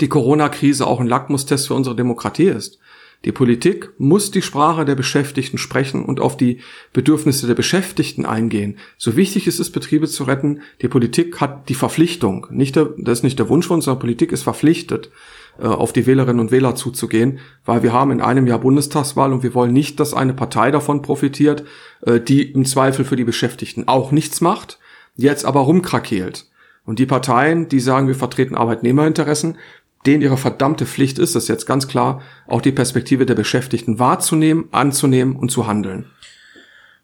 die 0.00 0.08
Corona-Krise 0.08 0.86
auch 0.86 1.00
ein 1.00 1.06
Lackmustest 1.06 1.66
für 1.66 1.74
unsere 1.74 1.96
Demokratie 1.96 2.48
ist. 2.48 2.78
Die 3.24 3.32
Politik 3.32 3.90
muss 3.98 4.30
die 4.30 4.42
Sprache 4.42 4.84
der 4.84 4.94
Beschäftigten 4.94 5.58
sprechen 5.58 6.04
und 6.04 6.20
auf 6.20 6.36
die 6.36 6.60
Bedürfnisse 6.92 7.48
der 7.48 7.56
Beschäftigten 7.56 8.24
eingehen. 8.24 8.78
So 8.96 9.16
wichtig 9.16 9.48
es 9.48 9.58
ist, 9.58 9.72
Betriebe 9.72 10.06
zu 10.06 10.22
retten, 10.24 10.60
die 10.82 10.88
Politik 10.88 11.40
hat 11.40 11.68
die 11.68 11.74
Verpflichtung, 11.74 12.46
nicht 12.50 12.76
der, 12.76 12.90
das 12.96 13.18
ist 13.18 13.22
nicht 13.24 13.38
der 13.40 13.48
Wunsch 13.48 13.66
von 13.66 13.76
uns, 13.76 13.86
sondern 13.86 14.00
Politik 14.00 14.30
ist 14.30 14.44
verpflichtet, 14.44 15.10
äh, 15.58 15.66
auf 15.66 15.92
die 15.92 16.06
Wählerinnen 16.06 16.38
und 16.38 16.52
Wähler 16.52 16.76
zuzugehen, 16.76 17.40
weil 17.64 17.82
wir 17.82 17.92
haben 17.92 18.12
in 18.12 18.20
einem 18.20 18.46
Jahr 18.46 18.60
Bundestagswahl 18.60 19.32
und 19.32 19.42
wir 19.42 19.54
wollen 19.54 19.72
nicht, 19.72 19.98
dass 19.98 20.14
eine 20.14 20.34
Partei 20.34 20.70
davon 20.70 21.02
profitiert, 21.02 21.64
äh, 22.02 22.20
die 22.20 22.42
im 22.42 22.64
Zweifel 22.66 23.04
für 23.04 23.16
die 23.16 23.24
Beschäftigten 23.24 23.88
auch 23.88 24.12
nichts 24.12 24.40
macht, 24.40 24.78
jetzt 25.16 25.44
aber 25.44 25.60
rumkrakeelt. 25.60 26.46
Und 26.88 26.98
die 26.98 27.06
Parteien, 27.06 27.68
die 27.68 27.80
sagen, 27.80 28.06
wir 28.06 28.14
vertreten 28.14 28.54
Arbeitnehmerinteressen, 28.54 29.58
denen 30.06 30.22
ihre 30.22 30.36
verdammte 30.36 30.86
Pflicht 30.86 31.18
ist, 31.18 31.34
das 31.34 31.48
jetzt 31.48 31.66
ganz 31.66 31.88
klar, 31.88 32.22
auch 32.46 32.60
die 32.60 32.72
Perspektive 32.72 33.26
der 33.26 33.34
Beschäftigten 33.34 33.98
wahrzunehmen, 33.98 34.68
anzunehmen 34.70 35.36
und 35.36 35.50
zu 35.50 35.66
handeln. 35.66 36.06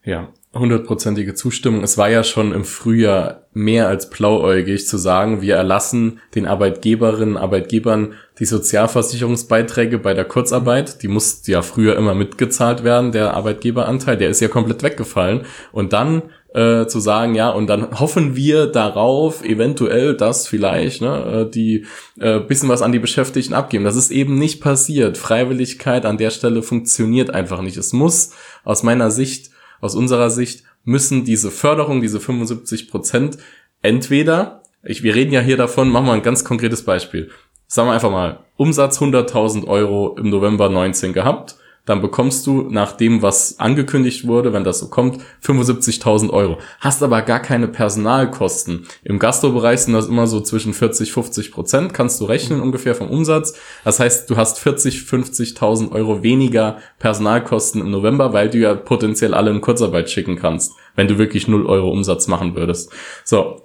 Ja, 0.04 0.28
hundertprozentige 0.52 1.35
Zustimmung. 1.35 1.83
Es 1.83 1.98
war 1.98 2.09
ja 2.09 2.22
schon 2.22 2.52
im 2.52 2.64
Frühjahr 2.64 3.46
mehr 3.52 3.88
als 3.88 4.11
blauäugig 4.11 4.87
zu 4.87 4.98
sagen, 4.98 5.40
wir 5.40 5.57
erlassen 5.57 6.20
den 6.35 6.46
Arbeitgeberinnen, 6.46 7.37
Arbeitgebern 7.37 8.12
die 8.38 8.44
Sozialversicherungsbeiträge 8.44 9.98
bei 9.98 10.14
der 10.14 10.24
Kurzarbeit. 10.24 11.02
Die 11.02 11.09
musste 11.09 11.52
ja 11.52 11.62
früher 11.62 11.96
immer 11.96 12.14
mitgezahlt 12.14 12.85
werden, 12.85 13.12
der 13.12 13.35
Arbeitgeberanteil, 13.35 14.16
der 14.16 14.28
ist 14.28 14.40
ja 14.40 14.48
komplett 14.48 14.83
weggefallen. 14.83 15.46
Und 15.72 15.92
dann 15.92 16.22
äh, 16.55 16.87
zu 16.87 17.01
sagen, 17.01 17.35
ja, 17.35 17.51
und 17.51 17.67
dann 17.67 17.99
hoffen 17.99 18.37
wir 18.37 18.67
darauf, 18.67 19.45
eventuell, 19.45 20.17
dass 20.17 20.47
vielleicht 20.47 21.03
ne, 21.03 21.47
äh, 21.47 21.51
die 21.51 21.85
äh, 22.19 22.38
bisschen 22.38 22.69
was 22.69 22.81
an 22.81 22.93
die 22.93 23.01
Beschäftigten 23.01 23.55
abgeben. 23.55 23.85
Das 23.85 23.97
ist 23.97 24.12
eben 24.12 24.38
nicht 24.38 24.61
passiert. 24.61 25.19
Freiwilligkeit 25.19 26.07
an 26.07 26.17
der 26.17 26.31
Stelle 26.31 26.62
funktioniert 26.62 27.31
einfach 27.31 27.61
nicht. 27.61 27.77
Es 27.77 27.93
muss 27.93 28.31
aus 28.62 28.85
meiner 28.85 29.11
Sicht, 29.11 29.51
aus 29.81 29.97
unserer 29.97 30.31
Sicht, 30.31 30.62
müssen 30.85 31.25
diese 31.25 31.51
Förderung, 31.51 32.01
diese 32.01 32.21
75 32.21 32.88
Prozent, 32.88 33.38
entweder, 33.83 34.62
ich, 34.85 35.03
wir 35.03 35.14
reden 35.14 35.33
ja 35.33 35.40
hier 35.40 35.57
davon, 35.57 35.88
machen 35.88 36.07
wir 36.07 36.12
ein 36.12 36.23
ganz 36.23 36.45
konkretes 36.45 36.85
Beispiel. 36.85 37.31
Sagen 37.67 37.88
wir 37.88 37.95
einfach 37.95 38.11
mal, 38.11 38.40
Umsatz 38.57 39.01
100.000 39.01 39.67
Euro 39.67 40.17
im 40.19 40.31
November 40.31 40.69
19 40.69 41.12
gehabt 41.12 41.57
dann 41.87 42.01
bekommst 42.01 42.47
du 42.47 42.62
nach 42.70 42.92
dem, 42.92 43.20
was 43.20 43.59
angekündigt 43.59 44.27
wurde, 44.27 44.53
wenn 44.53 44.64
das 44.64 44.79
so 44.79 44.88
kommt, 44.88 45.20
75.000 45.44 46.31
Euro. 46.31 46.59
Hast 46.81 47.03
aber 47.03 47.20
gar 47.23 47.40
keine 47.40 47.68
Personalkosten. 47.68 48.87
Im 49.03 49.18
Gastrobereich 49.18 49.81
sind 49.81 49.92
das 49.92 50.07
immer 50.07 50.27
so 50.27 50.40
zwischen 50.40 50.73
40, 50.73 51.12
50 51.12 51.53
Prozent, 51.53 51.92
kannst 51.92 52.20
du 52.20 52.25
rechnen 52.25 52.61
ungefähr 52.61 52.94
vom 52.94 53.11
Umsatz. 53.11 53.59
Das 53.85 54.01
heißt, 54.01 54.31
du 54.31 54.37
hast 54.37 54.61
40, 54.61 55.01
50.000 55.01 55.92
Euro 55.92 56.23
weniger 56.23 56.79
Personalkosten 56.99 57.83
im 57.83 57.90
November, 57.90 58.33
weil 58.33 58.49
du 58.49 58.59
ja 58.59 58.75
potenziell 58.75 59.35
alle 59.35 59.51
in 59.51 59.61
Kurzarbeit 59.61 60.09
schicken 60.09 60.37
kannst, 60.37 60.73
wenn 60.97 61.09
du 61.09 61.18
wirklich 61.18 61.49
0 61.49 61.66
Euro 61.66 61.90
Umsatz 61.90 62.29
machen 62.29 62.57
würdest. 62.57 62.90
So, 63.25 63.61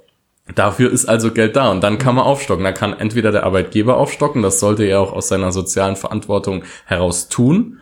Dafür 0.55 0.91
ist 0.91 1.05
also 1.05 1.31
Geld 1.31 1.55
da 1.55 1.69
und 1.69 1.81
dann 1.83 1.99
kann 1.99 2.15
man 2.15 2.25
aufstocken. 2.25 2.63
Da 2.63 2.71
kann 2.71 2.97
entweder 2.97 3.31
der 3.31 3.43
Arbeitgeber 3.43 3.97
aufstocken, 3.97 4.41
das 4.41 4.59
sollte 4.59 4.83
er 4.83 4.99
auch 4.99 5.13
aus 5.13 5.27
seiner 5.27 5.51
sozialen 5.51 5.95
Verantwortung 5.95 6.63
heraus 6.85 7.29
tun, 7.29 7.81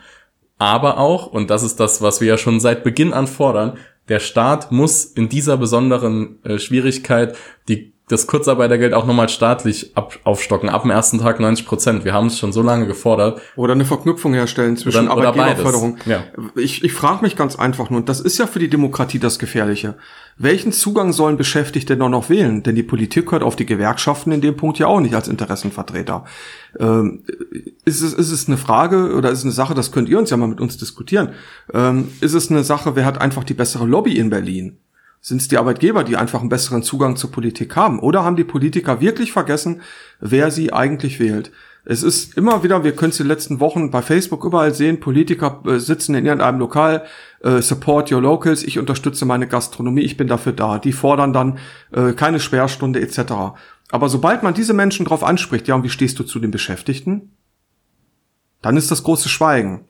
aber 0.58 0.98
auch, 0.98 1.28
und 1.28 1.50
das 1.50 1.64
ist 1.64 1.80
das, 1.80 2.02
was 2.02 2.22
wir 2.22 2.28
ja 2.28 2.38
schon 2.38 2.60
seit 2.60 2.84
Beginn 2.84 3.14
an 3.14 3.28
fordern, 3.28 3.78
der 4.10 4.20
Staat 4.20 4.72
muss 4.72 5.06
in 5.06 5.30
dieser 5.30 5.58
besonderen 5.58 6.44
äh, 6.44 6.60
Schwierigkeit 6.60 7.36
die 7.68 7.94
das 8.10 8.26
Kurzarbeitergeld 8.26 8.94
auch 8.94 9.06
nochmal 9.06 9.28
staatlich 9.28 9.92
ab, 9.96 10.18
aufstocken, 10.24 10.70
ab 10.70 10.84
dem 10.84 10.92
ersten 10.92 11.20
Tag 11.20 11.42
90 11.42 11.66
Prozent. 11.66 12.06
Wir 12.06 12.14
haben 12.14 12.28
es 12.28 12.40
schon 12.40 12.54
so 12.54 12.62
lange 12.62 12.88
gefordert. 12.88 13.42
Oder 13.58 13.74
eine 13.74 13.84
Verknüpfung 13.84 14.34
herstellen 14.34 14.78
zwischen 14.78 15.10
oder, 15.10 15.28
Arbeitgeberförderung. 15.28 15.98
Ja. 16.06 16.24
Ich, 16.56 16.86
ich 16.86 16.94
frage 16.94 17.22
mich 17.22 17.36
ganz 17.36 17.58
einfach 17.58 17.90
nur, 17.90 18.00
und 18.00 18.08
das 18.08 18.22
ist 18.22 18.38
ja 18.38 18.48
für 18.48 18.60
die 18.60 18.70
Demokratie 18.70 19.20
das 19.20 19.40
Gefährliche. 19.40 19.96
Welchen 20.38 20.72
Zugang 20.72 21.12
sollen 21.12 21.36
Beschäftigte 21.36 21.98
noch 21.98 22.08
noch 22.08 22.30
wählen? 22.30 22.64
Denn 22.64 22.76
die 22.76 22.84
Politik 22.84 23.30
hört 23.34 23.44
auf 23.44 23.58
die 23.58 23.66
Gewerkschaften 23.66 24.32
in 24.32 24.40
dem 24.40 24.56
Punkt 24.56 24.80
ja 24.80 24.88
auch 24.88 25.02
nicht 25.02 25.14
als 25.14 25.28
Interessenvertreter. 25.28 26.24
Ähm, 26.80 27.26
ist, 27.84 28.02
es, 28.02 28.14
ist 28.14 28.32
es 28.32 28.48
eine 28.48 28.58
Frage 28.58 29.16
oder 29.16 29.32
ist 29.32 29.40
es 29.40 29.46
eine 29.46 29.54
Sache, 29.54 29.74
das 29.74 29.92
könnt 29.92 30.08
ihr 30.08 30.18
uns 30.18 30.30
ja 30.30 30.38
mal 30.38 30.48
mit 30.48 30.62
uns 30.62 30.78
diskutieren, 30.78 31.32
ähm, 31.74 32.08
ist 32.22 32.34
es 32.36 32.50
eine 32.50 32.64
Sache, 32.64 32.96
wer 32.96 33.04
hat 33.04 33.20
einfach 33.20 33.44
die 33.44 33.54
bessere 33.54 33.86
Lobby 33.86 34.18
in 34.18 34.30
Berlin? 34.30 34.78
Sind 35.28 35.42
es 35.42 35.50
die 35.50 35.58
Arbeitgeber, 35.58 36.06
die 36.06 36.16
einfach 36.16 36.40
einen 36.40 36.48
besseren 36.48 36.84
Zugang 36.84 37.18
zur 37.18 37.34
Politik 37.34 37.76
haben? 37.76 38.00
Oder 38.00 38.24
haben 38.24 38.38
die 38.38 38.46
Politiker 38.46 39.02
wirklich 39.02 39.34
vergessen, 39.34 39.82
wer 40.22 40.52
sie 40.52 40.72
eigentlich 40.72 41.20
wählt? 41.20 41.52
Es 41.84 42.02
ist 42.02 42.38
immer 42.38 42.64
wieder, 42.64 42.86
wir 42.86 42.94
können 42.94 43.10
es 43.10 43.18
die 43.18 43.24
letzten 43.24 43.60
Wochen 43.60 43.92
bei 43.92 44.02
Facebook 44.02 44.46
überall 44.46 44.74
sehen, 44.74 45.02
Politiker 45.02 45.62
äh, 45.68 45.80
sitzen 45.80 46.16
in 46.16 46.26
irgendeinem 46.26 46.60
Lokal, 46.60 47.04
äh, 47.44 47.62
support 47.62 48.10
your 48.10 48.22
locals, 48.22 48.64
ich 48.64 48.80
unterstütze 48.80 49.26
meine 49.26 49.48
Gastronomie, 49.50 50.04
ich 50.04 50.16
bin 50.16 50.30
dafür 50.30 50.54
da. 50.54 50.80
Die 50.80 50.94
fordern 50.94 51.34
dann 51.34 51.58
äh, 51.92 52.14
keine 52.14 52.40
Sperrstunde 52.40 53.02
etc. 53.02 53.20
Aber 53.92 54.08
sobald 54.08 54.44
man 54.44 54.54
diese 54.54 54.74
Menschen 54.74 55.04
darauf 55.04 55.26
anspricht, 55.26 55.68
ja, 55.68 55.76
und 55.76 55.84
wie 55.84 55.90
stehst 55.90 56.18
du 56.20 56.24
zu 56.24 56.40
den 56.40 56.52
Beschäftigten? 56.52 57.34
Dann 58.62 58.78
ist 58.78 58.92
das 58.92 59.04
große 59.04 59.28
Schweigen. 59.28 59.90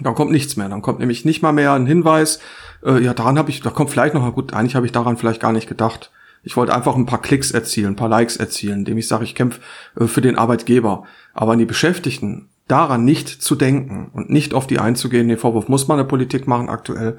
Dann 0.00 0.14
kommt 0.14 0.30
nichts 0.30 0.56
mehr. 0.56 0.68
Dann 0.68 0.82
kommt 0.82 1.00
nämlich 1.00 1.24
nicht 1.24 1.42
mal 1.42 1.52
mehr 1.52 1.72
ein 1.72 1.86
Hinweis, 1.86 2.40
äh, 2.84 3.02
ja, 3.02 3.14
daran 3.14 3.38
habe 3.38 3.50
ich, 3.50 3.60
da 3.60 3.70
kommt 3.70 3.90
vielleicht 3.90 4.14
noch 4.14 4.22
mal 4.22 4.32
gut, 4.32 4.52
eigentlich 4.52 4.76
habe 4.76 4.86
ich 4.86 4.92
daran 4.92 5.16
vielleicht 5.16 5.40
gar 5.40 5.52
nicht 5.52 5.68
gedacht. 5.68 6.10
Ich 6.42 6.56
wollte 6.56 6.74
einfach 6.74 6.94
ein 6.94 7.06
paar 7.06 7.20
Klicks 7.20 7.50
erzielen, 7.50 7.92
ein 7.92 7.96
paar 7.96 8.08
Likes 8.08 8.36
erzielen, 8.36 8.80
indem 8.80 8.98
ich 8.98 9.08
sage, 9.08 9.24
ich 9.24 9.34
kämpfe 9.34 9.60
äh, 9.98 10.06
für 10.06 10.20
den 10.20 10.36
Arbeitgeber. 10.36 11.04
Aber 11.34 11.52
an 11.52 11.58
die 11.58 11.64
Beschäftigten, 11.64 12.48
daran 12.68 13.04
nicht 13.04 13.28
zu 13.28 13.54
denken 13.54 14.10
und 14.12 14.30
nicht 14.30 14.54
auf 14.54 14.66
die 14.66 14.78
einzugehen, 14.78 15.28
den 15.28 15.38
Vorwurf 15.38 15.68
muss 15.68 15.88
man 15.88 15.98
der 15.98 16.04
Politik 16.04 16.46
machen 16.46 16.68
aktuell, 16.68 17.18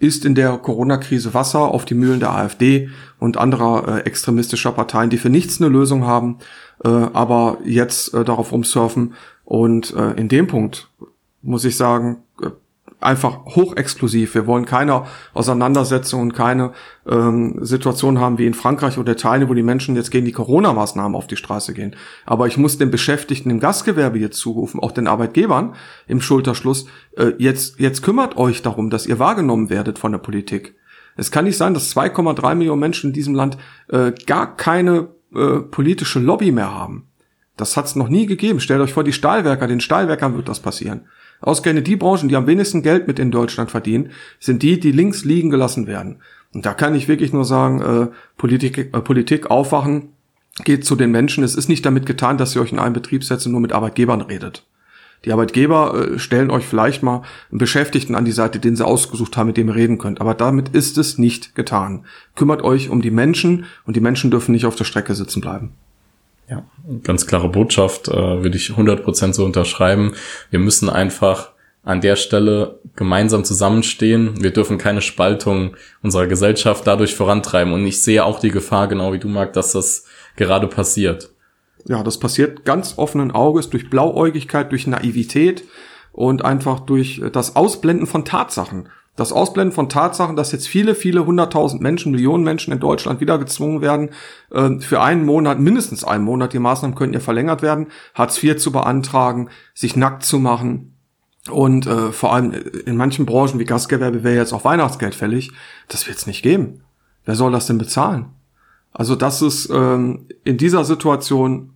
ist 0.00 0.24
in 0.24 0.34
der 0.34 0.58
Corona-Krise 0.58 1.34
Wasser 1.34 1.60
auf 1.60 1.84
die 1.84 1.94
Mühlen 1.94 2.20
der 2.20 2.32
AfD 2.32 2.88
und 3.18 3.36
anderer 3.36 3.98
äh, 3.98 4.00
extremistischer 4.02 4.72
Parteien, 4.72 5.10
die 5.10 5.18
für 5.18 5.30
nichts 5.30 5.60
eine 5.60 5.68
Lösung 5.68 6.04
haben, 6.04 6.38
äh, 6.84 6.88
aber 6.88 7.58
jetzt 7.64 8.14
äh, 8.14 8.24
darauf 8.24 8.52
rumsurfen. 8.52 9.14
Und 9.44 9.94
äh, 9.94 10.12
in 10.12 10.28
dem 10.28 10.46
Punkt 10.46 10.88
muss 11.42 11.64
ich 11.64 11.76
sagen, 11.76 12.22
äh, 12.42 12.50
einfach 13.00 13.44
hochexklusiv. 13.44 14.34
Wir 14.34 14.46
wollen 14.46 14.64
keine 14.64 15.04
Auseinandersetzung 15.34 16.22
und 16.22 16.34
keine 16.34 16.72
ähm, 17.06 17.58
Situation 17.60 18.18
haben 18.18 18.38
wie 18.38 18.46
in 18.46 18.54
Frankreich 18.54 18.98
oder 18.98 19.12
Italien, 19.12 19.48
wo 19.48 19.54
die 19.54 19.62
Menschen 19.62 19.94
jetzt 19.96 20.10
gegen 20.10 20.26
die 20.26 20.32
Corona-Maßnahmen 20.32 21.14
auf 21.14 21.26
die 21.26 21.36
Straße 21.36 21.74
gehen. 21.74 21.94
Aber 22.26 22.46
ich 22.46 22.56
muss 22.56 22.78
den 22.78 22.90
Beschäftigten 22.90 23.50
im 23.50 23.60
Gastgewerbe 23.60 24.18
jetzt 24.18 24.38
zurufen, 24.38 24.80
auch 24.80 24.92
den 24.92 25.06
Arbeitgebern 25.06 25.74
im 26.06 26.20
Schulterschluss, 26.20 26.86
äh, 27.16 27.32
jetzt, 27.38 27.78
jetzt 27.78 28.02
kümmert 28.02 28.36
euch 28.36 28.62
darum, 28.62 28.90
dass 28.90 29.06
ihr 29.06 29.18
wahrgenommen 29.18 29.70
werdet 29.70 29.98
von 29.98 30.12
der 30.12 30.18
Politik. 30.18 30.74
Es 31.16 31.30
kann 31.30 31.44
nicht 31.44 31.56
sein, 31.56 31.74
dass 31.74 31.94
2,3 31.96 32.54
Millionen 32.54 32.80
Menschen 32.80 33.10
in 33.10 33.14
diesem 33.14 33.34
Land 33.34 33.58
äh, 33.88 34.12
gar 34.26 34.56
keine 34.56 35.08
äh, 35.34 35.58
politische 35.58 36.20
Lobby 36.20 36.52
mehr 36.52 36.72
haben. 36.72 37.08
Das 37.56 37.76
hat 37.76 37.86
es 37.86 37.96
noch 37.96 38.08
nie 38.08 38.26
gegeben. 38.26 38.60
Stellt 38.60 38.80
euch 38.80 38.92
vor, 38.92 39.02
die 39.02 39.12
Stahlwerker, 39.12 39.66
den 39.66 39.80
Stahlwerkern 39.80 40.36
wird 40.36 40.48
das 40.48 40.60
passieren. 40.60 41.06
Ausgerechnet 41.40 41.86
die 41.86 41.96
Branchen, 41.96 42.28
die 42.28 42.36
am 42.36 42.46
wenigsten 42.46 42.82
Geld 42.82 43.06
mit 43.06 43.18
in 43.18 43.30
Deutschland 43.30 43.70
verdienen, 43.70 44.10
sind 44.40 44.62
die, 44.62 44.80
die 44.80 44.92
links 44.92 45.24
liegen 45.24 45.50
gelassen 45.50 45.86
werden. 45.86 46.16
Und 46.52 46.66
da 46.66 46.74
kann 46.74 46.94
ich 46.94 47.08
wirklich 47.08 47.32
nur 47.32 47.44
sagen, 47.44 47.80
äh, 47.80 48.08
Politik, 48.36 48.78
äh, 48.78 49.00
Politik 49.00 49.50
aufwachen, 49.50 50.10
geht 50.64 50.84
zu 50.84 50.96
den 50.96 51.10
Menschen. 51.10 51.44
Es 51.44 51.54
ist 51.54 51.68
nicht 51.68 51.86
damit 51.86 52.06
getan, 52.06 52.38
dass 52.38 52.56
ihr 52.56 52.62
euch 52.62 52.72
in 52.72 52.78
einem 52.78 52.94
Betriebssätze 52.94 53.50
nur 53.50 53.60
mit 53.60 53.72
Arbeitgebern 53.72 54.22
redet. 54.22 54.64
Die 55.24 55.32
Arbeitgeber 55.32 56.12
äh, 56.12 56.18
stellen 56.18 56.50
euch 56.50 56.64
vielleicht 56.64 57.02
mal 57.02 57.22
einen 57.50 57.58
Beschäftigten 57.58 58.14
an 58.14 58.24
die 58.24 58.32
Seite, 58.32 58.58
den 58.58 58.76
sie 58.76 58.86
ausgesucht 58.86 59.36
haben, 59.36 59.48
mit 59.48 59.56
dem 59.56 59.68
ihr 59.68 59.74
reden 59.74 59.98
könnt. 59.98 60.20
Aber 60.20 60.34
damit 60.34 60.70
ist 60.70 60.98
es 60.98 61.18
nicht 61.18 61.54
getan. 61.54 62.04
Kümmert 62.34 62.62
euch 62.62 62.88
um 62.88 63.02
die 63.02 63.10
Menschen 63.10 63.66
und 63.84 63.96
die 63.96 64.00
Menschen 64.00 64.30
dürfen 64.30 64.52
nicht 64.52 64.66
auf 64.66 64.76
der 64.76 64.84
Strecke 64.84 65.14
sitzen 65.14 65.40
bleiben. 65.40 65.72
Ja, 66.48 66.64
ganz 67.02 67.26
klare 67.26 67.48
Botschaft, 67.48 68.08
äh, 68.08 68.42
würde 68.42 68.56
ich 68.56 68.70
100% 68.70 69.34
so 69.34 69.44
unterschreiben. 69.44 70.14
Wir 70.50 70.58
müssen 70.58 70.88
einfach 70.88 71.50
an 71.82 72.00
der 72.00 72.16
Stelle 72.16 72.80
gemeinsam 72.96 73.44
zusammenstehen. 73.44 74.42
Wir 74.42 74.50
dürfen 74.50 74.78
keine 74.78 75.00
Spaltung 75.00 75.76
unserer 76.02 76.26
Gesellschaft 76.26 76.86
dadurch 76.86 77.14
vorantreiben. 77.14 77.72
Und 77.72 77.86
ich 77.86 78.02
sehe 78.02 78.24
auch 78.24 78.40
die 78.40 78.50
Gefahr, 78.50 78.88
genau 78.88 79.12
wie 79.12 79.18
du, 79.18 79.28
Marc, 79.28 79.52
dass 79.52 79.72
das 79.72 80.04
gerade 80.36 80.66
passiert. 80.66 81.30
Ja, 81.86 82.02
das 82.02 82.18
passiert 82.18 82.64
ganz 82.64 82.94
offenen 82.96 83.30
Auges 83.30 83.70
durch 83.70 83.88
Blauäugigkeit, 83.88 84.70
durch 84.70 84.86
Naivität 84.86 85.64
und 86.12 86.44
einfach 86.44 86.80
durch 86.80 87.22
das 87.32 87.56
Ausblenden 87.56 88.06
von 88.06 88.24
Tatsachen 88.24 88.88
das 89.18 89.32
Ausblenden 89.32 89.74
von 89.74 89.88
Tatsachen, 89.88 90.36
dass 90.36 90.52
jetzt 90.52 90.68
viele, 90.68 90.94
viele 90.94 91.26
hunderttausend 91.26 91.82
Menschen, 91.82 92.12
Millionen 92.12 92.44
Menschen 92.44 92.72
in 92.72 92.78
Deutschland 92.78 93.20
wieder 93.20 93.36
gezwungen 93.36 93.80
werden, 93.80 94.10
äh, 94.52 94.78
für 94.78 95.00
einen 95.00 95.26
Monat, 95.26 95.58
mindestens 95.58 96.04
einen 96.04 96.22
Monat, 96.22 96.52
die 96.52 96.60
Maßnahmen 96.60 96.96
könnten 96.96 97.14
ja 97.14 97.20
verlängert 97.20 97.60
werden, 97.60 97.88
Hartz 98.14 98.40
IV 98.40 98.58
zu 98.58 98.70
beantragen, 98.70 99.48
sich 99.74 99.96
nackt 99.96 100.22
zu 100.22 100.38
machen. 100.38 100.94
Und 101.50 101.88
äh, 101.88 102.12
vor 102.12 102.32
allem 102.32 102.52
in 102.86 102.96
manchen 102.96 103.26
Branchen 103.26 103.58
wie 103.58 103.64
Gastgewerbe 103.64 104.22
wäre 104.22 104.36
jetzt 104.36 104.52
auch 104.52 104.64
Weihnachtsgeld 104.64 105.16
fällig. 105.16 105.50
Das 105.88 106.06
wird 106.06 106.18
es 106.18 106.28
nicht 106.28 106.42
geben. 106.42 106.82
Wer 107.24 107.34
soll 107.34 107.50
das 107.50 107.66
denn 107.66 107.78
bezahlen? 107.78 108.26
Also 108.92 109.16
das 109.16 109.42
ist 109.42 109.68
ähm, 109.70 110.26
in 110.44 110.58
dieser 110.58 110.84
Situation 110.84 111.70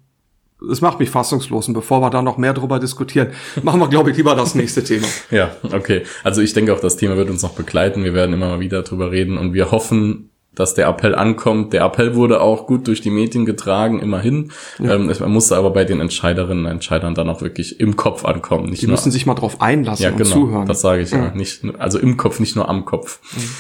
es 0.71 0.81
macht 0.81 1.01
mich 1.01 1.11
fassungslos. 1.11 1.69
Und 1.69 1.75
bevor 1.75 2.01
wir 2.01 2.11
da 2.11 2.23
noch 2.23 2.37
mehr 2.37 2.55
drüber 2.55 2.79
diskutieren, 2.79 3.29
machen 3.63 3.81
wir, 3.81 3.89
glaube 3.89 4.11
ich, 4.11 4.17
lieber 4.17 4.35
das 4.35 4.55
nächste 4.55 4.85
Thema. 4.85 5.07
Ja, 5.31 5.57
okay. 5.73 6.03
Also 6.25 6.41
ich 6.41 6.53
denke 6.53 6.73
auch, 6.75 6.81
das 6.81 6.97
Thema 6.97 7.17
wird 7.17 7.31
uns 7.31 7.43
noch 7.43 7.55
begleiten. 7.55 8.05
Wir 8.05 8.15
werden 8.15 8.33
immer 8.33 8.49
mal 8.49 8.61
wieder 8.61 8.83
drüber 8.83 9.11
reden 9.11 9.39
und 9.39 9.55
wir 9.55 9.71
hoffen, 9.71 10.31
dass 10.55 10.75
der 10.75 10.87
Appell 10.87 11.15
ankommt. 11.15 11.73
Der 11.73 11.85
Appell 11.85 12.15
wurde 12.15 12.41
auch 12.41 12.67
gut 12.67 12.87
durch 12.87 13.01
die 13.01 13.11
Medien 13.11 13.47
getragen, 13.47 14.01
immerhin. 14.01 14.53
Ja. 14.79 14.95
Ähm, 14.95 15.07
man 15.07 15.31
musste 15.31 15.57
aber 15.57 15.71
bei 15.71 15.85
den 15.85 16.01
Entscheiderinnen 16.01 16.67
und 16.67 16.71
Entscheidern 16.71 17.15
dann 17.15 17.29
auch 17.31 17.41
wirklich 17.41 17.81
im 17.81 17.97
Kopf 17.97 18.25
ankommen. 18.25 18.67
Nicht 18.67 18.83
die 18.83 18.87
nur, 18.87 18.97
müssen 18.97 19.11
sich 19.11 19.25
mal 19.25 19.35
drauf 19.35 19.61
einlassen 19.63 20.05
ja, 20.05 20.11
und 20.11 20.19
genau, 20.19 20.31
zuhören. 20.31 20.67
Das 20.67 20.83
sage 20.83 21.03
ich 21.03 21.11
ja. 21.11 21.25
ja. 21.25 21.35
Nicht, 21.35 21.63
also 21.79 21.99
im 21.99 22.17
Kopf, 22.17 22.39
nicht 22.39 22.55
nur 22.55 22.69
am 22.69 22.85
Kopf. 22.85 23.21
Mhm. 23.35 23.51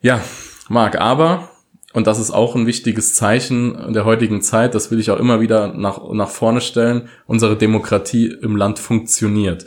Ja, 0.00 0.20
Marc, 0.68 0.98
aber 0.98 1.50
und 1.98 2.06
das 2.06 2.20
ist 2.20 2.30
auch 2.30 2.54
ein 2.54 2.68
wichtiges 2.68 3.14
Zeichen 3.14 3.92
der 3.92 4.04
heutigen 4.04 4.40
Zeit, 4.40 4.76
das 4.76 4.92
will 4.92 5.00
ich 5.00 5.10
auch 5.10 5.18
immer 5.18 5.40
wieder 5.40 5.74
nach, 5.74 6.00
nach 6.12 6.28
vorne 6.28 6.60
stellen, 6.60 7.08
unsere 7.26 7.56
Demokratie 7.56 8.28
im 8.40 8.54
Land 8.54 8.78
funktioniert. 8.78 9.64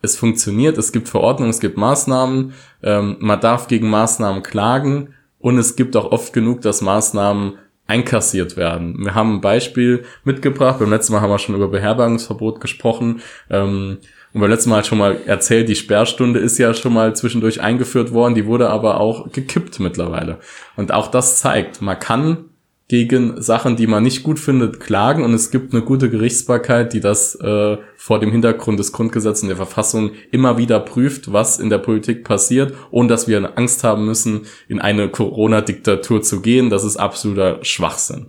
Es 0.00 0.16
funktioniert, 0.16 0.78
es 0.78 0.90
gibt 0.90 1.06
Verordnungen, 1.06 1.50
es 1.50 1.60
gibt 1.60 1.76
Maßnahmen, 1.76 2.54
ähm, 2.82 3.16
man 3.20 3.40
darf 3.40 3.68
gegen 3.68 3.90
Maßnahmen 3.90 4.42
klagen 4.42 5.12
und 5.38 5.58
es 5.58 5.76
gibt 5.76 5.96
auch 5.96 6.12
oft 6.12 6.32
genug, 6.32 6.62
dass 6.62 6.80
Maßnahmen 6.80 7.58
einkassiert 7.86 8.56
werden. 8.56 9.04
Wir 9.04 9.14
haben 9.14 9.34
ein 9.34 9.40
Beispiel 9.42 10.06
mitgebracht, 10.24 10.78
beim 10.78 10.88
letzten 10.88 11.12
Mal 11.12 11.20
haben 11.20 11.28
wir 11.28 11.38
schon 11.38 11.56
über 11.56 11.68
Beherbergungsverbot 11.68 12.58
gesprochen. 12.58 13.20
Ähm, 13.50 13.98
und 14.36 14.42
beim 14.42 14.50
letzten 14.50 14.68
Mal 14.68 14.84
schon 14.84 14.98
mal 14.98 15.18
erzählt, 15.24 15.66
die 15.66 15.74
Sperrstunde 15.74 16.40
ist 16.40 16.58
ja 16.58 16.74
schon 16.74 16.92
mal 16.92 17.16
zwischendurch 17.16 17.62
eingeführt 17.62 18.12
worden, 18.12 18.34
die 18.34 18.44
wurde 18.44 18.68
aber 18.68 19.00
auch 19.00 19.32
gekippt 19.32 19.80
mittlerweile. 19.80 20.40
Und 20.76 20.92
auch 20.92 21.10
das 21.10 21.38
zeigt, 21.38 21.80
man 21.80 21.98
kann 21.98 22.44
gegen 22.86 23.40
Sachen, 23.40 23.76
die 23.76 23.86
man 23.86 24.02
nicht 24.02 24.24
gut 24.24 24.38
findet, 24.38 24.78
klagen 24.78 25.24
und 25.24 25.32
es 25.32 25.50
gibt 25.50 25.72
eine 25.72 25.82
gute 25.82 26.10
Gerichtsbarkeit, 26.10 26.92
die 26.92 27.00
das 27.00 27.34
äh, 27.36 27.78
vor 27.96 28.20
dem 28.20 28.30
Hintergrund 28.30 28.78
des 28.78 28.92
Grundgesetzes 28.92 29.44
und 29.44 29.48
der 29.48 29.56
Verfassung 29.56 30.10
immer 30.32 30.58
wieder 30.58 30.80
prüft, 30.80 31.32
was 31.32 31.58
in 31.58 31.70
der 31.70 31.78
Politik 31.78 32.22
passiert, 32.22 32.74
ohne 32.90 33.08
dass 33.08 33.28
wir 33.28 33.56
Angst 33.56 33.84
haben 33.84 34.04
müssen, 34.04 34.42
in 34.68 34.80
eine 34.80 35.08
Corona-Diktatur 35.08 36.20
zu 36.20 36.42
gehen. 36.42 36.68
Das 36.68 36.84
ist 36.84 36.98
absoluter 36.98 37.64
Schwachsinn. 37.64 38.26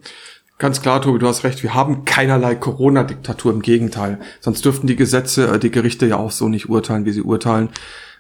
Ganz 0.59 0.81
klar, 0.81 1.03
Tobi, 1.03 1.19
du 1.19 1.27
hast 1.27 1.43
recht. 1.43 1.61
Wir 1.61 1.75
haben 1.75 2.03
keinerlei 2.03 2.55
Corona-Diktatur. 2.55 3.53
Im 3.53 3.61
Gegenteil. 3.61 4.19
Sonst 4.39 4.65
dürften 4.65 4.87
die 4.87 4.95
Gesetze, 4.95 5.47
äh, 5.47 5.59
die 5.59 5.69
Gerichte 5.69 6.07
ja 6.07 6.17
auch 6.17 6.31
so 6.31 6.49
nicht 6.49 6.67
urteilen, 6.67 7.05
wie 7.05 7.11
sie 7.11 7.21
urteilen. 7.21 7.69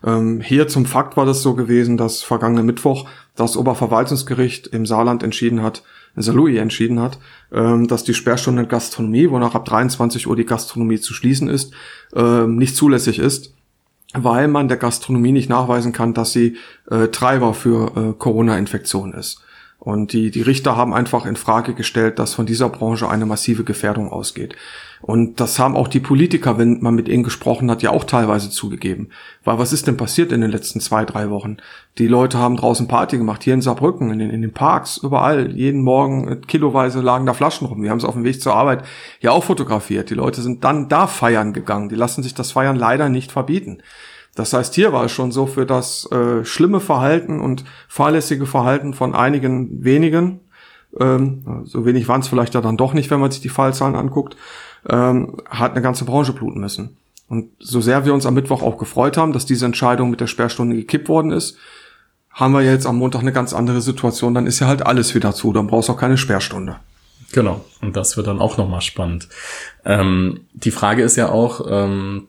Ähm, 0.05 0.41
hier 0.41 0.67
zum 0.67 0.85
Fakt 0.85 1.17
war 1.17 1.25
das 1.25 1.41
so 1.41 1.55
gewesen, 1.55 1.97
dass 1.97 2.21
vergangenen 2.21 2.67
Mittwoch 2.67 3.09
das 3.35 3.57
Oberverwaltungsgericht 3.57 4.67
im 4.67 4.85
Saarland 4.85 5.23
entschieden 5.23 5.63
hat, 5.63 5.81
Saarlouis 6.15 6.59
entschieden 6.59 6.99
hat, 6.99 7.17
ähm, 7.51 7.87
dass 7.87 8.03
die 8.03 8.13
Sperrstunde 8.13 8.63
in 8.63 8.69
Gastronomie, 8.69 9.31
wonach 9.31 9.55
ab 9.55 9.65
23 9.65 10.27
Uhr 10.27 10.35
die 10.35 10.45
Gastronomie 10.45 10.99
zu 10.99 11.15
schließen 11.15 11.47
ist, 11.47 11.73
ähm, 12.15 12.57
nicht 12.57 12.75
zulässig 12.75 13.17
ist, 13.17 13.55
weil 14.13 14.47
man 14.47 14.67
der 14.67 14.77
Gastronomie 14.77 15.31
nicht 15.31 15.49
nachweisen 15.49 15.91
kann, 15.91 16.13
dass 16.13 16.33
sie 16.33 16.57
äh, 16.91 17.07
Treiber 17.07 17.55
für 17.55 17.91
äh, 17.95 18.13
Corona-Infektion 18.13 19.13
ist. 19.13 19.41
Und 19.79 20.11
die, 20.11 20.31
die 20.31 20.41
Richter 20.41 20.75
haben 20.75 20.93
einfach 20.93 21.25
in 21.25 21.35
Frage 21.35 21.73
gestellt, 21.75 22.17
dass 22.17 22.33
von 22.33 22.47
dieser 22.47 22.69
Branche 22.69 23.07
eine 23.09 23.27
massive 23.27 23.63
Gefährdung 23.63 24.11
ausgeht. 24.11 24.55
Und 25.01 25.39
das 25.39 25.59
haben 25.59 25.75
auch 25.75 25.87
die 25.87 25.99
Politiker, 25.99 26.57
wenn 26.57 26.81
man 26.81 26.95
mit 26.95 27.07
ihnen 27.07 27.23
gesprochen 27.23 27.69
hat, 27.69 27.83
ja 27.83 27.91
auch 27.91 28.03
teilweise 28.03 28.49
zugegeben. 28.49 29.09
Weil 29.43 29.59
was 29.59 29.73
ist 29.73 29.85
denn 29.85 29.95
passiert 29.95 30.31
in 30.31 30.41
den 30.41 30.49
letzten 30.49 30.79
zwei, 30.79 31.05
drei 31.05 31.29
Wochen? 31.29 31.57
Die 31.99 32.07
Leute 32.07 32.39
haben 32.39 32.57
draußen 32.57 32.87
Party 32.87 33.19
gemacht, 33.19 33.43
hier 33.43 33.53
in 33.53 33.61
Saarbrücken, 33.61 34.09
in 34.09 34.17
den, 34.17 34.31
in 34.31 34.41
den 34.41 34.53
Parks, 34.53 34.97
überall. 34.97 35.51
Jeden 35.51 35.83
Morgen 35.83 36.41
kiloweise 36.47 37.01
lagen 37.01 37.27
da 37.27 37.33
Flaschen 37.33 37.67
rum. 37.67 37.83
Wir 37.83 37.91
haben 37.91 37.99
es 37.99 38.05
auf 38.05 38.15
dem 38.15 38.23
Weg 38.23 38.41
zur 38.41 38.55
Arbeit 38.55 38.83
ja 39.21 39.31
auch 39.31 39.43
fotografiert. 39.43 40.09
Die 40.09 40.15
Leute 40.15 40.41
sind 40.41 40.63
dann 40.63 40.89
da 40.89 41.05
feiern 41.05 41.53
gegangen. 41.53 41.89
Die 41.89 41.95
lassen 41.95 42.23
sich 42.23 42.33
das 42.33 42.51
Feiern 42.51 42.75
leider 42.75 43.09
nicht 43.09 43.31
verbieten. 43.31 43.83
Das 44.37 44.53
heißt, 44.53 44.75
hier 44.75 44.93
war 44.93 45.05
es 45.05 45.11
schon 45.11 45.31
so 45.31 45.47
für 45.47 45.65
das 45.65 46.07
äh, 46.11 46.45
schlimme 46.45 46.79
Verhalten 46.79 47.39
und 47.39 47.65
fahrlässige 47.87 48.45
Verhalten 48.45 48.93
von 48.93 49.15
einigen 49.15 49.83
wenigen, 49.83 50.41
ähm, 50.99 51.63
so 51.65 51.85
wenig 51.85 52.07
waren 52.07 52.21
es 52.21 52.27
vielleicht 52.27 52.53
ja 52.53 52.61
dann 52.61 52.77
doch 52.77 52.93
nicht, 52.93 53.09
wenn 53.09 53.19
man 53.19 53.31
sich 53.31 53.41
die 53.41 53.49
Fallzahlen 53.49 53.95
anguckt, 53.95 54.37
ähm, 54.87 55.37
hat 55.49 55.71
eine 55.71 55.81
ganze 55.81 56.05
Branche 56.05 56.33
bluten 56.33 56.59
müssen. 56.59 56.97
Und 57.27 57.49
so 57.57 57.81
sehr 57.81 58.05
wir 58.05 58.13
uns 58.13 58.27
am 58.27 58.35
Mittwoch 58.35 58.61
auch 58.61 58.77
gefreut 58.77 59.17
haben, 59.17 59.33
dass 59.33 59.47
diese 59.47 59.65
Entscheidung 59.65 60.11
mit 60.11 60.21
der 60.21 60.27
Sperrstunde 60.27 60.75
gekippt 60.75 61.09
worden 61.09 61.31
ist, 61.31 61.57
haben 62.29 62.53
wir 62.53 62.61
jetzt 62.61 62.85
am 62.85 62.97
Montag 62.97 63.21
eine 63.21 63.33
ganz 63.33 63.53
andere 63.53 63.81
Situation. 63.81 64.35
Dann 64.35 64.45
ist 64.45 64.59
ja 64.59 64.67
halt 64.67 64.85
alles 64.85 65.15
wieder 65.15 65.33
zu. 65.33 65.51
Dann 65.51 65.65
brauchst 65.65 65.89
du 65.89 65.93
auch 65.93 65.97
keine 65.97 66.17
Sperrstunde. 66.17 66.75
Genau. 67.33 67.65
Und 67.81 67.97
das 67.97 68.15
wird 68.15 68.27
dann 68.27 68.39
auch 68.39 68.57
nochmal 68.57 68.81
spannend. 68.81 69.27
Ähm, 69.83 70.41
die 70.53 70.71
Frage 70.71 71.01
ist 71.01 71.15
ja 71.15 71.29
auch, 71.29 71.65
ähm, 71.67 72.27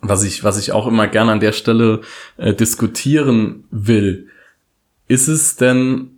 was 0.00 0.22
ich, 0.22 0.44
was 0.44 0.58
ich 0.58 0.72
auch 0.72 0.86
immer 0.86 1.08
gerne 1.08 1.32
an 1.32 1.40
der 1.40 1.52
Stelle 1.52 2.00
äh, 2.36 2.54
diskutieren 2.54 3.64
will, 3.70 4.28
ist 5.08 5.28
es 5.28 5.56
denn, 5.56 6.10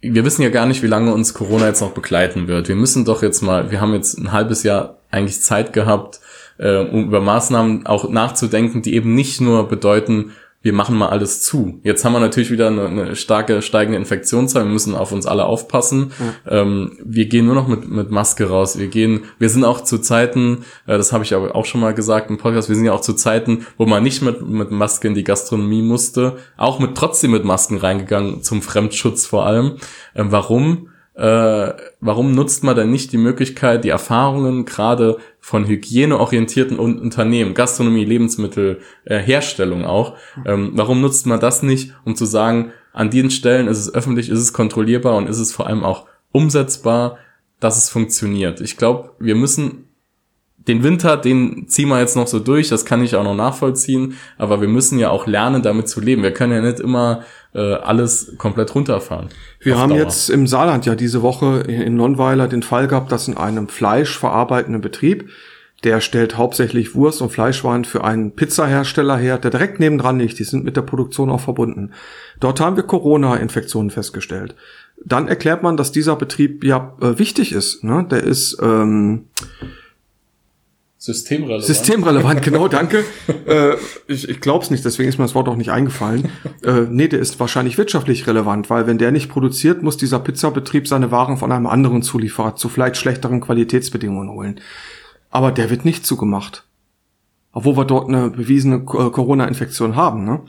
wir 0.00 0.24
wissen 0.24 0.42
ja 0.42 0.50
gar 0.50 0.66
nicht, 0.66 0.82
wie 0.82 0.88
lange 0.88 1.12
uns 1.12 1.34
Corona 1.34 1.66
jetzt 1.66 1.80
noch 1.80 1.92
begleiten 1.92 2.46
wird. 2.46 2.68
Wir 2.68 2.76
müssen 2.76 3.04
doch 3.04 3.22
jetzt 3.22 3.42
mal, 3.42 3.70
wir 3.70 3.80
haben 3.80 3.94
jetzt 3.94 4.16
ein 4.18 4.32
halbes 4.32 4.62
Jahr 4.62 4.98
eigentlich 5.10 5.42
Zeit 5.42 5.72
gehabt, 5.72 6.20
äh, 6.58 6.78
um 6.78 7.06
über 7.06 7.20
Maßnahmen 7.20 7.86
auch 7.86 8.08
nachzudenken, 8.08 8.82
die 8.82 8.94
eben 8.94 9.14
nicht 9.14 9.40
nur 9.40 9.68
bedeuten, 9.68 10.32
wir 10.60 10.72
machen 10.72 10.96
mal 10.96 11.08
alles 11.08 11.40
zu. 11.40 11.80
Jetzt 11.84 12.04
haben 12.04 12.12
wir 12.12 12.20
natürlich 12.20 12.50
wieder 12.50 12.66
eine, 12.66 12.86
eine 12.86 13.16
starke 13.16 13.62
steigende 13.62 13.96
Infektionszahl. 13.96 14.64
Wir 14.64 14.72
müssen 14.72 14.96
auf 14.96 15.12
uns 15.12 15.24
alle 15.24 15.44
aufpassen. 15.44 16.12
Ja. 16.18 16.62
Ähm, 16.62 16.98
wir 17.04 17.26
gehen 17.26 17.46
nur 17.46 17.54
noch 17.54 17.68
mit, 17.68 17.88
mit 17.88 18.10
Maske 18.10 18.48
raus. 18.48 18.76
Wir 18.76 18.88
gehen, 18.88 19.24
wir 19.38 19.50
sind 19.50 19.64
auch 19.64 19.82
zu 19.82 19.98
Zeiten, 19.98 20.64
äh, 20.86 20.96
das 20.96 21.12
habe 21.12 21.22
ich 21.22 21.34
aber 21.34 21.54
auch 21.54 21.64
schon 21.64 21.80
mal 21.80 21.94
gesagt 21.94 22.28
im 22.28 22.38
Podcast, 22.38 22.68
wir 22.68 22.74
sind 22.74 22.84
ja 22.84 22.92
auch 22.92 23.00
zu 23.00 23.14
Zeiten, 23.14 23.66
wo 23.76 23.86
man 23.86 24.02
nicht 24.02 24.20
mit, 24.20 24.46
mit 24.46 24.72
Maske 24.72 25.06
in 25.06 25.14
die 25.14 25.24
Gastronomie 25.24 25.82
musste, 25.82 26.38
auch 26.56 26.80
mit 26.80 26.96
trotzdem 26.96 27.30
mit 27.30 27.44
Masken 27.44 27.76
reingegangen, 27.76 28.42
zum 28.42 28.60
Fremdschutz 28.60 29.26
vor 29.26 29.46
allem. 29.46 29.76
Ähm, 30.16 30.32
warum? 30.32 30.88
Äh, 31.18 31.72
warum 32.00 32.32
nutzt 32.32 32.62
man 32.62 32.76
dann 32.76 32.92
nicht 32.92 33.12
die 33.12 33.18
Möglichkeit, 33.18 33.82
die 33.82 33.88
Erfahrungen 33.88 34.64
gerade 34.64 35.18
von 35.40 35.66
hygieneorientierten 35.66 36.78
Unternehmen, 36.78 37.54
Gastronomie, 37.54 38.04
Lebensmittel, 38.04 38.80
äh, 39.04 39.18
Herstellung 39.18 39.84
auch, 39.84 40.14
ähm, 40.46 40.70
warum 40.74 41.00
nutzt 41.00 41.26
man 41.26 41.40
das 41.40 41.64
nicht, 41.64 41.92
um 42.04 42.14
zu 42.14 42.24
sagen, 42.24 42.72
an 42.92 43.10
diesen 43.10 43.30
Stellen 43.30 43.66
ist 43.66 43.78
es 43.78 43.92
öffentlich, 43.92 44.28
ist 44.28 44.38
es 44.38 44.52
kontrollierbar 44.52 45.16
und 45.16 45.28
ist 45.28 45.40
es 45.40 45.52
vor 45.52 45.66
allem 45.66 45.82
auch 45.82 46.06
umsetzbar, 46.30 47.18
dass 47.58 47.76
es 47.76 47.90
funktioniert. 47.90 48.60
Ich 48.60 48.76
glaube, 48.76 49.10
wir 49.18 49.34
müssen 49.34 49.87
den 50.68 50.82
Winter, 50.82 51.16
den 51.16 51.66
ziehen 51.66 51.88
wir 51.88 51.98
jetzt 51.98 52.14
noch 52.14 52.26
so 52.26 52.38
durch, 52.38 52.68
das 52.68 52.84
kann 52.84 53.02
ich 53.02 53.16
auch 53.16 53.24
noch 53.24 53.34
nachvollziehen, 53.34 54.14
aber 54.36 54.60
wir 54.60 54.68
müssen 54.68 54.98
ja 54.98 55.08
auch 55.08 55.26
lernen, 55.26 55.62
damit 55.62 55.88
zu 55.88 56.00
leben. 56.00 56.22
Wir 56.22 56.32
können 56.32 56.52
ja 56.52 56.60
nicht 56.60 56.78
immer 56.78 57.22
äh, 57.54 57.74
alles 57.74 58.34
komplett 58.36 58.74
runterfahren. 58.74 59.30
Wir 59.60 59.78
haben 59.78 59.90
Dauer. 59.90 60.00
jetzt 60.00 60.28
im 60.28 60.46
Saarland 60.46 60.84
ja 60.84 60.94
diese 60.94 61.22
Woche 61.22 61.60
in 61.60 61.96
Nonnweiler 61.96 62.48
den 62.48 62.62
Fall 62.62 62.86
gehabt, 62.86 63.10
dass 63.10 63.28
in 63.28 63.36
einem 63.38 63.68
fleischverarbeitenden 63.68 64.82
Betrieb, 64.82 65.30
der 65.84 66.02
stellt 66.02 66.36
hauptsächlich 66.36 66.94
Wurst 66.94 67.22
und 67.22 67.30
Fleischwaren 67.30 67.84
für 67.84 68.04
einen 68.04 68.32
Pizzahersteller 68.32 69.16
her, 69.16 69.38
der 69.38 69.50
direkt 69.50 69.80
nebendran 69.80 70.18
liegt, 70.18 70.38
die 70.38 70.44
sind 70.44 70.64
mit 70.64 70.76
der 70.76 70.82
Produktion 70.82 71.30
auch 71.30 71.40
verbunden. 71.40 71.92
Dort 72.40 72.60
haben 72.60 72.76
wir 72.76 72.82
Corona-Infektionen 72.82 73.90
festgestellt. 73.90 74.54
Dann 75.02 75.28
erklärt 75.28 75.62
man, 75.62 75.76
dass 75.76 75.92
dieser 75.92 76.16
Betrieb 76.16 76.64
ja 76.64 76.96
äh, 77.00 77.18
wichtig 77.18 77.52
ist. 77.52 77.84
Ne? 77.84 78.06
Der 78.10 78.24
ist 78.24 78.58
ähm, 78.60 79.26
Systemrelevant. 81.00 81.64
Systemrelevant, 81.64 82.42
genau, 82.42 82.66
danke. 82.66 83.04
äh, 83.46 83.76
ich 84.08 84.28
ich 84.28 84.40
glaube 84.40 84.64
es 84.64 84.70
nicht, 84.72 84.84
deswegen 84.84 85.08
ist 85.08 85.16
mir 85.16 85.24
das 85.24 85.36
Wort 85.36 85.48
auch 85.48 85.54
nicht 85.54 85.70
eingefallen. 85.70 86.28
Äh, 86.64 86.86
nee, 86.90 87.06
der 87.06 87.20
ist 87.20 87.38
wahrscheinlich 87.38 87.78
wirtschaftlich 87.78 88.26
relevant, 88.26 88.68
weil 88.68 88.88
wenn 88.88 88.98
der 88.98 89.12
nicht 89.12 89.28
produziert, 89.28 89.82
muss 89.82 89.96
dieser 89.96 90.18
Pizzabetrieb 90.18 90.88
seine 90.88 91.12
Waren 91.12 91.36
von 91.36 91.52
einem 91.52 91.68
anderen 91.68 92.02
Zulieferer 92.02 92.56
zu 92.56 92.68
vielleicht 92.68 92.96
schlechteren 92.96 93.40
Qualitätsbedingungen 93.40 94.28
holen. 94.30 94.60
Aber 95.30 95.52
der 95.52 95.70
wird 95.70 95.84
nicht 95.84 96.04
zugemacht. 96.04 96.64
Obwohl 97.52 97.76
wir 97.76 97.84
dort 97.84 98.08
eine 98.08 98.30
bewiesene 98.30 98.80
Corona-Infektion 98.80 99.94
haben, 99.94 100.24
ne? 100.24 100.40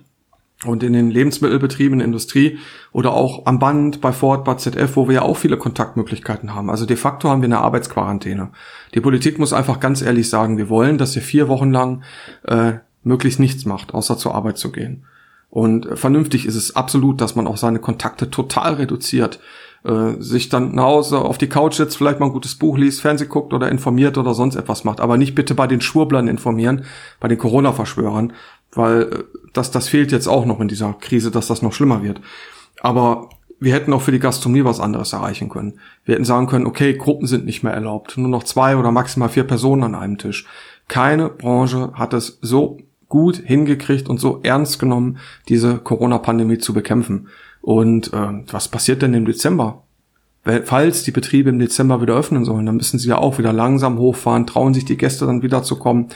Und 0.65 0.83
in 0.83 0.91
den 0.91 1.09
Lebensmittelbetrieben, 1.09 1.93
in 1.93 1.99
der 1.99 2.05
Industrie 2.07 2.59
oder 2.91 3.13
auch 3.13 3.45
am 3.45 3.59
Band 3.59 4.01
bei 4.01 4.11
Ford, 4.11 4.43
bei 4.43 4.55
ZF, 4.55 4.97
wo 4.97 5.07
wir 5.07 5.15
ja 5.15 5.21
auch 5.21 5.37
viele 5.37 5.57
Kontaktmöglichkeiten 5.57 6.53
haben. 6.53 6.69
Also 6.69 6.85
de 6.85 6.97
facto 6.97 7.29
haben 7.29 7.41
wir 7.41 7.47
eine 7.47 7.59
Arbeitsquarantäne. 7.59 8.49
Die 8.93 8.99
Politik 8.99 9.39
muss 9.39 9.53
einfach 9.53 9.79
ganz 9.79 10.01
ehrlich 10.01 10.29
sagen, 10.29 10.57
wir 10.57 10.67
wollen, 10.67 10.97
dass 10.97 11.15
ihr 11.15 11.21
vier 11.21 11.47
Wochen 11.47 11.71
lang 11.71 12.03
äh, 12.43 12.73
möglichst 13.03 13.39
nichts 13.39 13.65
macht, 13.65 13.93
außer 13.93 14.17
zur 14.17 14.35
Arbeit 14.35 14.57
zu 14.57 14.73
gehen. 14.73 15.05
Und 15.49 15.97
vernünftig 15.97 16.45
ist 16.45 16.55
es 16.55 16.75
absolut, 16.75 17.21
dass 17.21 17.35
man 17.35 17.47
auch 17.47 17.57
seine 17.57 17.79
Kontakte 17.79 18.29
total 18.29 18.73
reduziert. 18.73 19.39
Äh, 19.85 20.21
sich 20.21 20.49
dann 20.49 20.75
nach 20.75 20.83
Hause 20.83 21.19
auf 21.19 21.37
die 21.37 21.47
Couch 21.47 21.75
setzt, 21.75 21.95
vielleicht 21.95 22.19
mal 22.19 22.25
ein 22.25 22.33
gutes 22.33 22.55
Buch 22.55 22.77
liest, 22.77 22.99
Fernseh 22.99 23.27
guckt 23.27 23.53
oder 23.53 23.69
informiert 23.69 24.17
oder 24.17 24.33
sonst 24.33 24.55
etwas 24.55 24.83
macht. 24.83 24.99
Aber 24.99 25.15
nicht 25.15 25.35
bitte 25.35 25.55
bei 25.55 25.67
den 25.67 25.79
Schwurblern 25.79 26.27
informieren, 26.27 26.83
bei 27.21 27.29
den 27.29 27.37
Corona-Verschwörern, 27.37 28.33
weil 28.73 29.01
äh, 29.01 29.23
das, 29.53 29.71
das 29.71 29.87
fehlt 29.87 30.11
jetzt 30.11 30.27
auch 30.27 30.45
noch 30.45 30.59
in 30.59 30.67
dieser 30.67 30.93
Krise, 30.93 31.31
dass 31.31 31.47
das 31.47 31.61
noch 31.61 31.73
schlimmer 31.73 32.03
wird. 32.03 32.21
Aber 32.81 33.29
wir 33.59 33.73
hätten 33.73 33.93
auch 33.93 34.01
für 34.01 34.11
die 34.11 34.19
Gastronomie 34.19 34.63
was 34.63 34.79
anderes 34.79 35.13
erreichen 35.13 35.49
können. 35.49 35.79
Wir 36.05 36.15
hätten 36.15 36.25
sagen 36.25 36.47
können, 36.47 36.65
okay, 36.65 36.93
Gruppen 36.93 37.27
sind 37.27 37.45
nicht 37.45 37.63
mehr 37.63 37.73
erlaubt, 37.73 38.17
nur 38.17 38.29
noch 38.29 38.43
zwei 38.43 38.77
oder 38.77 38.91
maximal 38.91 39.29
vier 39.29 39.43
Personen 39.43 39.83
an 39.83 39.95
einem 39.95 40.17
Tisch. 40.17 40.45
Keine 40.87 41.29
Branche 41.29 41.91
hat 41.93 42.13
es 42.13 42.39
so 42.41 42.77
gut 43.09 43.37
hingekriegt 43.37 44.07
und 44.07 44.19
so 44.19 44.39
ernst 44.43 44.79
genommen, 44.79 45.17
diese 45.49 45.77
Corona-Pandemie 45.77 46.59
zu 46.59 46.73
bekämpfen. 46.73 47.27
Und 47.61 48.13
äh, 48.13 48.43
was 48.47 48.69
passiert 48.69 49.01
denn 49.01 49.13
im 49.13 49.25
Dezember? 49.25 49.83
Falls 50.43 51.03
die 51.03 51.11
Betriebe 51.11 51.49
im 51.49 51.59
Dezember 51.59 52.01
wieder 52.01 52.15
öffnen 52.15 52.45
sollen, 52.45 52.65
dann 52.65 52.77
müssen 52.77 52.97
sie 52.97 53.09
ja 53.09 53.17
auch 53.17 53.37
wieder 53.37 53.51
langsam 53.51 53.99
hochfahren, 53.99 54.47
trauen 54.47 54.73
sich 54.73 54.85
die 54.85 54.97
Gäste 54.97 55.25
dann 55.25 55.43
wieder 55.43 55.63
zu 55.63 55.77
kommen. 55.77 56.07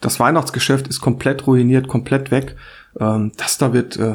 Das 0.00 0.20
Weihnachtsgeschäft 0.20 0.86
ist 0.86 1.00
komplett 1.00 1.46
ruiniert, 1.46 1.88
komplett 1.88 2.30
weg. 2.30 2.56
Ähm, 2.98 3.32
das 3.36 3.58
da 3.58 3.72
wird 3.72 3.96
äh, 3.96 4.14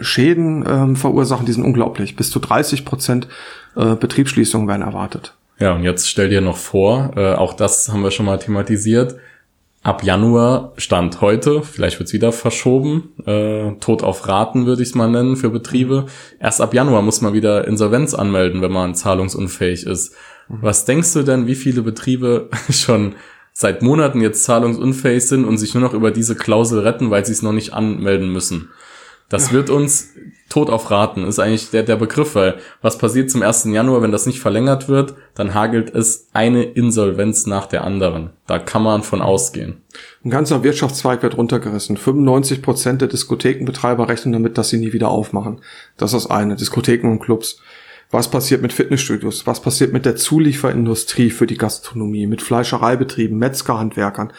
Schäden 0.00 0.64
ähm, 0.66 0.96
verursachen, 0.96 1.46
die 1.46 1.52
sind 1.52 1.64
unglaublich. 1.64 2.16
Bis 2.16 2.30
zu 2.30 2.38
30 2.38 2.84
Prozent 2.84 3.28
äh, 3.76 3.96
Betriebsschließungen 3.96 4.68
werden 4.68 4.82
erwartet. 4.82 5.34
Ja, 5.58 5.74
und 5.74 5.82
jetzt 5.82 6.08
stell 6.08 6.28
dir 6.28 6.40
noch 6.40 6.56
vor, 6.56 7.12
äh, 7.16 7.34
auch 7.34 7.54
das 7.54 7.88
haben 7.88 8.02
wir 8.02 8.10
schon 8.10 8.26
mal 8.26 8.38
thematisiert, 8.38 9.16
ab 9.82 10.04
Januar 10.04 10.72
Stand 10.76 11.20
heute, 11.20 11.62
vielleicht 11.62 11.98
wird's 11.98 12.12
wieder 12.12 12.32
verschoben, 12.32 13.12
äh, 13.26 13.72
Tod 13.80 14.02
auf 14.02 14.28
Raten 14.28 14.66
würde 14.66 14.82
ich 14.82 14.90
es 14.90 14.94
mal 14.94 15.10
nennen 15.10 15.36
für 15.36 15.50
Betriebe. 15.50 16.06
Erst 16.38 16.60
ab 16.60 16.72
Januar 16.72 17.02
muss 17.02 17.20
man 17.20 17.34
wieder 17.34 17.66
Insolvenz 17.66 18.14
anmelden, 18.14 18.62
wenn 18.62 18.72
man 18.72 18.94
zahlungsunfähig 18.94 19.86
ist. 19.86 20.14
Was 20.48 20.84
denkst 20.84 21.12
du 21.14 21.22
denn, 21.22 21.46
wie 21.46 21.54
viele 21.54 21.82
Betriebe 21.82 22.48
schon 22.70 23.14
seit 23.52 23.82
Monaten 23.82 24.20
jetzt 24.20 24.44
zahlungsunfähig 24.44 25.26
sind 25.26 25.44
und 25.44 25.58
sich 25.58 25.74
nur 25.74 25.82
noch 25.82 25.94
über 25.94 26.10
diese 26.10 26.36
Klausel 26.36 26.80
retten, 26.80 27.10
weil 27.10 27.26
sie 27.26 27.32
es 27.32 27.42
noch 27.42 27.52
nicht 27.52 27.72
anmelden 27.72 28.32
müssen? 28.32 28.70
Das 29.32 29.50
wird 29.50 29.70
uns 29.70 30.10
tot 30.50 30.68
auf 30.68 30.90
Raten, 30.90 31.24
ist 31.24 31.38
eigentlich 31.38 31.70
der, 31.70 31.84
der 31.84 31.96
Begriff, 31.96 32.34
weil 32.34 32.58
was 32.82 32.98
passiert 32.98 33.30
zum 33.30 33.40
1. 33.40 33.64
Januar, 33.64 34.02
wenn 34.02 34.12
das 34.12 34.26
nicht 34.26 34.40
verlängert 34.40 34.90
wird, 34.90 35.14
dann 35.34 35.54
hagelt 35.54 35.94
es 35.94 36.28
eine 36.34 36.64
Insolvenz 36.64 37.46
nach 37.46 37.64
der 37.64 37.84
anderen. 37.84 38.30
Da 38.46 38.58
kann 38.58 38.82
man 38.82 39.02
von 39.02 39.22
ausgehen. 39.22 39.80
Ein 40.22 40.28
ganzer 40.28 40.62
Wirtschaftszweig 40.62 41.22
wird 41.22 41.38
runtergerissen. 41.38 41.96
95 41.96 42.60
Prozent 42.60 43.00
der 43.00 43.08
Diskothekenbetreiber 43.08 44.06
rechnen 44.10 44.34
damit, 44.34 44.58
dass 44.58 44.68
sie 44.68 44.76
nie 44.76 44.92
wieder 44.92 45.08
aufmachen. 45.08 45.62
Das 45.96 46.12
ist 46.12 46.26
eine. 46.26 46.54
Diskotheken 46.54 47.08
und 47.08 47.20
Clubs. 47.20 47.58
Was 48.10 48.30
passiert 48.30 48.60
mit 48.60 48.74
Fitnessstudios? 48.74 49.46
Was 49.46 49.62
passiert 49.62 49.94
mit 49.94 50.04
der 50.04 50.16
Zulieferindustrie 50.16 51.30
für 51.30 51.46
die 51.46 51.56
Gastronomie? 51.56 52.26
Mit 52.26 52.42
Fleischereibetrieben, 52.42 53.38
Metzgerhandwerkern? 53.38 54.34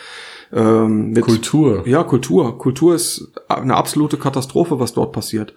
Ähm, 0.54 1.12
mit, 1.12 1.24
Kultur. 1.24 1.88
Ja, 1.88 2.04
Kultur. 2.04 2.58
Kultur 2.58 2.96
ist 2.96 3.32
eine 3.48 3.76
absolute 3.76 4.18
Katastrophe, 4.18 4.80
was 4.80 4.94
dort 4.94 5.12
passiert. 5.12 5.54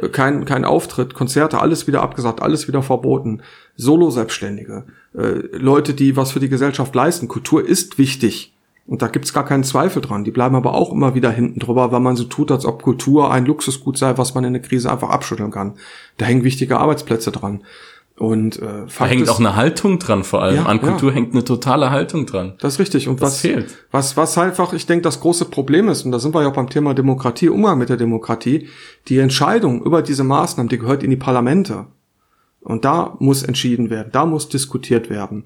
Äh, 0.00 0.08
kein, 0.08 0.44
kein 0.44 0.64
Auftritt, 0.64 1.14
Konzerte, 1.14 1.60
alles 1.60 1.86
wieder 1.86 2.02
abgesagt, 2.02 2.42
alles 2.42 2.68
wieder 2.68 2.82
verboten. 2.82 3.42
Solo-Selbstständige, 3.76 4.84
äh, 5.14 5.56
Leute, 5.56 5.94
die 5.94 6.16
was 6.16 6.32
für 6.32 6.40
die 6.40 6.48
Gesellschaft 6.48 6.94
leisten. 6.94 7.28
Kultur 7.28 7.66
ist 7.66 7.98
wichtig. 7.98 8.52
Und 8.86 9.00
da 9.00 9.08
gibt's 9.08 9.32
gar 9.32 9.46
keinen 9.46 9.64
Zweifel 9.64 10.02
dran. 10.02 10.24
Die 10.24 10.30
bleiben 10.30 10.56
aber 10.56 10.74
auch 10.74 10.92
immer 10.92 11.14
wieder 11.14 11.30
hinten 11.30 11.58
drüber, 11.58 11.90
weil 11.90 12.00
man 12.00 12.16
so 12.16 12.24
tut, 12.24 12.50
als 12.50 12.66
ob 12.66 12.82
Kultur 12.82 13.30
ein 13.30 13.46
Luxusgut 13.46 13.96
sei, 13.96 14.18
was 14.18 14.34
man 14.34 14.44
in 14.44 14.52
der 14.52 14.60
Krise 14.60 14.92
einfach 14.92 15.08
abschütteln 15.08 15.50
kann. 15.50 15.76
Da 16.18 16.26
hängen 16.26 16.44
wichtige 16.44 16.78
Arbeitsplätze 16.78 17.32
dran. 17.32 17.62
Und 18.16 18.62
äh, 18.62 18.86
Fakt 18.86 19.00
da 19.00 19.06
hängt 19.06 19.22
ist, 19.22 19.28
auch 19.28 19.40
eine 19.40 19.56
Haltung 19.56 19.98
dran, 19.98 20.22
vor 20.22 20.40
allem. 20.40 20.56
Ja, 20.56 20.66
An 20.66 20.80
Kultur 20.80 21.10
ja. 21.10 21.16
hängt 21.16 21.32
eine 21.32 21.42
totale 21.42 21.90
Haltung 21.90 22.26
dran. 22.26 22.54
Das 22.60 22.74
ist 22.74 22.78
richtig. 22.78 23.08
Und 23.08 23.20
das 23.20 23.32
was 23.32 23.40
fehlt. 23.40 23.86
Was, 23.90 24.16
was 24.16 24.38
einfach, 24.38 24.72
ich 24.72 24.86
denke, 24.86 25.02
das 25.02 25.20
große 25.20 25.46
Problem 25.46 25.88
ist, 25.88 26.04
und 26.04 26.12
da 26.12 26.20
sind 26.20 26.32
wir 26.32 26.42
ja 26.42 26.48
auch 26.48 26.54
beim 26.54 26.70
Thema 26.70 26.94
Demokratie, 26.94 27.48
Umgang 27.48 27.76
mit 27.76 27.88
der 27.88 27.96
Demokratie, 27.96 28.68
die 29.08 29.18
Entscheidung 29.18 29.82
über 29.82 30.00
diese 30.00 30.22
Maßnahmen, 30.22 30.68
die 30.68 30.78
gehört 30.78 31.02
in 31.02 31.10
die 31.10 31.16
Parlamente. 31.16 31.86
Und 32.60 32.84
da 32.84 33.16
muss 33.18 33.42
entschieden 33.42 33.90
werden, 33.90 34.10
da 34.12 34.26
muss 34.26 34.48
diskutiert 34.48 35.10
werden. 35.10 35.44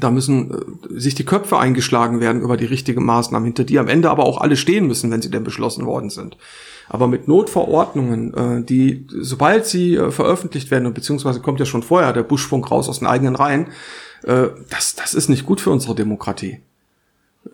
Da 0.00 0.10
müssen 0.10 0.50
äh, 0.50 1.00
sich 1.00 1.14
die 1.14 1.24
Köpfe 1.24 1.58
eingeschlagen 1.58 2.20
werden 2.20 2.42
über 2.42 2.56
die 2.56 2.64
richtigen 2.64 3.04
Maßnahmen, 3.04 3.46
hinter 3.46 3.64
die 3.64 3.78
am 3.78 3.88
Ende 3.88 4.10
aber 4.10 4.24
auch 4.24 4.40
alle 4.40 4.56
stehen 4.56 4.86
müssen, 4.86 5.10
wenn 5.10 5.22
sie 5.22 5.30
denn 5.30 5.44
beschlossen 5.44 5.86
worden 5.86 6.10
sind. 6.10 6.36
Aber 6.88 7.08
mit 7.08 7.28
Notverordnungen, 7.28 8.34
äh, 8.34 8.64
die, 8.64 9.06
sobald 9.08 9.66
sie 9.66 9.96
äh, 9.96 10.10
veröffentlicht 10.10 10.70
werden, 10.70 10.92
beziehungsweise 10.94 11.40
kommt 11.40 11.60
ja 11.60 11.66
schon 11.66 11.82
vorher 11.82 12.12
der 12.12 12.22
Buschfunk 12.22 12.70
raus 12.70 12.88
aus 12.88 13.00
den 13.00 13.08
eigenen 13.08 13.36
Reihen, 13.36 13.68
äh, 14.22 14.48
das, 14.70 14.94
das 14.94 15.14
ist 15.14 15.28
nicht 15.28 15.46
gut 15.46 15.60
für 15.60 15.70
unsere 15.70 15.94
Demokratie. 15.94 16.60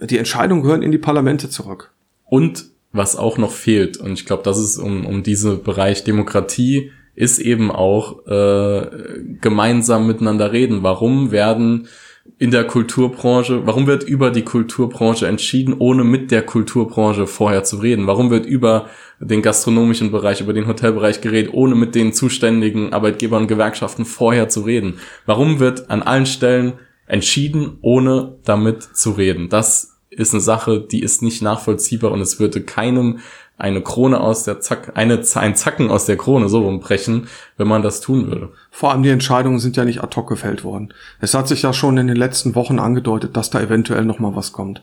Die 0.01 0.19
Entscheidungen 0.19 0.63
gehören 0.63 0.83
in 0.83 0.93
die 0.93 0.99
Parlamente 0.99 1.49
zurück. 1.51 1.93
Und 2.27 2.67
was 2.93 3.17
auch 3.17 3.39
noch 3.39 3.53
fehlt, 3.53 3.97
und 3.97 4.13
ich 4.13 4.27
glaube, 4.27 4.43
das 4.43 4.59
ist 4.59 4.79
um, 4.79 5.07
um 5.07 5.23
diesen 5.23 5.63
Bereich 5.63 6.05
Demokratie, 6.05 6.93
ist 7.15 7.39
eben 7.39 7.71
auch 7.71 8.27
äh, 8.27 8.87
gemeinsam 9.41 10.07
miteinander 10.07 10.53
reden. 10.53 10.83
Warum 10.83 11.31
werden 11.31 11.89
in 12.39 12.51
der 12.51 12.65
Kulturbranche, 12.65 13.67
warum 13.67 13.87
wird 13.87 14.05
über 14.05 14.31
die 14.31 14.43
Kulturbranche 14.43 15.27
entschieden, 15.27 15.75
ohne 15.79 16.05
mit 16.05 16.31
der 16.31 16.43
Kulturbranche 16.43 17.27
vorher 17.27 17.65
zu 17.65 17.77
reden? 17.77 18.07
Warum 18.07 18.31
wird 18.31 18.47
über 18.47 18.89
den 19.21 19.43
gastronomischen 19.43 20.13
Bereich, 20.13 20.41
über 20.41 20.53
den 20.53 20.67
Hotelbereich 20.67 21.21
geredet, 21.21 21.53
ohne 21.55 21.75
mit 21.75 21.95
den 21.95 22.13
zuständigen 22.13 22.93
Arbeitgebern 22.93 23.43
und 23.43 23.49
Gewerkschaften 23.49 24.05
vorher 24.05 24.49
zu 24.49 24.63
reden? 24.63 24.99
Warum 25.27 25.59
wird 25.59 25.91
an 25.91 26.03
allen 26.03 26.27
Stellen 26.27 26.75
entschieden, 27.07 27.79
ohne 27.81 28.39
damit 28.45 28.83
zu 28.83 29.13
reden? 29.13 29.49
Das 29.49 29.99
ist 30.11 30.33
eine 30.33 30.41
Sache, 30.41 30.81
die 30.81 31.03
ist 31.03 31.23
nicht 31.23 31.43
nachvollziehbar 31.43 32.13
und 32.13 32.21
es 32.21 32.39
würde 32.39 32.63
keinem 32.63 33.19
eine 33.63 33.81
Krone 33.81 34.21
aus 34.21 34.43
der 34.43 34.59
Zack, 34.59 34.93
eine, 34.97 35.23
ein 35.37 35.55
Zacken 35.55 35.89
aus 35.89 36.05
der 36.05 36.17
Krone 36.17 36.49
so 36.49 36.63
rumbrechen, 36.63 37.29
wenn 37.57 37.69
man 37.69 37.83
das 37.83 38.01
tun 38.01 38.27
würde. 38.27 38.51
Vor 38.73 38.91
allem 38.91 39.05
die 39.05 39.11
Entscheidungen 39.11 39.61
sind 39.61 39.77
ja 39.77 39.85
nicht 39.85 40.03
ad 40.03 40.17
hoc 40.17 40.29
gefällt 40.29 40.65
worden. 40.65 40.93
Es 41.21 41.33
hat 41.33 41.47
sich 41.47 41.63
ja 41.63 41.73
schon 41.73 41.97
in 41.97 42.09
den 42.09 42.17
letzten 42.17 42.57
Wochen 42.57 42.81
angedeutet, 42.81 43.37
dass 43.37 43.51
da 43.51 43.61
eventuell 43.61 44.05
noch 44.05 44.19
mal 44.19 44.35
was 44.35 44.53
kommt. 44.53 44.83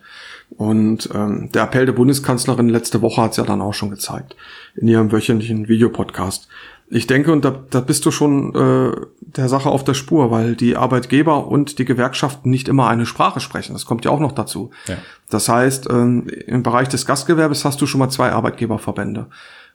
Und 0.52 1.10
ähm, 1.14 1.50
der 1.52 1.64
Appell 1.64 1.88
der 1.88 1.94
Bundeskanzlerin 1.94 2.70
letzte 2.70 3.02
Woche 3.02 3.22
hat 3.22 3.32
es 3.32 3.38
ja 3.38 3.44
dann 3.44 3.62
auch 3.62 3.74
schon 3.74 3.90
gezeigt 3.90 4.38
in 4.76 4.88
ihrem 4.88 5.12
wöchentlichen 5.12 5.68
Videopodcast. 5.68 6.48
Ich 6.92 7.06
denke, 7.06 7.32
und 7.32 7.46
da, 7.46 7.54
da 7.70 7.82
bist 7.82 8.06
du 8.08 8.12
schon 8.12 8.56
äh, 8.56 8.92
der 9.20 9.48
Sache 9.48 9.70
auf 9.70 9.84
der 9.84 9.94
Spur, 9.94 10.32
weil 10.32 10.56
die 10.56 10.76
Arbeitgeber 10.76 11.46
und 11.48 11.78
die 11.78 11.86
Gewerkschaften 11.86 12.50
nicht 12.50 12.68
immer 12.68 12.88
eine 12.88 13.06
Sprache 13.06 13.40
sprechen. 13.40 13.74
Das 13.74 13.86
kommt 13.86 14.06
ja 14.06 14.12
auch 14.12 14.20
noch 14.20 14.32
dazu. 14.32 14.72
Ja. 14.88 14.96
Das 15.30 15.50
heißt, 15.50 15.88
ähm, 15.92 16.28
im 16.48 16.64
Bereich 16.64 16.88
des 16.88 17.06
Gastgewerbes 17.06 17.64
hast 17.64 17.80
du 17.80 17.86
schon 17.86 18.00
mal 18.00 18.10
zwei 18.10 18.32
Arbeitgeberverbände. 18.32 19.28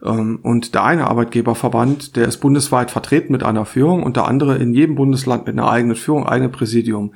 Ähm, 0.03 0.40
und 0.42 0.74
der 0.74 0.83
eine 0.83 1.07
Arbeitgeberverband, 1.07 2.16
der 2.16 2.27
ist 2.27 2.38
bundesweit 2.38 2.90
vertreten 2.90 3.31
mit 3.33 3.44
einer 3.44 3.64
Führung 3.64 4.03
und 4.03 4.16
der 4.16 4.27
andere 4.27 4.57
in 4.57 4.74
jedem 4.74 4.96
Bundesland 4.96 5.46
mit 5.46 5.57
einer 5.57 5.70
eigenen 5.70 5.96
Führung, 5.96 6.27
eigenem 6.27 6.50
Präsidium. 6.50 7.14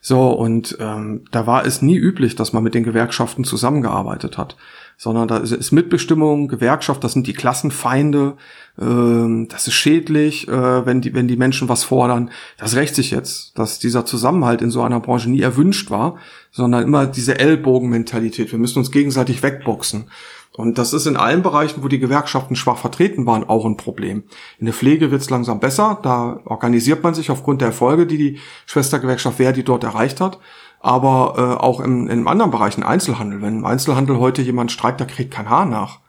So, 0.00 0.30
und 0.30 0.78
ähm, 0.80 1.24
da 1.32 1.48
war 1.48 1.66
es 1.66 1.82
nie 1.82 1.96
üblich, 1.96 2.36
dass 2.36 2.52
man 2.52 2.62
mit 2.62 2.74
den 2.74 2.84
Gewerkschaften 2.84 3.42
zusammengearbeitet 3.42 4.38
hat 4.38 4.56
sondern 5.02 5.28
da 5.28 5.38
ist 5.38 5.72
Mitbestimmung, 5.72 6.46
Gewerkschaft, 6.46 7.02
das 7.02 7.14
sind 7.14 7.26
die 7.26 7.32
Klassenfeinde, 7.32 8.36
äh, 8.78 9.46
das 9.48 9.66
ist 9.66 9.72
schädlich, 9.72 10.46
äh, 10.46 10.84
wenn 10.84 11.00
die 11.00 11.14
wenn 11.14 11.26
die 11.26 11.38
Menschen 11.38 11.70
was 11.70 11.84
fordern. 11.84 12.30
Das 12.58 12.76
rächt 12.76 12.94
sich 12.94 13.10
jetzt, 13.10 13.58
dass 13.58 13.78
dieser 13.78 14.04
Zusammenhalt 14.04 14.60
in 14.60 14.70
so 14.70 14.82
einer 14.82 15.00
Branche 15.00 15.30
nie 15.30 15.40
erwünscht 15.40 15.90
war, 15.90 16.16
sondern 16.50 16.82
immer 16.82 17.06
diese 17.06 17.38
Ellbogenmentalität. 17.38 18.52
Wir 18.52 18.58
müssen 18.58 18.78
uns 18.78 18.90
gegenseitig 18.90 19.42
wegboxen. 19.42 20.10
Und 20.52 20.76
das 20.76 20.92
ist 20.92 21.06
in 21.06 21.16
allen 21.16 21.42
Bereichen, 21.42 21.82
wo 21.82 21.88
die 21.88 22.00
Gewerkschaften 22.00 22.54
schwach 22.54 22.76
vertreten 22.76 23.24
waren, 23.24 23.44
auch 23.44 23.64
ein 23.64 23.78
Problem. 23.78 24.24
In 24.58 24.66
der 24.66 24.74
Pflege 24.74 25.10
wird 25.10 25.22
es 25.22 25.30
langsam 25.30 25.60
besser. 25.60 25.98
Da 26.02 26.40
organisiert 26.44 27.02
man 27.02 27.14
sich 27.14 27.30
aufgrund 27.30 27.62
der 27.62 27.68
Erfolge, 27.68 28.06
die 28.06 28.18
die 28.18 28.38
Schwestergewerkschaft 28.66 29.38
Verdi 29.38 29.64
dort 29.64 29.84
erreicht 29.84 30.20
hat 30.20 30.38
aber 30.80 31.34
äh, 31.36 31.62
auch 31.62 31.80
im, 31.80 32.08
im 32.08 32.26
anderen 32.26 32.50
Bereich, 32.50 32.76
im 32.76 32.84
Einzelhandel. 32.84 33.42
Wenn 33.42 33.58
im 33.58 33.64
Einzelhandel 33.66 34.18
heute 34.18 34.42
jemand 34.42 34.72
streikt, 34.72 35.00
da 35.00 35.04
kriegt 35.04 35.30
kein 35.30 35.48
Haar 35.48 35.66
nach. 35.66 36.00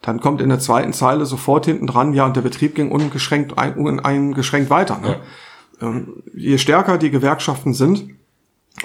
Dann 0.00 0.20
kommt 0.20 0.40
in 0.40 0.48
der 0.48 0.58
zweiten 0.58 0.92
Zeile 0.92 1.24
sofort 1.26 1.66
hinten 1.66 1.86
dran, 1.86 2.12
ja, 2.12 2.26
und 2.26 2.36
der 2.36 2.42
Betrieb 2.42 2.74
ging 2.74 2.90
ungeschränkt, 2.90 3.58
ein, 3.58 3.74
uneingeschränkt 3.74 4.70
weiter. 4.70 4.98
Ne? 4.98 5.20
Ja. 5.80 5.88
Ähm, 5.88 6.22
je 6.34 6.58
stärker 6.58 6.98
die 6.98 7.10
Gewerkschaften 7.10 7.74
sind 7.74 8.10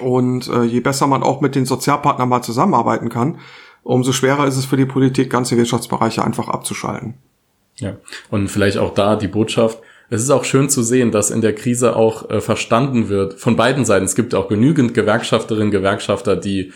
und 0.02 0.48
äh, 0.48 0.64
je 0.64 0.80
besser 0.80 1.08
man 1.08 1.24
auch 1.24 1.42
mit 1.42 1.56
den 1.56 1.66
Sozialpartnern 1.66 2.30
mal 2.30 2.42
zusammenarbeiten 2.42 3.10
kann, 3.10 3.40
umso 3.84 4.12
schwerer 4.12 4.46
ist 4.46 4.58
es 4.58 4.66
für 4.66 4.78
die 4.78 4.86
Politik, 4.86 5.30
ganze 5.30 5.58
Wirtschaftsbereiche 5.58 6.24
einfach 6.24 6.48
abzuschalten. 6.48 7.16
Ja, 7.78 7.96
und 8.30 8.50
vielleicht 8.50 8.78
auch 8.78 8.94
da 8.94 9.16
die 9.16 9.28
Botschaft, 9.28 9.80
es 10.10 10.24
ist 10.24 10.30
auch 10.30 10.44
schön 10.44 10.70
zu 10.70 10.82
sehen, 10.82 11.12
dass 11.12 11.32
in 11.32 11.42
der 11.42 11.54
Krise 11.54 11.96
auch 11.96 12.30
äh, 12.30 12.42
verstanden 12.42 13.10
wird 13.10 13.36
von 13.36 13.56
beiden 13.56 13.86
Seiten. 13.86 14.06
Es 14.06 14.16
gibt 14.16 14.34
auch 14.36 14.48
genügend 14.48 14.94
Gewerkschafterinnen, 14.94 15.72
Gewerkschafter, 15.72 16.36
die 16.36 16.72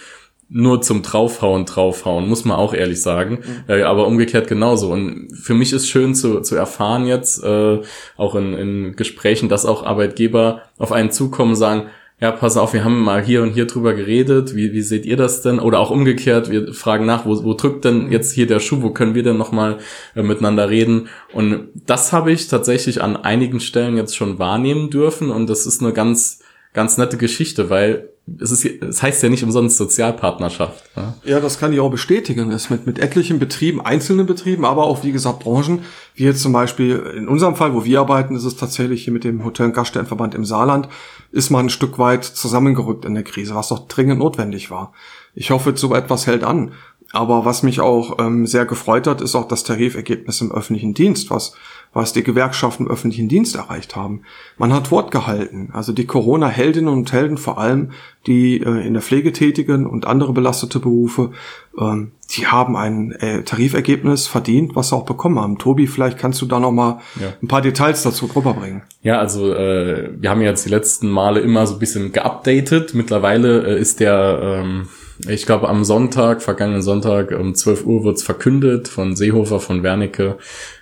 nur 0.49 0.81
zum 0.81 1.01
draufhauen, 1.01 1.65
draufhauen, 1.65 2.27
muss 2.27 2.45
man 2.45 2.57
auch 2.57 2.73
ehrlich 2.73 3.01
sagen. 3.01 3.39
Mhm. 3.67 3.73
Äh, 3.73 3.81
aber 3.83 4.07
umgekehrt 4.07 4.47
genauso. 4.47 4.91
Und 4.91 5.29
für 5.33 5.55
mich 5.55 5.73
ist 5.73 5.87
schön 5.87 6.13
zu, 6.13 6.41
zu 6.41 6.55
erfahren 6.55 7.07
jetzt, 7.07 7.43
äh, 7.43 7.81
auch 8.17 8.35
in, 8.35 8.53
in 8.53 8.95
Gesprächen, 8.95 9.49
dass 9.49 9.65
auch 9.65 9.83
Arbeitgeber 9.83 10.61
auf 10.77 10.91
einen 10.91 11.11
zukommen 11.11 11.51
und 11.51 11.57
sagen, 11.57 11.87
ja, 12.19 12.31
pass 12.31 12.55
auf, 12.55 12.73
wir 12.73 12.85
haben 12.85 13.01
mal 13.01 13.21
hier 13.21 13.43
und 13.43 13.51
hier 13.51 13.65
drüber 13.65 13.93
geredet, 13.93 14.55
wie, 14.55 14.71
wie 14.71 14.81
seht 14.81 15.05
ihr 15.05 15.17
das 15.17 15.41
denn? 15.41 15.59
Oder 15.59 15.79
auch 15.79 15.89
umgekehrt, 15.89 16.49
wir 16.49 16.73
fragen 16.73 17.05
nach, 17.05 17.25
wo, 17.25 17.43
wo 17.43 17.53
drückt 17.53 17.83
denn 17.85 18.11
jetzt 18.11 18.31
hier 18.31 18.47
der 18.47 18.59
Schuh, 18.59 18.81
wo 18.81 18.91
können 18.91 19.15
wir 19.15 19.23
denn 19.23 19.37
nochmal 19.37 19.79
äh, 20.15 20.23
miteinander 20.23 20.69
reden? 20.69 21.09
Und 21.33 21.69
das 21.85 22.13
habe 22.13 22.31
ich 22.31 22.47
tatsächlich 22.47 23.01
an 23.01 23.17
einigen 23.17 23.59
Stellen 23.59 23.97
jetzt 23.97 24.15
schon 24.15 24.39
wahrnehmen 24.39 24.89
dürfen 24.89 25.31
und 25.31 25.49
das 25.49 25.65
ist 25.65 25.81
eine 25.81 25.91
ganz, 25.91 26.39
ganz 26.71 26.97
nette 26.97 27.17
Geschichte, 27.17 27.69
weil 27.69 28.09
es, 28.39 28.51
ist, 28.51 28.65
es 28.65 29.03
heißt 29.03 29.21
ja 29.21 29.29
nicht 29.29 29.43
umsonst 29.43 29.77
Sozialpartnerschaft. 29.77 30.83
Ja, 30.95 31.13
ja 31.25 31.39
das 31.39 31.59
kann 31.59 31.73
ich 31.73 31.79
auch 31.79 31.91
bestätigen. 31.91 32.51
Es 32.51 32.69
mit, 32.69 32.87
mit 32.87 32.99
etlichen 32.99 33.37
Betrieben, 33.37 33.81
einzelnen 33.81 34.25
Betrieben, 34.25 34.63
aber 34.63 34.85
auch, 34.85 35.03
wie 35.03 35.11
gesagt, 35.11 35.41
Branchen, 35.41 35.79
wie 36.15 36.23
jetzt 36.23 36.41
zum 36.41 36.53
Beispiel 36.53 36.95
in 37.17 37.27
unserem 37.27 37.55
Fall, 37.55 37.73
wo 37.73 37.83
wir 37.83 37.99
arbeiten, 37.99 38.35
ist 38.35 38.45
es 38.45 38.55
tatsächlich 38.55 39.03
hier 39.03 39.13
mit 39.13 39.25
dem 39.25 39.43
Hotel- 39.43 39.67
und 39.67 39.73
Gaststättenverband 39.73 40.35
im 40.35 40.45
Saarland, 40.45 40.87
ist 41.33 41.49
man 41.49 41.65
ein 41.65 41.69
Stück 41.69 41.97
weit 41.97 42.23
zusammengerückt 42.23 43.05
in 43.05 43.15
der 43.15 43.23
Krise, 43.23 43.55
was 43.55 43.69
doch 43.69 43.87
dringend 43.87 44.19
notwendig 44.19 44.69
war. 44.69 44.93
Ich 45.33 45.49
hoffe, 45.49 45.75
so 45.75 45.93
etwas 45.95 46.27
hält 46.27 46.43
an. 46.43 46.73
Aber 47.11 47.43
was 47.43 47.63
mich 47.63 47.79
auch 47.79 48.19
ähm, 48.19 48.45
sehr 48.45 48.65
gefreut 48.65 49.07
hat, 49.07 49.19
ist 49.19 49.35
auch 49.35 49.47
das 49.47 49.63
Tarifergebnis 49.63 50.41
im 50.41 50.51
öffentlichen 50.51 50.93
Dienst, 50.93 51.31
was 51.31 51.55
was 51.93 52.13
die 52.13 52.23
Gewerkschaften 52.23 52.85
im 52.85 52.91
öffentlichen 52.91 53.29
Dienst 53.29 53.55
erreicht 53.55 53.95
haben. 53.95 54.21
Man 54.57 54.73
hat 54.73 54.91
Wort 54.91 55.11
gehalten. 55.11 55.69
Also 55.73 55.93
die 55.93 56.05
Corona-Heldinnen 56.05 56.91
und 56.91 57.13
Helden, 57.13 57.37
vor 57.37 57.57
allem 57.57 57.91
die 58.25 58.61
äh, 58.61 58.85
in 58.85 58.93
der 58.93 59.01
Pflege 59.01 59.31
tätigen 59.31 59.85
und 59.85 60.07
andere 60.07 60.33
belastete 60.33 60.79
Berufe, 60.79 61.31
ähm, 61.79 62.11
die 62.31 62.47
haben 62.47 62.75
ein 62.75 63.11
äh, 63.11 63.43
Tarifergebnis 63.43 64.27
verdient, 64.27 64.75
was 64.75 64.89
sie 64.89 64.95
auch 64.95 65.05
bekommen 65.05 65.39
haben. 65.39 65.57
Tobi, 65.59 65.87
vielleicht 65.87 66.17
kannst 66.17 66.41
du 66.41 66.45
da 66.45 66.59
noch 66.59 66.71
mal 66.71 66.99
ja. 67.19 67.33
ein 67.41 67.47
paar 67.47 67.61
Details 67.61 68.01
dazu 68.01 68.25
rüberbringen. 68.25 68.81
Ja, 69.01 69.19
also 69.19 69.53
äh, 69.53 70.09
wir 70.19 70.29
haben 70.29 70.41
jetzt 70.41 70.65
die 70.65 70.69
letzten 70.69 71.09
Male 71.09 71.41
immer 71.41 71.67
so 71.67 71.75
ein 71.75 71.79
bisschen 71.79 72.11
geupdatet. 72.11 72.93
Mittlerweile 72.93 73.75
äh, 73.75 73.79
ist 73.79 73.99
der 73.99 74.39
ähm 74.41 74.87
ich 75.27 75.45
glaube, 75.45 75.69
am 75.69 75.83
Sonntag, 75.83 76.41
vergangenen 76.41 76.81
Sonntag 76.81 77.31
um 77.31 77.55
12 77.55 77.85
Uhr 77.85 78.03
wird's 78.03 78.23
verkündet 78.23 78.87
von 78.87 79.15
Seehofer, 79.15 79.59
von 79.59 79.83
Wernicke. 79.83 80.37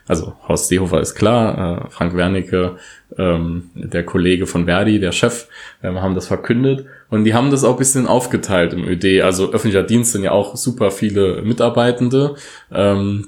Also 0.08 0.34
Horst 0.48 0.68
Seehofer 0.68 1.00
ist 1.00 1.16
klar, 1.16 1.86
äh, 1.86 1.90
Frank 1.90 2.16
Wernicke, 2.16 2.78
ähm, 3.18 3.70
der 3.76 4.06
Kollege 4.06 4.48
von 4.48 4.66
Verdi, 4.66 5.00
der 5.00 5.12
Chef, 5.12 5.48
ähm, 5.84 6.02
haben 6.02 6.16
das 6.16 6.28
verkündet. 6.28 6.86
Und 7.10 7.24
die 7.24 7.34
haben 7.34 7.52
das 7.52 7.64
auch 7.64 7.78
bisschen 7.78 8.08
aufgeteilt 8.08 8.74
im 8.74 8.88
ÖD. 8.88 9.22
Also 9.22 9.52
öffentlicher 9.52 9.84
Dienst 9.84 10.14
sind 10.14 10.24
ja 10.24 10.32
auch 10.32 10.56
super 10.56 10.92
viele 10.92 11.42
Mitarbeitende. 11.42 12.36
Ähm, 12.72 13.28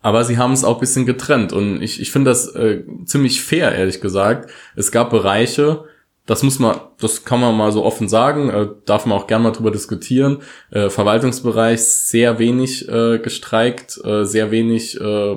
aber 0.00 0.24
sie 0.24 0.38
haben 0.38 0.52
es 0.52 0.64
auch 0.64 0.78
bisschen 0.78 1.06
getrennt. 1.06 1.52
Und 1.52 1.82
ich, 1.82 2.00
ich 2.00 2.12
finde 2.12 2.30
das 2.30 2.54
äh, 2.54 2.82
ziemlich 3.04 3.42
fair, 3.42 3.72
ehrlich 3.74 4.00
gesagt. 4.00 4.50
Es 4.76 4.92
gab 4.92 5.10
Bereiche, 5.10 5.84
das 6.28 6.42
muss 6.42 6.58
man, 6.58 6.78
das 7.00 7.24
kann 7.24 7.40
man 7.40 7.56
mal 7.56 7.72
so 7.72 7.82
offen 7.84 8.06
sagen, 8.06 8.50
äh, 8.50 8.68
darf 8.84 9.06
man 9.06 9.16
auch 9.16 9.26
gerne 9.26 9.44
mal 9.44 9.50
drüber 9.52 9.70
diskutieren. 9.70 10.42
Äh, 10.70 10.90
Verwaltungsbereich 10.90 11.80
sehr 11.80 12.38
wenig 12.38 12.86
äh, 12.86 13.18
gestreikt, 13.18 13.98
äh, 14.04 14.24
sehr 14.24 14.50
wenig 14.50 15.00
äh, 15.00 15.36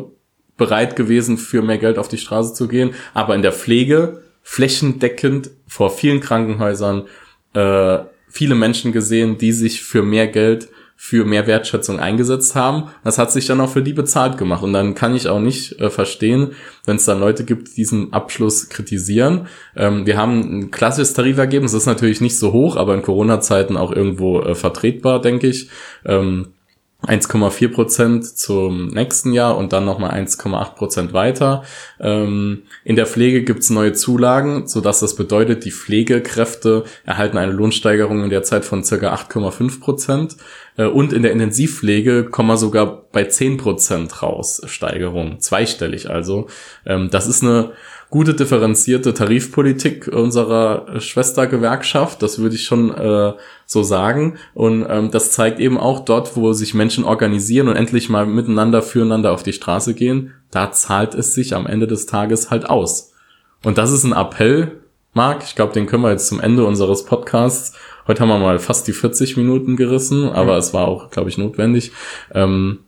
bereit 0.57 0.97
gewesen, 0.97 1.37
für 1.37 1.61
mehr 1.61 1.77
Geld 1.77 1.97
auf 1.97 2.09
die 2.09 2.17
Straße 2.17 2.53
zu 2.53 2.67
gehen. 2.67 2.93
Aber 3.13 3.35
in 3.35 3.41
der 3.41 3.53
Pflege 3.53 4.21
flächendeckend 4.43 5.51
vor 5.65 5.91
vielen 5.91 6.19
Krankenhäusern 6.19 7.07
äh, 7.53 7.99
viele 8.27 8.55
Menschen 8.55 8.91
gesehen, 8.91 9.37
die 9.37 9.53
sich 9.53 9.83
für 9.83 10.03
mehr 10.03 10.27
Geld 10.27 10.67
für 11.03 11.25
mehr 11.25 11.47
Wertschätzung 11.47 11.99
eingesetzt 11.99 12.53
haben. 12.53 12.91
Das 13.03 13.17
hat 13.17 13.31
sich 13.31 13.47
dann 13.47 13.59
auch 13.59 13.71
für 13.71 13.81
die 13.81 13.91
bezahlt 13.91 14.37
gemacht. 14.37 14.61
Und 14.61 14.71
dann 14.71 14.93
kann 14.93 15.15
ich 15.15 15.27
auch 15.27 15.39
nicht 15.39 15.79
äh, 15.81 15.89
verstehen, 15.89 16.51
wenn 16.85 16.97
es 16.97 17.05
dann 17.05 17.19
Leute 17.19 17.43
gibt, 17.43 17.69
die 17.69 17.73
diesen 17.73 18.13
Abschluss 18.13 18.69
kritisieren. 18.69 19.47
Ähm, 19.75 20.05
wir 20.05 20.15
haben 20.15 20.39
ein 20.41 20.69
klassisches 20.69 21.15
Tarifergebnis, 21.15 21.71
das 21.71 21.81
ist 21.81 21.87
natürlich 21.87 22.21
nicht 22.21 22.37
so 22.37 22.53
hoch, 22.53 22.75
aber 22.75 22.93
in 22.93 23.01
Corona-Zeiten 23.01 23.77
auch 23.77 23.91
irgendwo 23.91 24.41
äh, 24.41 24.53
vertretbar, 24.53 25.19
denke 25.19 25.47
ich. 25.47 25.71
Ähm, 26.05 26.49
1,4 27.05 27.73
Prozent 27.73 28.25
zum 28.25 28.87
nächsten 28.87 29.33
Jahr 29.33 29.57
und 29.57 29.73
dann 29.73 29.85
nochmal 29.85 30.11
1,8 30.11 30.75
Prozent 30.75 31.13
weiter. 31.13 31.63
Ähm, 31.99 32.63
in 32.83 32.95
der 32.95 33.07
Pflege 33.07 33.43
gibt's 33.43 33.71
neue 33.71 33.93
Zulagen, 33.93 34.67
so 34.67 34.81
dass 34.81 34.99
das 34.99 35.15
bedeutet, 35.15 35.65
die 35.65 35.71
Pflegekräfte 35.71 36.83
erhalten 37.05 37.37
eine 37.37 37.51
Lohnsteigerung 37.51 38.23
in 38.23 38.29
der 38.29 38.43
Zeit 38.43 38.65
von 38.65 38.83
circa 38.83 39.13
8,5 39.15 39.79
Prozent. 39.79 40.37
Äh, 40.77 40.85
und 40.85 41.11
in 41.11 41.23
der 41.23 41.31
Intensivpflege 41.31 42.25
kommen 42.25 42.49
wir 42.49 42.57
sogar 42.57 43.03
bei 43.11 43.25
10 43.25 43.57
Prozent 43.57 44.21
raus, 44.21 44.61
Steigerung, 44.65 45.39
zweistellig 45.39 46.09
also. 46.09 46.47
Ähm, 46.85 47.09
das 47.09 47.27
ist 47.27 47.43
eine 47.43 47.71
gute 48.11 48.33
differenzierte 48.33 49.13
Tarifpolitik 49.13 50.07
unserer 50.07 50.99
Schwestergewerkschaft, 50.99 52.21
das 52.21 52.39
würde 52.39 52.55
ich 52.55 52.65
schon 52.65 52.93
äh, 52.93 53.33
so 53.65 53.83
sagen. 53.83 54.35
Und 54.53 54.85
ähm, 54.87 55.09
das 55.11 55.31
zeigt 55.31 55.59
eben 55.59 55.79
auch 55.79 56.01
dort, 56.01 56.35
wo 56.35 56.51
sich 56.51 56.73
Menschen 56.73 57.05
organisieren 57.05 57.69
und 57.69 57.77
endlich 57.77 58.09
mal 58.09 58.25
miteinander 58.25 58.81
füreinander 58.81 59.31
auf 59.31 59.43
die 59.43 59.53
Straße 59.53 59.93
gehen, 59.93 60.33
da 60.51 60.73
zahlt 60.73 61.15
es 61.15 61.33
sich 61.33 61.55
am 61.55 61.65
Ende 61.65 61.87
des 61.87 62.05
Tages 62.05 62.51
halt 62.51 62.69
aus. 62.69 63.13
Und 63.63 63.77
das 63.77 63.91
ist 63.93 64.03
ein 64.03 64.11
Appell, 64.11 64.81
Marc, 65.13 65.43
ich 65.43 65.55
glaube, 65.55 65.73
den 65.73 65.87
können 65.87 66.03
wir 66.03 66.11
jetzt 66.11 66.27
zum 66.27 66.39
Ende 66.39 66.65
unseres 66.65 67.05
Podcasts. 67.05 67.77
Heute 68.07 68.21
haben 68.21 68.29
wir 68.29 68.39
mal 68.39 68.59
fast 68.59 68.87
die 68.87 68.93
40 68.93 69.37
Minuten 69.37 69.77
gerissen, 69.77 70.29
aber 70.29 70.53
mhm. 70.53 70.59
es 70.59 70.73
war 70.73 70.87
auch, 70.87 71.11
glaube 71.11 71.29
ich, 71.29 71.37
notwendig. 71.37 71.93
Ähm, 72.33 72.79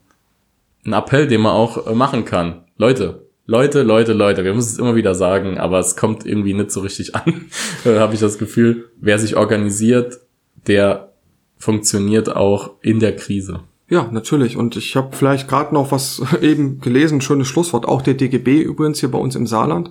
ein 0.84 0.92
Appell, 0.92 1.26
den 1.26 1.40
man 1.40 1.52
auch 1.52 1.86
äh, 1.86 1.94
machen 1.94 2.26
kann. 2.26 2.64
Leute, 2.76 3.23
Leute, 3.46 3.82
Leute, 3.82 4.14
Leute, 4.14 4.42
wir 4.42 4.54
müssen 4.54 4.70
es 4.72 4.78
immer 4.78 4.94
wieder 4.94 5.14
sagen, 5.14 5.58
aber 5.58 5.78
es 5.78 5.96
kommt 5.96 6.24
irgendwie 6.24 6.54
nicht 6.54 6.70
so 6.70 6.80
richtig 6.80 7.14
an, 7.14 7.46
habe 7.84 8.14
ich 8.14 8.20
das 8.20 8.38
Gefühl. 8.38 8.90
Wer 9.00 9.18
sich 9.18 9.36
organisiert, 9.36 10.18
der 10.66 11.12
funktioniert 11.58 12.34
auch 12.34 12.72
in 12.80 13.00
der 13.00 13.14
Krise. 13.16 13.60
Ja, 13.88 14.08
natürlich. 14.10 14.56
Und 14.56 14.76
ich 14.76 14.96
habe 14.96 15.14
vielleicht 15.14 15.46
gerade 15.46 15.74
noch 15.74 15.92
was 15.92 16.22
eben 16.40 16.80
gelesen, 16.80 17.20
schönes 17.20 17.46
Schlusswort. 17.48 17.86
Auch 17.86 18.00
der 18.00 18.14
DGB 18.14 18.62
übrigens 18.62 19.00
hier 19.00 19.10
bei 19.10 19.18
uns 19.18 19.36
im 19.36 19.46
Saarland 19.46 19.90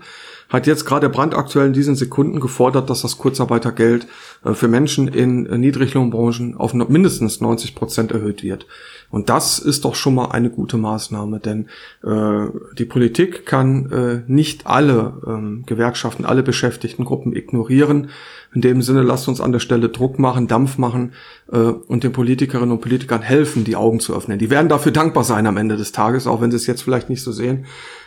hat 0.49 0.67
jetzt 0.67 0.85
gerade 0.85 1.09
brandaktuell 1.09 1.67
in 1.67 1.73
diesen 1.73 1.95
Sekunden 1.95 2.39
gefordert, 2.39 2.89
dass 2.89 3.01
das 3.01 3.17
Kurzarbeitergeld 3.17 4.07
äh, 4.43 4.53
für 4.53 4.67
Menschen 4.67 5.07
in 5.07 5.45
äh, 5.45 5.57
Niedriglohnbranchen 5.57 6.57
auf 6.57 6.73
mindestens 6.73 7.39
90 7.39 7.75
Prozent 7.75 8.11
erhöht 8.11 8.43
wird. 8.43 8.65
Und 9.13 9.29
das 9.29 9.59
ist 9.59 9.85
doch 9.85 9.93
schon 9.93 10.15
mal 10.15 10.31
eine 10.31 10.49
gute 10.49 10.75
Maßnahme, 10.75 11.39
denn 11.39 11.67
äh, 12.03 12.47
die 12.79 12.85
Politik 12.85 13.45
kann 13.45 13.91
äh, 13.91 14.21
nicht 14.25 14.65
alle 14.65 15.21
ähm, 15.27 15.65
Gewerkschaften, 15.67 16.25
alle 16.25 16.41
Beschäftigtengruppen 16.41 17.35
ignorieren. 17.35 18.09
In 18.55 18.61
dem 18.61 18.81
Sinne, 18.81 19.03
lasst 19.03 19.27
uns 19.27 19.39
an 19.39 19.51
der 19.51 19.59
Stelle 19.59 19.89
Druck 19.89 20.17
machen, 20.17 20.47
Dampf 20.47 20.79
machen 20.79 21.13
äh, 21.51 21.57
und 21.59 22.03
den 22.03 22.11
Politikerinnen 22.11 22.71
und 22.71 22.81
Politikern 22.81 23.21
helfen, 23.21 23.63
die 23.63 23.75
Augen 23.75 23.99
zu 23.99 24.15
öffnen. 24.15 24.39
Die 24.39 24.49
werden 24.49 24.67
dafür 24.67 24.91
dankbar 24.91 25.23
sein 25.23 25.45
am 25.45 25.57
Ende 25.57 25.77
des 25.77 25.91
Tages, 25.91 26.25
auch 26.25 26.41
wenn 26.41 26.49
sie 26.49 26.57
es 26.57 26.65
jetzt 26.65 26.81
vielleicht 26.81 27.11
nicht 27.11 27.21
so 27.21 27.31
sehen. 27.31 27.65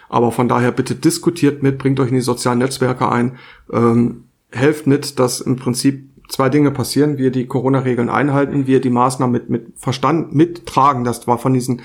Aber 0.09 0.33
von 0.33 0.49
daher 0.49 0.73
bitte 0.73 0.97
diskutiert 0.97 1.63
mit, 1.63 1.79
bringt 1.79 2.01
euch 2.01 2.09
in 2.09 2.17
die 2.17 2.21
sozialen 2.21 2.59
Netzwerke 2.59 3.09
ein, 3.09 3.37
ähm, 3.73 4.25
helft 4.51 4.89
mit, 4.89 5.21
dass 5.21 5.41
im 5.41 5.55
Prinzip 5.55 6.11
zwei 6.29 6.49
Dinge 6.49 6.71
passieren. 6.71 7.19
Wir 7.19 7.31
die 7.31 7.47
Corona-Regeln 7.47 8.09
einhalten, 8.09 8.67
wir 8.67 8.81
die 8.81 8.91
Maßnahmen 8.91 9.33
mit, 9.33 9.51
mit 9.51 9.79
Verstand 9.79 10.35
mittragen, 10.35 11.05
dass 11.05 11.27
wir 11.27 11.39
von 11.39 11.55
diesen 11.55 11.83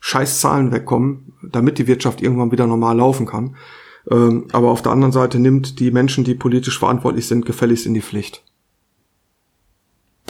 Scheißzahlen 0.00 0.72
wegkommen, 0.72 1.34
damit 1.42 1.78
die 1.78 1.86
Wirtschaft 1.86 2.22
irgendwann 2.22 2.52
wieder 2.52 2.66
normal 2.66 2.96
laufen 2.96 3.26
kann. 3.26 3.56
Ähm, 4.10 4.48
aber 4.52 4.70
auf 4.70 4.82
der 4.82 4.92
anderen 4.92 5.12
Seite 5.12 5.38
nimmt 5.38 5.78
die 5.78 5.90
Menschen, 5.90 6.24
die 6.24 6.34
politisch 6.34 6.78
verantwortlich 6.78 7.26
sind, 7.26 7.44
gefälligst 7.44 7.86
in 7.86 7.94
die 7.94 8.00
Pflicht. 8.00 8.42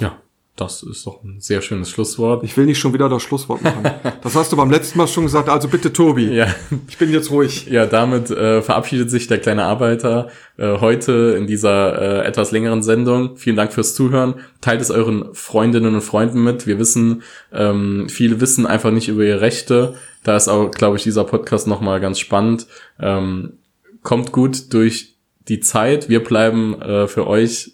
Ja, 0.00 0.16
das 0.60 0.82
ist 0.82 1.06
doch 1.06 1.22
ein 1.24 1.40
sehr 1.40 1.62
schönes 1.62 1.88
Schlusswort. 1.88 2.44
Ich 2.44 2.56
will 2.56 2.66
nicht 2.66 2.78
schon 2.78 2.92
wieder 2.92 3.08
das 3.08 3.22
Schlusswort 3.22 3.62
machen. 3.62 3.82
Das 4.22 4.34
hast 4.34 4.52
du 4.52 4.56
beim 4.56 4.70
letzten 4.70 4.98
Mal 4.98 5.08
schon 5.08 5.24
gesagt. 5.24 5.48
Also 5.48 5.68
bitte, 5.68 5.92
Tobi. 5.92 6.26
Ja. 6.26 6.46
Ich 6.88 6.98
bin 6.98 7.10
jetzt 7.10 7.30
ruhig. 7.30 7.66
Ja, 7.66 7.86
damit 7.86 8.30
äh, 8.30 8.60
verabschiedet 8.60 9.10
sich 9.10 9.26
der 9.28 9.38
kleine 9.38 9.64
Arbeiter 9.64 10.28
äh, 10.58 10.78
heute 10.78 11.36
in 11.38 11.46
dieser 11.46 12.22
äh, 12.22 12.26
etwas 12.26 12.50
längeren 12.50 12.82
Sendung. 12.82 13.36
Vielen 13.36 13.56
Dank 13.56 13.72
fürs 13.72 13.94
Zuhören. 13.94 14.34
Teilt 14.60 14.82
es 14.82 14.90
euren 14.90 15.34
Freundinnen 15.34 15.94
und 15.94 16.02
Freunden 16.02 16.44
mit. 16.44 16.66
Wir 16.66 16.78
wissen, 16.78 17.22
ähm, 17.52 18.08
viele 18.10 18.40
wissen 18.42 18.66
einfach 18.66 18.90
nicht 18.90 19.08
über 19.08 19.24
ihre 19.24 19.40
Rechte. 19.40 19.94
Da 20.22 20.36
ist 20.36 20.48
auch, 20.48 20.70
glaube 20.70 20.98
ich, 20.98 21.02
dieser 21.02 21.24
Podcast 21.24 21.66
nochmal 21.66 22.00
ganz 22.00 22.18
spannend. 22.18 22.66
Ähm, 23.00 23.54
kommt 24.02 24.32
gut 24.32 24.72
durch 24.74 25.16
die 25.48 25.60
Zeit. 25.60 26.10
Wir 26.10 26.22
bleiben 26.22 26.80
äh, 26.82 27.06
für 27.08 27.26
euch 27.26 27.72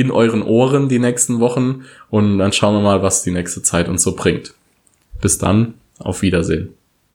in 0.00 0.10
euren 0.10 0.42
Ohren 0.42 0.88
die 0.88 0.98
nächsten 0.98 1.40
Wochen 1.40 1.82
und 2.08 2.38
dann 2.38 2.52
schauen 2.52 2.74
wir 2.74 2.80
mal, 2.80 3.02
was 3.02 3.22
die 3.22 3.30
nächste 3.30 3.62
Zeit 3.62 3.88
uns 3.88 4.02
so 4.02 4.16
bringt. 4.16 4.54
Bis 5.20 5.38
dann, 5.38 5.74
auf 5.98 6.22
Wiedersehen. 6.22 6.74